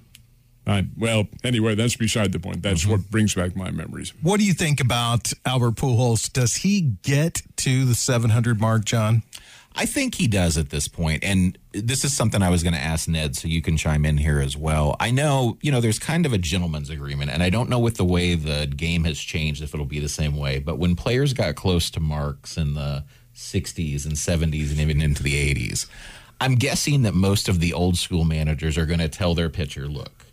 I, 0.66 0.86
well, 0.98 1.28
anyway, 1.44 1.76
that's 1.76 1.96
beside 1.96 2.32
the 2.32 2.40
point. 2.40 2.62
That's 2.62 2.86
what 2.86 3.10
brings 3.10 3.34
back 3.34 3.56
my 3.56 3.72
memories. 3.72 4.14
What 4.22 4.40
do 4.40 4.46
you 4.46 4.54
think 4.54 4.80
about 4.80 5.32
Albert 5.44 5.76
Pujols? 5.76 6.32
Does 6.32 6.58
he 6.58 6.82
get 7.02 7.42
to 7.58 7.84
the 7.86 7.96
700 7.96 8.62
mark, 8.62 8.86
John? 8.86 9.24
I 9.74 9.86
think 9.86 10.16
he 10.16 10.28
does 10.28 10.58
at 10.58 10.70
this 10.70 10.88
point, 10.88 11.24
and 11.24 11.58
this 11.72 12.04
is 12.04 12.16
something 12.16 12.42
I 12.42 12.50
was 12.50 12.62
going 12.62 12.74
to 12.74 12.80
ask 12.80 13.08
Ned, 13.08 13.36
so 13.36 13.48
you 13.48 13.62
can 13.62 13.78
chime 13.78 14.06
in 14.06 14.18
here 14.18 14.40
as 14.40 14.58
well. 14.58 14.98
I 15.00 15.12
know, 15.12 15.58
you 15.62 15.72
know, 15.72 15.80
there's 15.80 16.00
kind 16.00 16.26
of 16.26 16.34
a 16.34 16.38
gentleman's 16.38 16.90
agreement, 16.90 17.32
and 17.32 17.42
I 17.42 17.50
don't 17.50 17.70
know 17.70 17.80
with 17.80 17.96
the 17.96 18.06
way 18.06 18.36
the 18.36 18.68
game 18.68 19.06
has 19.06 19.18
changed 19.18 19.64
if 19.64 19.74
it'll 19.74 19.86
be 19.86 20.00
the 20.00 20.10
same 20.10 20.36
way. 20.36 20.60
But 20.60 20.78
when 20.78 20.96
players 20.96 21.34
got 21.34 21.56
close 21.56 21.90
to 21.92 22.00
marks 22.02 22.58
in 22.58 22.74
the 22.74 23.06
60s 23.34 24.06
and 24.06 24.16
70s 24.16 24.72
and 24.72 24.80
even 24.80 25.02
into 25.02 25.24
the 25.24 25.54
80s, 25.54 25.88
I'm 26.42 26.56
guessing 26.56 27.04
that 27.04 27.14
most 27.14 27.48
of 27.48 27.60
the 27.60 27.72
old 27.74 27.98
school 27.98 28.26
managers 28.26 28.78
are 28.78 28.86
going 28.86 29.00
to 29.00 29.10
tell 29.10 29.36
their 29.36 29.50
pitcher, 29.50 29.88
look, 29.88 30.26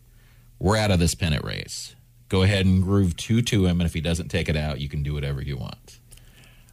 we're 0.59 0.77
out 0.77 0.91
of 0.91 0.99
this 0.99 1.15
pennant 1.15 1.45
race. 1.45 1.95
Go 2.29 2.43
ahead 2.43 2.67
and 2.67 2.83
groove 2.83 3.17
two 3.17 3.41
to 3.43 3.67
him, 3.67 3.81
and 3.81 3.87
if 3.87 3.95
he 3.95 4.01
doesn't 4.01 4.29
take 4.29 4.49
it 4.49 4.57
out, 4.57 4.81
you 4.81 4.89
can 4.89 5.03
do 5.03 5.15
whatever 5.15 5.41
you 5.41 5.57
want. 5.57 5.98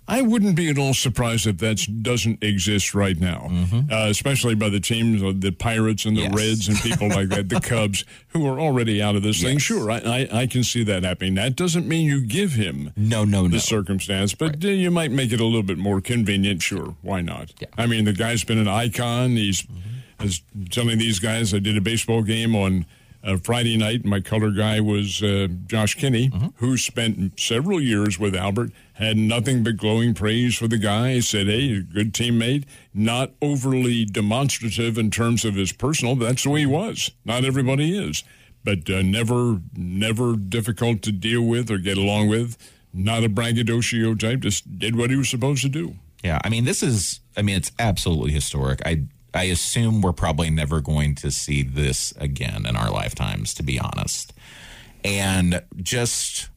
I 0.07 0.21
wouldn't 0.21 0.55
be 0.55 0.69
at 0.69 0.77
all 0.77 0.93
surprised 0.93 1.47
if 1.47 1.57
that 1.57 1.85
doesn't 2.03 2.43
exist 2.43 2.93
right 2.93 3.19
now, 3.19 3.49
uh, 3.91 4.05
especially 4.09 4.53
by 4.53 4.69
the 4.69 4.79
teams, 4.79 5.21
the 5.41 5.51
Pirates 5.51 6.05
and 6.05 6.15
the 6.15 6.21
Yes. 6.21 6.33
Reds 6.35 6.67
and 6.67 6.77
people 6.77 7.09
like 7.09 7.29
that, 7.29 7.49
the 7.49 7.59
Cubs, 7.63 8.05
who 8.29 8.45
are 8.47 8.59
already 8.59 9.01
out 9.01 9.15
of 9.15 9.23
this 9.23 9.41
thing. 9.41 9.57
Sure, 9.57 9.89
I, 9.89 9.97
I, 9.97 10.27
I 10.41 10.47
can 10.47 10.63
see 10.63 10.83
that 10.83 11.03
happening. 11.03 11.33
That 11.35 11.55
doesn't 11.55 11.87
mean 11.87 12.05
you 12.05 12.21
give 12.21 12.51
him 12.53 12.91
No, 12.95 13.25
no, 13.25 13.43
the 13.43 13.49
no. 13.49 13.57
circumstance, 13.57 14.35
but 14.35 14.63
uh, 14.63 14.67
you 14.67 14.91
might 14.91 15.11
make 15.11 15.31
it 15.31 15.39
a 15.39 15.45
little 15.45 15.63
bit 15.63 15.77
more 15.79 16.01
convenient. 16.01 16.61
Sure, 16.61 16.95
why 17.01 17.21
not? 17.21 17.53
Yeah. 17.59 17.67
I 17.77 17.87
mean, 17.87 18.05
the 18.05 18.13
guy's 18.13 18.43
been 18.43 18.59
an 18.59 18.67
icon. 18.67 19.31
He's 19.31 19.65
was 20.19 20.41
telling 20.69 20.97
these 20.97 21.19
guys 21.19 21.53
I 21.53 21.59
did 21.59 21.75
a 21.77 21.81
baseball 21.81 22.21
game 22.21 22.55
on 22.55 22.85
uh, 23.25 23.37
Friday 23.37 23.75
night. 23.75 24.05
My 24.05 24.21
color 24.21 24.51
guy 24.51 24.79
was 24.79 25.21
uh, 25.21 25.47
Josh 25.65 25.95
Kinney, 25.95 26.31
who 26.57 26.77
spent 26.77 27.39
several 27.39 27.81
years 27.81 28.19
with 28.19 28.35
Albert. 28.35 28.71
Had 28.93 29.17
nothing 29.17 29.63
but 29.63 29.75
glowing 29.75 30.13
praise 30.13 30.55
for 30.55 30.67
the 30.67 30.77
guy. 30.77 31.13
He 31.13 31.21
said, 31.21 31.47
"Hey, 31.47 31.77
a 31.77 31.81
good 31.81 32.13
teammate. 32.13 32.65
Not 32.93 33.31
overly 33.41 34.05
demonstrative 34.05 34.97
in 34.97 35.11
terms 35.11 35.43
of 35.43 35.55
his 35.55 35.73
personal. 35.73 36.15
That's 36.15 36.43
the 36.43 36.51
way 36.51 36.61
he 36.61 36.65
was. 36.65 37.11
Not 37.25 37.43
everybody 37.43 37.97
is." 37.97 38.23
but 38.65 38.89
uh, 38.89 39.03
never 39.03 39.61
never 39.77 40.35
difficult 40.35 41.01
to 41.03 41.11
deal 41.11 41.43
with 41.43 41.69
or 41.69 41.77
get 41.77 41.97
along 41.97 42.27
with. 42.27 42.57
Not 42.91 43.23
a 43.23 43.29
braggadocio 43.29 44.15
type. 44.15 44.39
Just 44.39 44.79
did 44.79 44.95
what 44.95 45.09
he 45.11 45.15
was 45.15 45.29
supposed 45.29 45.61
to 45.61 45.69
do. 45.69 45.95
Yeah, 46.23 46.39
I 46.43 46.49
mean, 46.49 46.65
this 46.65 46.81
is, 46.81 47.19
I 47.37 47.43
mean, 47.43 47.55
it's 47.55 47.71
absolutely 47.77 48.31
historic. 48.31 48.81
I, 48.85 49.03
I 49.35 49.43
assume 49.43 50.01
we're 50.01 50.13
probably 50.13 50.49
never 50.49 50.81
going 50.81 51.15
to 51.15 51.29
see 51.29 51.61
this 51.61 52.13
again 52.17 52.65
in 52.65 52.75
our 52.75 52.89
lifetimes, 52.89 53.53
to 53.55 53.63
be 53.63 53.79
honest. 53.79 54.33
And 55.03 55.61
just, 55.81 56.49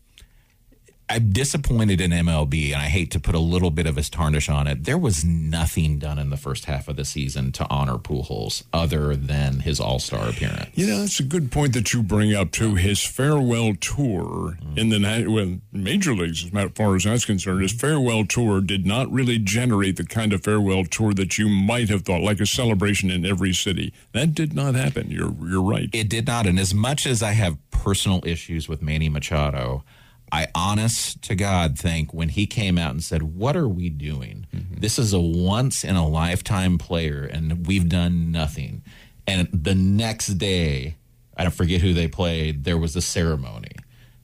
I'm 1.11 1.31
disappointed 1.31 2.01
in 2.01 2.11
MLB, 2.11 2.73
and 2.73 2.83
I 2.83 2.87
hate 2.87 3.11
to 3.13 3.21
put 3.21 3.35
a 3.35 3.39
little 3.39 3.71
bit 3.71 3.87
of 3.87 3.97
a 3.97 4.03
tarnish 4.03 4.49
on 4.49 4.67
it. 4.67 4.85
There 4.85 4.99
was 4.99 5.25
nothing 5.25 5.99
done 5.99 6.19
in 6.19 6.31
the 6.31 6.37
first 6.37 6.67
half 6.67 6.89
of 6.89 6.97
the 6.97 7.05
season 7.05 7.51
to 7.53 7.67
honor 7.71 7.95
Pujols 7.95 8.65
other 8.73 9.17
than 9.17 9.61
his 9.61 9.81
All 9.81 9.99
Star 9.99 10.29
appearance. 10.29 10.69
You 10.75 10.87
know, 10.87 11.01
that's 11.01 11.21
a 11.21 11.25
good 11.25 11.51
point 11.51 11.73
that 11.75 11.93
you 11.93 12.03
bring 12.03 12.35
up 12.35 12.51
too. 12.51 12.75
His 12.75 13.05
farewell 13.05 13.75
tour 13.75 14.59
in 14.77 14.91
the 14.91 15.27
well, 15.29 15.59
major 15.73 16.15
leagues, 16.15 16.45
as 16.55 16.71
far 16.75 16.95
as 16.95 17.05
that's 17.05 17.25
concerned, 17.25 17.63
his 17.63 17.73
farewell 17.73 18.25
tour 18.27 18.61
did 18.61 18.87
not 18.87 19.11
really 19.11 19.39
generate 19.39 19.97
the 19.97 20.05
kind 20.05 20.33
of 20.33 20.45
farewell 20.45 20.85
tour 20.85 21.15
that 21.15 21.39
you 21.39 21.49
might 21.49 21.89
have 21.89 22.03
thought, 22.03 22.21
like 22.21 22.41
a 22.41 22.47
celebration 22.47 23.11
in 23.11 23.25
every 23.25 23.55
city. 23.55 23.95
That 24.13 24.35
did 24.35 24.53
not 24.55 24.75
happen. 24.75 25.11
You're 25.11 25.35
you're 25.43 25.63
right. 25.63 25.89
It 25.93 26.09
did 26.09 26.27
not. 26.27 26.47
And 26.47 26.59
as 26.59 26.75
much 26.75 27.07
as 27.07 27.23
I 27.23 27.33
have 27.33 27.57
personal 27.71 28.21
issues 28.25 28.69
with 28.69 28.83
Manny 28.83 29.09
Machado, 29.09 29.85
I 30.31 30.49
honest 30.55 31.23
to 31.23 31.35
God 31.35 31.79
think 31.79 32.13
when 32.13 32.31
he 32.31 32.47
came 32.47 32.79
out 32.79 32.91
and 32.91 33.03
said, 33.03 33.23
What 33.23 33.57
are 33.57 33.69
we 33.69 33.89
doing? 33.89 34.47
Mm-hmm. 34.55 34.81
This 34.81 34.99
is 34.99 35.13
a 35.13 35.21
once 35.21 35.85
in 35.85 35.97
a 35.97 36.07
lifetime 36.07 36.79
player 36.79 37.25
and 37.25 37.67
we've 37.67 37.89
done 37.89 38.31
nothing. 38.31 38.83
And 39.27 39.49
the 39.53 39.75
next 39.75 40.39
day, 40.39 40.97
I 41.37 41.43
don't 41.43 41.55
forget 41.55 41.81
who 41.81 41.93
they 41.93 42.09
played, 42.09 42.65
there 42.65 42.79
was 42.79 42.97
a 42.97 43.03
ceremony. 43.03 43.73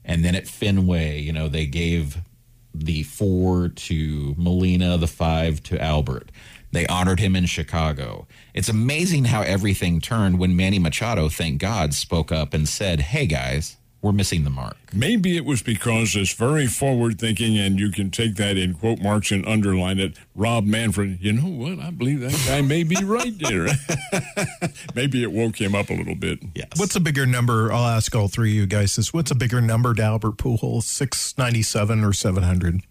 And 0.03 0.23
then 0.23 0.35
at 0.35 0.47
Fenway, 0.47 1.19
you 1.19 1.33
know, 1.33 1.47
they 1.47 1.65
gave 1.65 2.17
the 2.73 3.03
four 3.03 3.69
to 3.69 4.35
Molina, 4.37 4.97
the 4.97 5.07
five 5.07 5.63
to 5.63 5.81
Albert. 5.81 6.31
They 6.71 6.85
honored 6.87 7.19
him 7.19 7.35
in 7.35 7.45
Chicago. 7.45 8.27
It's 8.53 8.67
amazing 8.67 9.25
how 9.25 9.41
everything 9.41 10.01
turned 10.01 10.39
when 10.39 10.55
Manny 10.55 10.77
Machado, 10.77 11.29
thank 11.29 11.59
God, 11.59 11.93
spoke 11.93 12.31
up 12.31 12.53
and 12.53 12.67
said, 12.67 12.99
Hey 12.99 13.27
guys, 13.27 13.77
we're 14.05 14.11
missing 14.11 14.43
the 14.43 14.51
mark. 14.51 14.77
Maybe 14.93 15.35
it 15.35 15.45
was 15.45 15.63
because 15.63 16.15
it's 16.15 16.31
very 16.31 16.67
forward 16.67 17.19
thinking, 17.19 17.57
and 17.57 17.79
you 17.79 17.89
can 17.89 18.11
take 18.11 18.35
that 18.35 18.55
in 18.55 18.75
quote 18.75 19.01
marks 19.01 19.31
and 19.31 19.43
underline 19.47 19.97
it. 19.97 20.15
Rob 20.35 20.63
Manfred, 20.63 21.17
you 21.21 21.33
know 21.33 21.49
what? 21.49 21.79
I 21.83 21.89
believe 21.89 22.19
that 22.19 22.39
guy 22.47 22.61
may 22.61 22.83
be 22.83 23.03
right 23.03 23.33
there. 23.39 23.67
Maybe 24.95 25.23
it 25.23 25.31
woke 25.31 25.59
him 25.59 25.73
up 25.73 25.89
a 25.89 25.93
little 25.93 26.13
bit. 26.13 26.37
Yes. 26.53 26.69
What's 26.75 26.95
a 26.95 26.99
bigger 26.99 27.25
number? 27.25 27.73
I'll 27.73 27.87
ask 27.87 28.13
all 28.15 28.27
three 28.27 28.51
of 28.51 28.55
you 28.55 28.67
guys 28.67 28.95
this. 28.95 29.11
What's 29.11 29.31
a 29.31 29.35
bigger 29.35 29.59
number 29.59 29.95
to 29.95 30.03
Albert 30.03 30.37
Pujols, 30.37 30.83
697 30.83 32.03
or 32.03 32.13
700? 32.13 32.81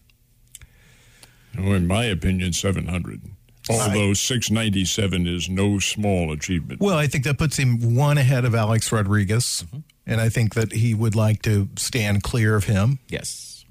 Oh, 1.57 1.73
in 1.75 1.87
my 1.87 2.07
opinion, 2.07 2.53
700. 2.53 3.23
Although 3.71 4.13
697 4.15 5.27
is 5.27 5.49
no 5.49 5.79
small 5.79 6.33
achievement. 6.33 6.81
Well, 6.81 6.99
I 6.99 7.07
think 7.07 7.25
that 7.25 7.39
puts 7.39 7.57
him 7.57 7.95
one 7.95 8.19
ahead 8.19 8.45
of 8.45 8.55
Alex 8.55 8.93
Rodriguez. 8.93 9.65
Mm-hmm. 9.67 9.79
And 10.07 10.21
I 10.21 10.29
think 10.29 10.55
that 10.55 10.73
he 10.73 10.93
would 10.93 11.15
like 11.15 11.41
to 11.43 11.69
stand 11.77 12.23
clear 12.23 12.57
of 12.57 12.65
him. 12.65 12.99
yes. 13.09 13.65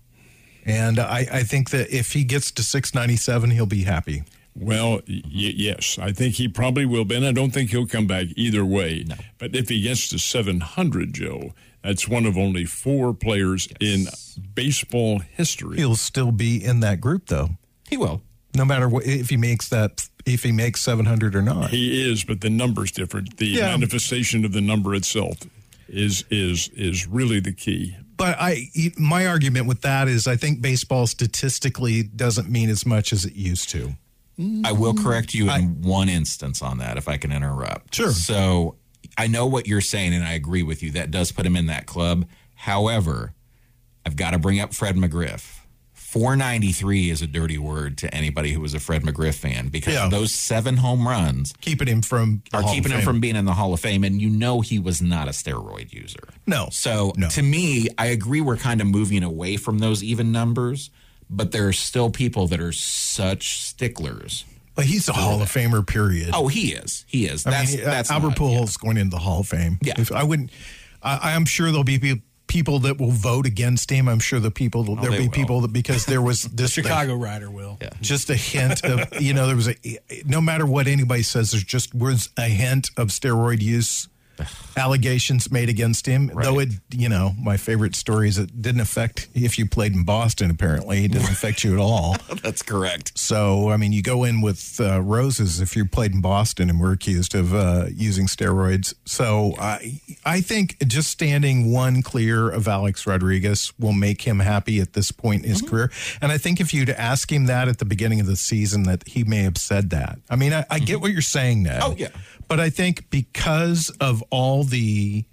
And 0.65 0.97
I, 0.97 1.27
I 1.31 1.43
think 1.43 1.71
that 1.71 1.93
if 1.93 2.13
he 2.13 2.23
gets 2.23 2.49
to 2.51 2.63
697, 2.63 3.51
he'll 3.51 3.65
be 3.65 3.83
happy. 3.83 4.23
Well, 4.55 5.01
y- 5.07 5.21
yes, 5.25 5.99
I 6.01 6.13
think 6.13 6.35
he 6.35 6.47
probably 6.47 6.85
will 6.85 7.03
be, 7.03 7.15
and 7.15 7.25
I 7.25 7.33
don't 7.33 7.51
think 7.51 7.71
he'll 7.71 7.85
come 7.85 8.07
back 8.07 8.27
either 8.37 8.63
way. 8.63 9.05
But 9.39 9.55
if 9.55 9.67
he 9.67 9.81
gets 9.81 10.07
to 10.09 10.17
700, 10.19 11.13
Joe, 11.13 11.53
that's 11.83 12.07
one 12.07 12.25
of 12.25 12.37
only 12.37 12.63
four 12.63 13.13
players 13.13 13.67
in 13.81 14.05
baseball 14.55 15.19
history. 15.19 15.75
He'll 15.77 15.95
still 15.97 16.31
be 16.31 16.63
in 16.63 16.79
that 16.79 17.01
group, 17.01 17.27
though, 17.27 17.49
He 17.89 17.97
will. 17.97 18.21
No 18.55 18.65
matter 18.65 18.87
what, 18.89 19.05
if 19.05 19.29
he 19.29 19.37
makes 19.37 19.69
that, 19.69 20.07
if 20.25 20.43
he 20.43 20.51
makes 20.51 20.81
700 20.81 21.35
or 21.35 21.41
not. 21.41 21.69
He 21.69 22.09
is, 22.09 22.23
but 22.23 22.41
the 22.41 22.49
number's 22.49 22.91
different. 22.91 23.37
The 23.37 23.47
Yeah. 23.47 23.71
manifestation 23.71 24.45
of 24.45 24.53
the 24.53 24.61
number 24.61 24.93
itself 24.95 25.37
is 25.89 26.23
is 26.29 26.69
is 26.75 27.07
really 27.07 27.39
the 27.39 27.51
key. 27.53 27.95
But 28.15 28.37
I, 28.39 28.69
my 28.97 29.25
argument 29.25 29.65
with 29.67 29.81
that 29.81 30.07
is, 30.07 30.27
I 30.27 30.35
think 30.35 30.61
baseball 30.61 31.07
statistically 31.07 32.03
doesn't 32.03 32.49
mean 32.49 32.69
as 32.69 32.85
much 32.85 33.11
as 33.11 33.25
it 33.25 33.33
used 33.35 33.69
to. 33.69 33.95
I 34.63 34.71
will 34.71 34.93
correct 34.93 35.33
you 35.33 35.49
in 35.51 35.81
one 35.83 36.09
instance 36.09 36.61
on 36.61 36.77
that, 36.79 36.97
if 36.97 37.07
I 37.07 37.17
can 37.17 37.31
interrupt. 37.31 37.95
Sure. 37.95 38.11
So 38.11 38.75
I 39.17 39.27
know 39.27 39.45
what 39.45 39.67
you're 39.67 39.81
saying, 39.81 40.13
and 40.13 40.23
I 40.23 40.33
agree 40.33 40.63
with 40.63 40.81
you. 40.81 40.91
That 40.91 41.11
does 41.11 41.31
put 41.31 41.45
him 41.45 41.55
in 41.55 41.67
that 41.67 41.85
club. 41.85 42.25
However, 42.55 43.33
I've 44.05 44.15
got 44.15 44.31
to 44.31 44.39
bring 44.39 44.59
up 44.59 44.73
Fred 44.73 44.95
McGriff. 44.95 45.59
493 46.13 47.09
is 47.09 47.23
a 47.23 47.27
dirty 47.27 47.57
word 47.57 47.97
to 47.97 48.13
anybody 48.13 48.53
who 48.53 48.61
was 48.61 48.75
a 48.75 48.79
Fred 48.79 49.01
McGriff 49.01 49.33
fan 49.33 49.69
because 49.69 49.95
Yeah. 49.95 50.09
those 50.09 50.31
seven 50.31 50.77
home 50.77 51.07
runs 51.07 51.53
Keeping 51.59 51.87
him 51.87 52.03
from 52.03 52.43
are 52.53 52.61
Hall 52.61 52.71
keeping 52.71 52.91
him 52.91 53.01
from 53.01 53.19
being 53.19 53.35
in 53.35 53.45
the 53.45 53.53
Hall 53.55 53.73
of 53.73 53.79
Fame, 53.79 54.03
and 54.03 54.21
you 54.21 54.29
know 54.29 54.61
he 54.61 54.77
was 54.77 55.01
not 55.01 55.27
a 55.27 55.31
steroid 55.31 55.91
user. 55.91 56.29
No. 56.45 56.69
So 56.71 57.13
No. 57.17 57.29
to 57.29 57.41
me, 57.41 57.87
I 57.97 58.05
agree 58.07 58.41
we're 58.41 58.57
kind 58.57 58.79
of 58.79 58.85
moving 58.85 59.23
away 59.23 59.57
from 59.57 59.79
those 59.79 60.03
even 60.03 60.31
numbers, 60.31 60.91
but 61.31 61.51
there 61.51 61.67
are 61.67 61.73
still 61.73 62.11
people 62.11 62.47
that 62.49 62.59
are 62.61 62.71
such 62.73 63.59
sticklers. 63.61 64.45
But 64.75 64.85
he's 64.85 65.09
a 65.09 65.13
Hall 65.13 65.41
of 65.41 65.51
Famer, 65.51 65.85
period. 65.85 66.29
Oh, 66.33 66.47
he 66.47 66.73
is. 66.73 67.05
He 67.07 67.25
is. 67.25 67.45
I 67.47 67.49
That's 67.49 67.75
mean, 67.75 67.83
that's 67.85 68.11
Albert 68.11 68.27
not- 68.29 68.37
Pujols 68.37 68.79
going 68.79 68.97
into 68.97 69.09
the 69.15 69.19
Hall 69.19 69.39
of 69.39 69.47
Fame. 69.47 69.79
Yeah. 69.81 69.93
If 69.97 70.11
I 70.11 70.21
wouldn't, 70.23 70.51
I, 71.01 71.33
I'm 71.33 71.45
sure 71.45 71.67
there'll 71.71 71.83
be 71.83 71.97
pe- 71.97 72.21
people 72.53 72.77
that 72.79 72.99
will 72.99 73.09
vote 73.11 73.45
against 73.47 73.89
him. 73.89 74.07
I'm 74.07 74.19
sure 74.19 74.39
the 74.39 74.51
people 74.51 74.83
there'll 74.83 75.03
Oh, 75.13 75.17
be 75.17 75.23
will. 75.23 75.31
people 75.31 75.61
that 75.61 75.73
because 75.73 76.05
there 76.05 76.21
was 76.21 76.43
this 76.59 76.71
Chicago 76.71 77.15
rider 77.15 77.49
will. 77.49 77.77
Yeah. 77.81 77.89
just 78.01 78.29
a 78.29 78.35
hint 78.35 78.83
of 78.85 79.19
you 79.21 79.33
know 79.33 79.47
there 79.47 79.55
was 79.55 79.69
a 79.69 79.75
no 80.25 80.39
matter 80.39 80.65
what 80.65 80.87
anybody 80.87 81.23
says 81.23 81.51
there's 81.51 81.63
just 81.63 81.95
was 81.95 82.29
a 82.37 82.47
hint 82.47 82.91
of 82.95 83.07
steroid 83.09 83.61
use 83.61 84.07
allegations 84.75 85.51
made 85.51 85.69
against 85.69 86.05
him 86.05 86.31
though 86.41 86.59
it 86.59 86.69
you 86.91 87.07
know 87.07 87.31
my 87.39 87.57
favorite 87.57 87.95
story 87.95 88.27
is 88.27 88.37
it 88.37 88.61
didn't 88.61 88.81
affect 88.81 89.27
if 89.33 89.57
you 89.59 89.67
played 89.67 89.93
in 89.93 90.03
boston 90.03 90.49
apparently. 90.49 91.05
It 91.05 91.11
didn't 91.11 91.29
affect 91.29 91.63
you 91.63 91.73
at 91.73 91.79
all. 91.79 92.15
That's 92.43 92.61
correct. 92.61 93.17
so 93.17 93.69
i 93.69 93.77
mean 93.77 93.93
you 93.93 94.01
go 94.01 94.23
in 94.23 94.41
with 94.41 94.79
uh, 94.79 95.01
roses 95.01 95.61
if 95.61 95.75
you 95.75 95.85
played 95.85 96.13
in 96.13 96.21
boston 96.21 96.69
and 96.69 96.79
were 96.79 96.91
accused 96.91 97.35
of 97.35 97.53
uh, 97.53 97.85
using 97.93 98.27
steroids. 98.27 98.93
So 99.05 99.53
i 99.59 99.99
i 100.25 100.41
think 100.41 100.77
just 100.87 101.09
standing 101.09 101.71
one 101.71 102.01
clear 102.01 102.49
of 102.49 102.67
alex 102.67 103.05
rodriguez 103.05 103.71
will 103.79 103.93
make 103.93 104.21
him 104.23 104.39
happy 104.39 104.79
at 104.79 104.93
this 104.93 105.11
point 105.11 105.43
in 105.43 105.49
his 105.49 105.61
career. 105.61 105.91
And 106.21 106.31
i 106.31 106.37
think 106.37 106.59
if 106.59 106.73
you'd 106.73 106.89
ask 106.89 107.31
him 107.31 107.45
that 107.45 107.67
at 107.67 107.77
the 107.77 107.85
beginning 107.85 108.19
of 108.19 108.25
the 108.25 108.35
season 108.35 108.83
that 108.83 109.07
he 109.07 109.23
may 109.23 109.43
have 109.43 109.57
said 109.57 109.89
that. 109.91 110.19
I 110.29 110.35
mean 110.35 110.53
i, 110.53 110.65
I 110.69 110.79
get 110.79 111.01
what 111.01 111.11
you're 111.11 111.21
saying 111.21 111.63
now 111.63 111.79
Oh, 111.83 111.95
yeah. 111.97 112.09
But 112.53 112.59
i 112.59 112.69
think 112.69 113.09
because 113.09 113.89
of 113.99 114.23
all 114.29 114.63
the 114.63 115.25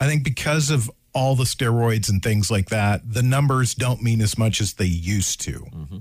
I 0.00 0.06
think 0.06 0.24
because 0.24 0.70
of 0.70 0.90
all 1.12 1.36
the 1.36 1.44
steroids 1.44 2.08
and 2.08 2.22
things 2.22 2.50
like 2.50 2.70
that, 2.70 3.12
the 3.12 3.22
numbers 3.22 3.74
don't 3.74 4.02
mean 4.02 4.20
as 4.22 4.38
much 4.38 4.60
as 4.60 4.74
they 4.74 4.86
used 4.86 5.40
to. 5.42 5.52
Mm-hmm. 5.52 5.98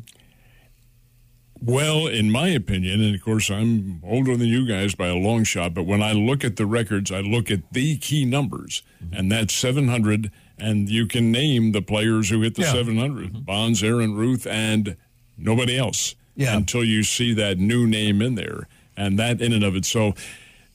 Well, 1.61 2.07
in 2.07 2.31
my 2.31 2.47
opinion, 2.47 3.01
and 3.01 3.13
of 3.13 3.21
course 3.21 3.49
I'm 3.49 4.01
older 4.05 4.37
than 4.37 4.47
you 4.47 4.65
guys 4.65 4.95
by 4.95 5.07
a 5.07 5.15
long 5.15 5.43
shot, 5.43 5.73
but 5.73 5.83
when 5.83 6.01
I 6.01 6.13
look 6.13 6.45
at 6.45 6.55
the 6.55 6.65
records, 6.65 7.11
I 7.11 7.19
look 7.19 7.51
at 7.51 7.73
the 7.73 7.97
key 7.97 8.23
numbers, 8.23 8.81
mm-hmm. 9.03 9.13
and 9.13 9.29
that's 9.29 9.53
700, 9.53 10.31
and 10.57 10.89
you 10.89 11.05
can 11.05 11.33
name 11.33 11.73
the 11.73 11.81
players 11.81 12.29
who 12.29 12.39
hit 12.39 12.55
the 12.55 12.61
Yeah. 12.61 12.71
700: 12.71 13.33
mm-hmm. 13.33 13.39
Bonds, 13.41 13.83
Aaron 13.83 14.15
Ruth, 14.15 14.47
and 14.47 14.95
nobody 15.37 15.77
else. 15.77 16.15
Yeah. 16.37 16.55
Until 16.55 16.85
you 16.85 17.03
see 17.03 17.33
that 17.33 17.57
new 17.57 17.85
name 17.85 18.21
in 18.21 18.35
there. 18.35 18.69
And 18.99 19.17
that 19.17 19.41
in 19.41 19.53
and 19.53 19.63
of 19.63 19.75
itself. 19.75 20.13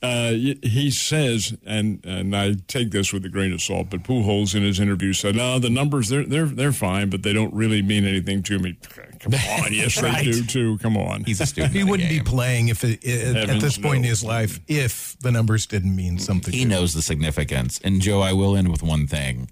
Uh, 0.03 0.33
he 0.33 0.91
says, 0.91 1.57
and 1.65 2.05
and 2.05 2.37
I 2.37 2.57
take 2.69 2.91
this 2.91 3.11
with 3.11 3.25
a 3.25 3.31
grain 3.31 3.55
of 3.55 3.63
salt, 3.63 3.89
but 3.89 4.03
Pujols 4.03 4.55
in 4.55 4.63
his 4.63 4.79
interview 4.79 5.15
said, 5.15 5.35
"No, 5.35 5.59
the 5.59 5.71
numbers 5.71 6.11
they're 6.11 6.27
they're 6.27 6.45
they're 6.45 6.73
fine, 6.73 7.09
but 7.09 7.23
they 7.23 7.33
don't 7.33 7.55
really 7.55 7.81
mean 7.81 8.05
anything 8.05 8.43
to 8.43 8.59
me." 8.59 8.77
Come 9.21 9.33
on, 9.65 9.73
yes 9.73 10.03
Right. 10.03 10.23
they 10.27 10.31
do 10.33 10.45
too. 10.45 10.77
Come 10.83 10.99
on, 10.99 11.25
He's 11.25 11.41
a 11.41 11.47
student. 11.47 11.73
He 11.73 11.85
wouldn't 11.85 12.11
be 12.11 12.21
playing 12.21 12.69
if 12.69 12.85
it, 12.85 13.03
it, 13.03 13.35
at 13.49 13.61
this 13.61 13.79
point 13.79 14.05
in 14.05 14.11
his 14.11 14.23
life 14.23 14.61
if 14.69 15.17
the 15.21 15.33
numbers 15.33 15.65
didn't 15.65 15.97
mean 15.97 16.19
something. 16.19 16.53
He 16.53 16.59
to 16.61 16.63
him. 16.65 16.69
knows 16.69 16.93
the 16.93 17.01
significance. 17.01 17.81
And 17.83 18.03
Joe, 18.03 18.21
I 18.21 18.35
will 18.35 18.55
end 18.55 18.71
with 18.71 18.83
one 18.83 19.07
thing. 19.07 19.49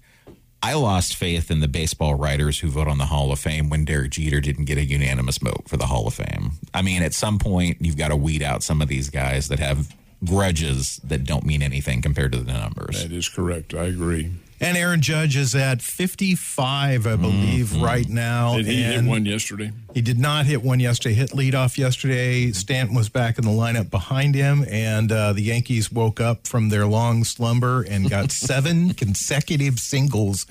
I 0.65 0.75
lost 0.75 1.17
faith 1.17 1.51
in 1.51 1.59
the 1.59 1.67
baseball 1.67 2.15
writers 2.15 2.59
who 2.59 2.69
vote 2.69 2.87
on 2.87 2.97
the 2.97 3.07
Hall 3.07 3.33
of 3.33 3.39
Fame 3.39 3.69
when 3.69 3.83
Derek 3.83 4.11
Jeter 4.11 4.39
didn't 4.39 4.63
get 4.63 4.77
a 4.77 4.85
unanimous 4.85 5.37
vote 5.37 5.63
for 5.67 5.75
the 5.75 5.87
Hall 5.87 6.07
of 6.07 6.13
Fame. 6.13 6.53
I 6.73 6.81
mean, 6.81 7.03
at 7.03 7.13
some 7.13 7.37
point, 7.37 7.77
you've 7.81 7.97
got 7.97 8.07
to 8.07 8.15
weed 8.15 8.41
out 8.41 8.63
some 8.63 8.81
of 8.81 8.87
these 8.87 9.09
guys 9.09 9.49
that 9.49 9.59
have 9.59 9.93
grudges 10.23 11.01
that 11.03 11.25
don't 11.25 11.45
mean 11.45 11.61
anything 11.61 12.01
compared 12.01 12.31
to 12.31 12.37
the 12.37 12.53
numbers. 12.53 13.03
that 13.03 13.11
is 13.11 13.27
correct. 13.27 13.73
I 13.73 13.87
agree. 13.87 14.31
And 14.63 14.77
Aaron 14.77 15.01
Judge 15.01 15.35
is 15.35 15.55
at 15.55 15.81
55, 15.81 17.05
I 17.05 17.15
believe, 17.17 17.75
right 17.81 18.07
now. 18.07 18.53
Mm-hmm. 18.53 18.57
Did 18.57 18.65
he 18.67 18.83
hit 18.83 19.03
one 19.03 19.25
yesterday? 19.25 19.71
He 19.93 20.01
did 20.01 20.17
not 20.17 20.45
hit 20.45 20.63
one 20.63 20.79
yesterday. 20.79 21.15
Hit 21.15 21.31
leadoff 21.31 21.77
yesterday. 21.77 22.51
Stanton 22.53 22.95
was 22.95 23.09
back 23.09 23.37
in 23.37 23.43
the 23.43 23.51
lineup 23.51 23.89
behind 23.89 24.35
him, 24.35 24.65
and 24.69 25.11
uh, 25.11 25.33
the 25.33 25.41
Yankees 25.41 25.91
woke 25.91 26.21
up 26.21 26.47
from 26.47 26.69
their 26.69 26.85
long 26.85 27.25
slumber 27.25 27.81
and 27.81 28.09
got 28.09 28.31
seven 28.49 28.93
consecutive 28.93 29.79
singles 29.79 30.45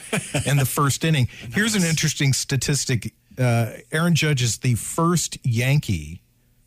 in 0.45 0.59
the 0.59 0.67
first 0.67 1.05
inning. 1.05 1.29
Here's 1.53 1.75
an 1.75 1.83
interesting 1.83 2.35
statistic: 2.35 3.15
uh, 3.39 3.71
Aaron 3.91 4.15
Judge 4.15 4.43
is 4.43 4.59
the 4.59 4.75
first 4.75 5.39
Yankee 5.43 6.21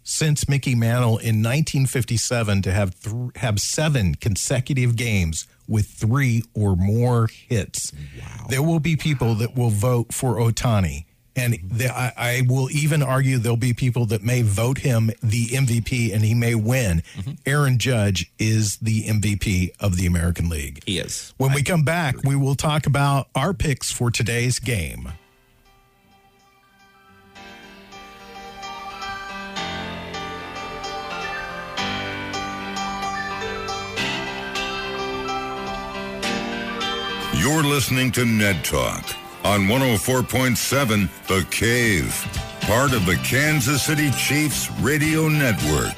since 0.06 0.48
Mickey 0.48 0.76
Mantle 0.76 1.18
in 1.18 1.42
1957 1.44 2.62
to 2.62 2.72
have 2.72 2.98
th- 3.02 3.16
have 3.38 3.60
seven 3.60 4.16
consecutive 4.16 4.96
games 4.96 5.48
with 5.68 5.88
three 5.88 6.44
or 6.54 6.76
more 6.76 7.28
hits. 7.28 7.92
There 8.50 8.62
will 8.62 8.80
be 8.80 8.96
people 8.96 9.34
that 9.36 9.56
will 9.56 9.72
vote 9.72 10.14
for 10.14 10.36
Ohtani. 10.36 11.06
And 11.36 11.56
mm-hmm. 11.56 11.78
the, 11.78 11.90
I, 11.90 12.14
I 12.16 12.42
will 12.48 12.70
even 12.72 13.02
argue 13.02 13.40
there'll 13.40 13.58
be 13.58 13.74
people 13.74 14.06
that 14.08 14.24
may 14.24 14.44
vote 14.44 14.78
him 14.78 15.08
the 15.22 15.48
MVP 15.48 16.14
and 16.14 16.24
he 16.24 16.36
may 16.36 16.54
win. 16.54 17.02
Mm-hmm. 17.18 17.32
Aaron 17.46 17.80
Judge 17.80 18.32
is 18.38 18.78
the 18.78 19.06
MVP 19.06 19.72
of 19.80 19.98
the 19.98 20.06
American 20.06 20.50
League. 20.50 20.84
He 20.86 21.00
is. 21.00 21.34
When 21.38 21.52
we 21.52 21.64
come 21.64 21.84
back, 21.84 22.24
we 22.24 22.36
will 22.36 22.56
talk 22.56 22.86
about 22.86 23.28
our 23.36 23.54
picks 23.54 23.92
for 23.92 24.12
today's 24.12 24.60
game. 24.60 25.10
You're 37.46 37.62
listening 37.62 38.12
to 38.14 38.26
Ned 38.26 38.66
Talk 38.66 39.06
on 39.44 39.68
104.7 39.68 41.08
The 41.28 41.46
Cave, 41.52 42.12
part 42.62 42.92
of 42.92 43.06
the 43.06 43.18
Kansas 43.18 43.84
City 43.84 44.10
Chiefs 44.18 44.72
Radio 44.82 45.28
Network. 45.28 45.96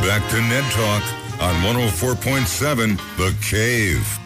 Back 0.00 0.26
to 0.30 0.40
Ned 0.40 0.64
Talk 0.72 1.02
on 1.42 1.56
104.7 1.76 2.96
The 3.18 3.36
Cave. 3.42 4.18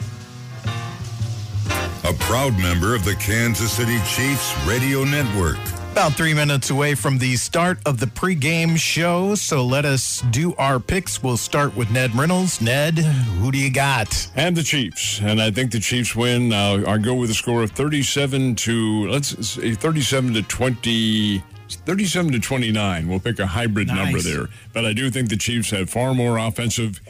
A 2.05 2.13
proud 2.23 2.57
member 2.61 2.95
of 2.95 3.05
the 3.05 3.17
Kansas 3.17 3.73
City 3.73 3.99
Chiefs 4.07 4.55
Radio 4.69 5.03
Network. 5.03 5.59
About 5.93 6.15
three 6.15 6.33
minutes 6.33 6.71
away 6.71 6.95
from 6.95 7.19
the 7.19 7.37
start 7.37 7.79
of 7.85 8.01
the 8.01 8.07
pregame 8.07 8.79
show, 8.79 9.35
so 9.35 9.63
let 9.63 9.85
us 9.85 10.23
do 10.31 10.55
our 10.55 10.81
picks. 10.81 11.23
We'll 11.23 11.37
start 11.37 11.77
with 11.77 11.91
Ned 11.91 12.15
Reynolds. 12.17 12.63
Ned, 12.63 12.97
who 12.99 13.53
do 13.53 13.59
you 13.59 13.71
got? 13.71 14.31
And 14.35 14.57
the 14.57 14.63
Chiefs, 14.63 15.21
and 15.21 15.41
I 15.41 15.51
think 15.51 15.71
the 15.71 15.81
Chiefs 15.81 16.17
win. 16.17 16.51
Uh, 16.51 16.83
I'll 16.87 16.99
go 16.99 17.15
with 17.15 17.29
a 17.29 17.35
score 17.35 17.63
of 17.63 17.73
thirty-seven 17.73 18.55
to 18.55 19.07
let's 19.09 19.47
say 19.47 19.75
thirty-seven 19.75 20.33
to 20.35 20.43
twenty. 20.43 21.43
37 21.87 22.33
to 22.33 22.39
29. 22.39 23.09
We'll 23.09 23.19
pick 23.19 23.39
a 23.39 23.47
hybrid 23.47 23.89
number 23.89 24.21
there. 24.21 24.49
But 24.75 24.85
I 24.85 24.93
do 24.93 25.11
think 25.11 25.31
the 25.31 25.39
Chiefs 25.39 25.71
have 25.71 25.89
far 25.89 26.13
more 26.13 26.37
offensive 26.37 27.01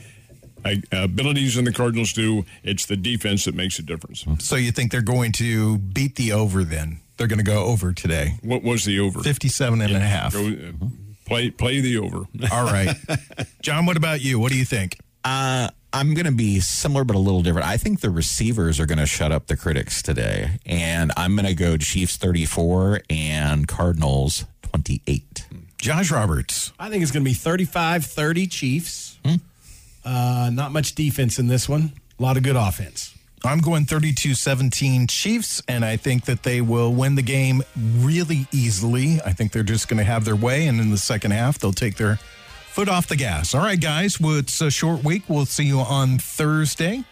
uh, 0.65 0.77
abilities 0.93 1.57
than 1.57 1.65
the 1.65 1.73
Cardinals 1.73 2.13
do. 2.13 2.45
It's 2.63 2.87
the 2.87 2.97
defense 2.97 3.45
that 3.47 3.57
makes 3.57 3.81
a 3.81 3.83
difference. 3.83 4.25
So 4.39 4.55
you 4.55 4.71
think 4.71 4.93
they're 4.93 5.03
going 5.03 5.33
to 5.33 5.79
beat 5.79 6.15
the 6.15 6.31
over 6.31 6.63
then? 6.63 7.01
They're 7.23 7.29
going 7.29 7.39
to 7.39 7.45
go 7.45 7.67
over 7.67 7.93
today. 7.93 8.35
What 8.43 8.65
was 8.65 8.85
the 8.85 8.99
over? 8.99 9.21
57 9.21 9.81
and 9.81 9.95
a 9.95 10.01
half. 10.01 10.33
Go, 10.33 10.45
uh, 10.45 10.87
play, 11.25 11.51
play 11.51 11.79
the 11.79 11.99
over. 11.99 12.25
All 12.51 12.65
right. 12.65 12.97
John, 13.63 13.87
what 13.87 13.97
about 13.97 14.21
you? 14.21 14.41
What 14.41 14.51
do 14.51 14.59
you 14.59 14.65
think? 14.65 14.99
Uh, 15.23 15.69
I'm 15.93 16.15
going 16.15 16.27
to 16.27 16.33
be 16.33 16.59
similar 16.59 17.05
but 17.05 17.15
a 17.15 17.21
little 17.21 17.45
different. 17.45 17.69
I 17.69 17.77
think 17.77 18.01
the 18.01 18.11
receivers 18.11 18.81
are 18.81 18.87
going 18.87 18.99
to 18.99 19.07
shut 19.07 19.31
up 19.31 19.47
the 19.47 19.57
critics 19.57 20.03
today, 20.03 20.59
and 20.67 21.13
I'm 21.17 21.37
going 21.37 21.47
to 21.47 21.55
go 21.55 21.77
Chiefs 21.77 22.17
34 22.17 23.03
and 23.09 23.69
Cardinals 23.69 24.45
28. 24.63 25.47
Josh 25.79 26.11
Roberts. 26.11 26.73
I 26.77 26.91
think 26.91 27.05
it's 27.05 27.13
going 27.13 27.25
to 27.25 27.31
be 27.31 27.35
35 27.35 28.05
30 28.05 28.47
Chiefs. 28.49 29.17
Uh, 30.05 30.51
not 30.53 30.73
much 30.73 30.97
defense 30.97 31.39
in 31.39 31.47
this 31.47 31.69
one. 31.69 31.93
A 32.19 32.23
lot 32.25 32.37
of 32.37 32.43
good 32.43 32.57
offense. 32.57 33.15
I'm 33.45 33.59
going 33.59 33.85
32 33.87 34.35
17 34.35 35.07
Chiefs, 35.09 35.63
and 35.67 35.85
I 35.85 35.97
think 35.97 36.27
that 36.27 36.43
they 36.45 36.61
will 36.61 36.93
win 36.95 37.17
the 37.17 37.23
game 37.23 37.63
really 37.99 38.47
easily. 38.53 39.21
I 39.25 39.33
think 39.33 39.51
they're 39.53 39.63
just 39.65 39.89
going 39.89 39.99
to 39.99 40.05
have 40.05 40.25
their 40.25 40.37
way, 40.37 40.69
and 40.69 40.81
in 40.81 40.91
the 40.91 40.99
second 40.99 41.33
half, 41.33 41.59
they'll 41.59 41.73
take 41.73 41.97
their 41.97 42.17
foot 42.71 42.89
off 42.89 43.09
the 43.09 43.17
gas. 43.17 43.55
All 43.55 43.61
right, 43.63 43.81
guys, 43.81 44.21
well, 44.21 44.37
it's 44.37 44.61
a 44.61 44.71
short 44.71 45.03
week. 45.03 45.25
We'll 45.29 45.47
see 45.47 45.65
you 45.65 45.81
on 45.81 46.19
Thursday. 46.19 47.05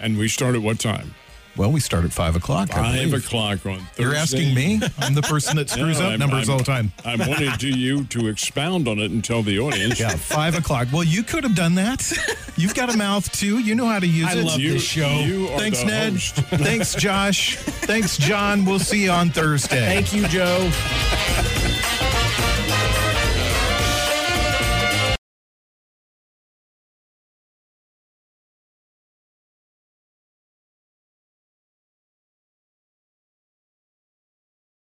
and 0.00 0.18
we 0.18 0.26
start 0.28 0.54
at 0.54 0.62
what 0.62 0.78
time? 0.80 1.14
Well, 1.56 1.70
we 1.70 1.78
start 1.80 2.04
at 2.04 2.12
5 2.12 2.36
o'clock. 2.36 2.68
Five 2.70 3.12
o'clock 3.12 3.64
on 3.64 3.78
Thursday. 3.78 4.02
You're 4.02 4.14
asking 4.16 4.54
me? 4.54 4.80
I'm 4.98 5.14
the 5.14 5.22
person 5.22 5.56
that 5.56 5.70
screws 5.70 6.00
No, 6.00 6.06
up 6.06 6.10
I'm- 6.10 6.18
numbers 6.18 6.48
I'm- 6.48 6.52
all 6.52 6.58
the 6.58 6.64
time. 6.64 6.92
I 7.04 7.14
wanted 7.14 7.60
to 7.60 7.68
you 7.68 8.04
to 8.06 8.26
expound 8.26 8.88
on 8.88 8.98
it 8.98 9.10
and 9.12 9.22
tell 9.22 9.42
the 9.42 9.58
audience. 9.60 10.00
Yeah, 10.00 10.10
5 10.16 10.58
o'clock. 10.58 10.88
Well, 10.92 11.04
you 11.04 11.22
could 11.22 11.44
have 11.44 11.54
done 11.54 11.76
that. 11.76 12.12
You've 12.56 12.74
got 12.74 12.92
a 12.92 12.96
mouth, 12.96 13.30
too. 13.32 13.58
You 13.60 13.74
know 13.76 13.86
how 13.86 14.00
to 14.00 14.06
use 14.06 14.26
I 14.28 14.32
it. 14.32 14.38
I 14.38 14.42
love 14.42 14.60
You, 14.60 14.72
this 14.72 14.82
show. 14.82 15.08
you 15.20 15.48
are 15.48 15.58
Thanks, 15.58 15.78
the 15.80 15.84
Ned. 15.86 16.12
host. 16.14 16.34
Thanks, 16.36 16.94
Josh. 16.96 17.56
Thanks, 17.56 18.16
John. 18.18 18.64
We'll 18.64 18.78
see 18.80 19.04
you 19.04 19.10
on 19.10 19.30
Thursday. 19.30 19.76
Thank 19.80 20.12
you, 20.12 20.26
Joe. 20.28 20.70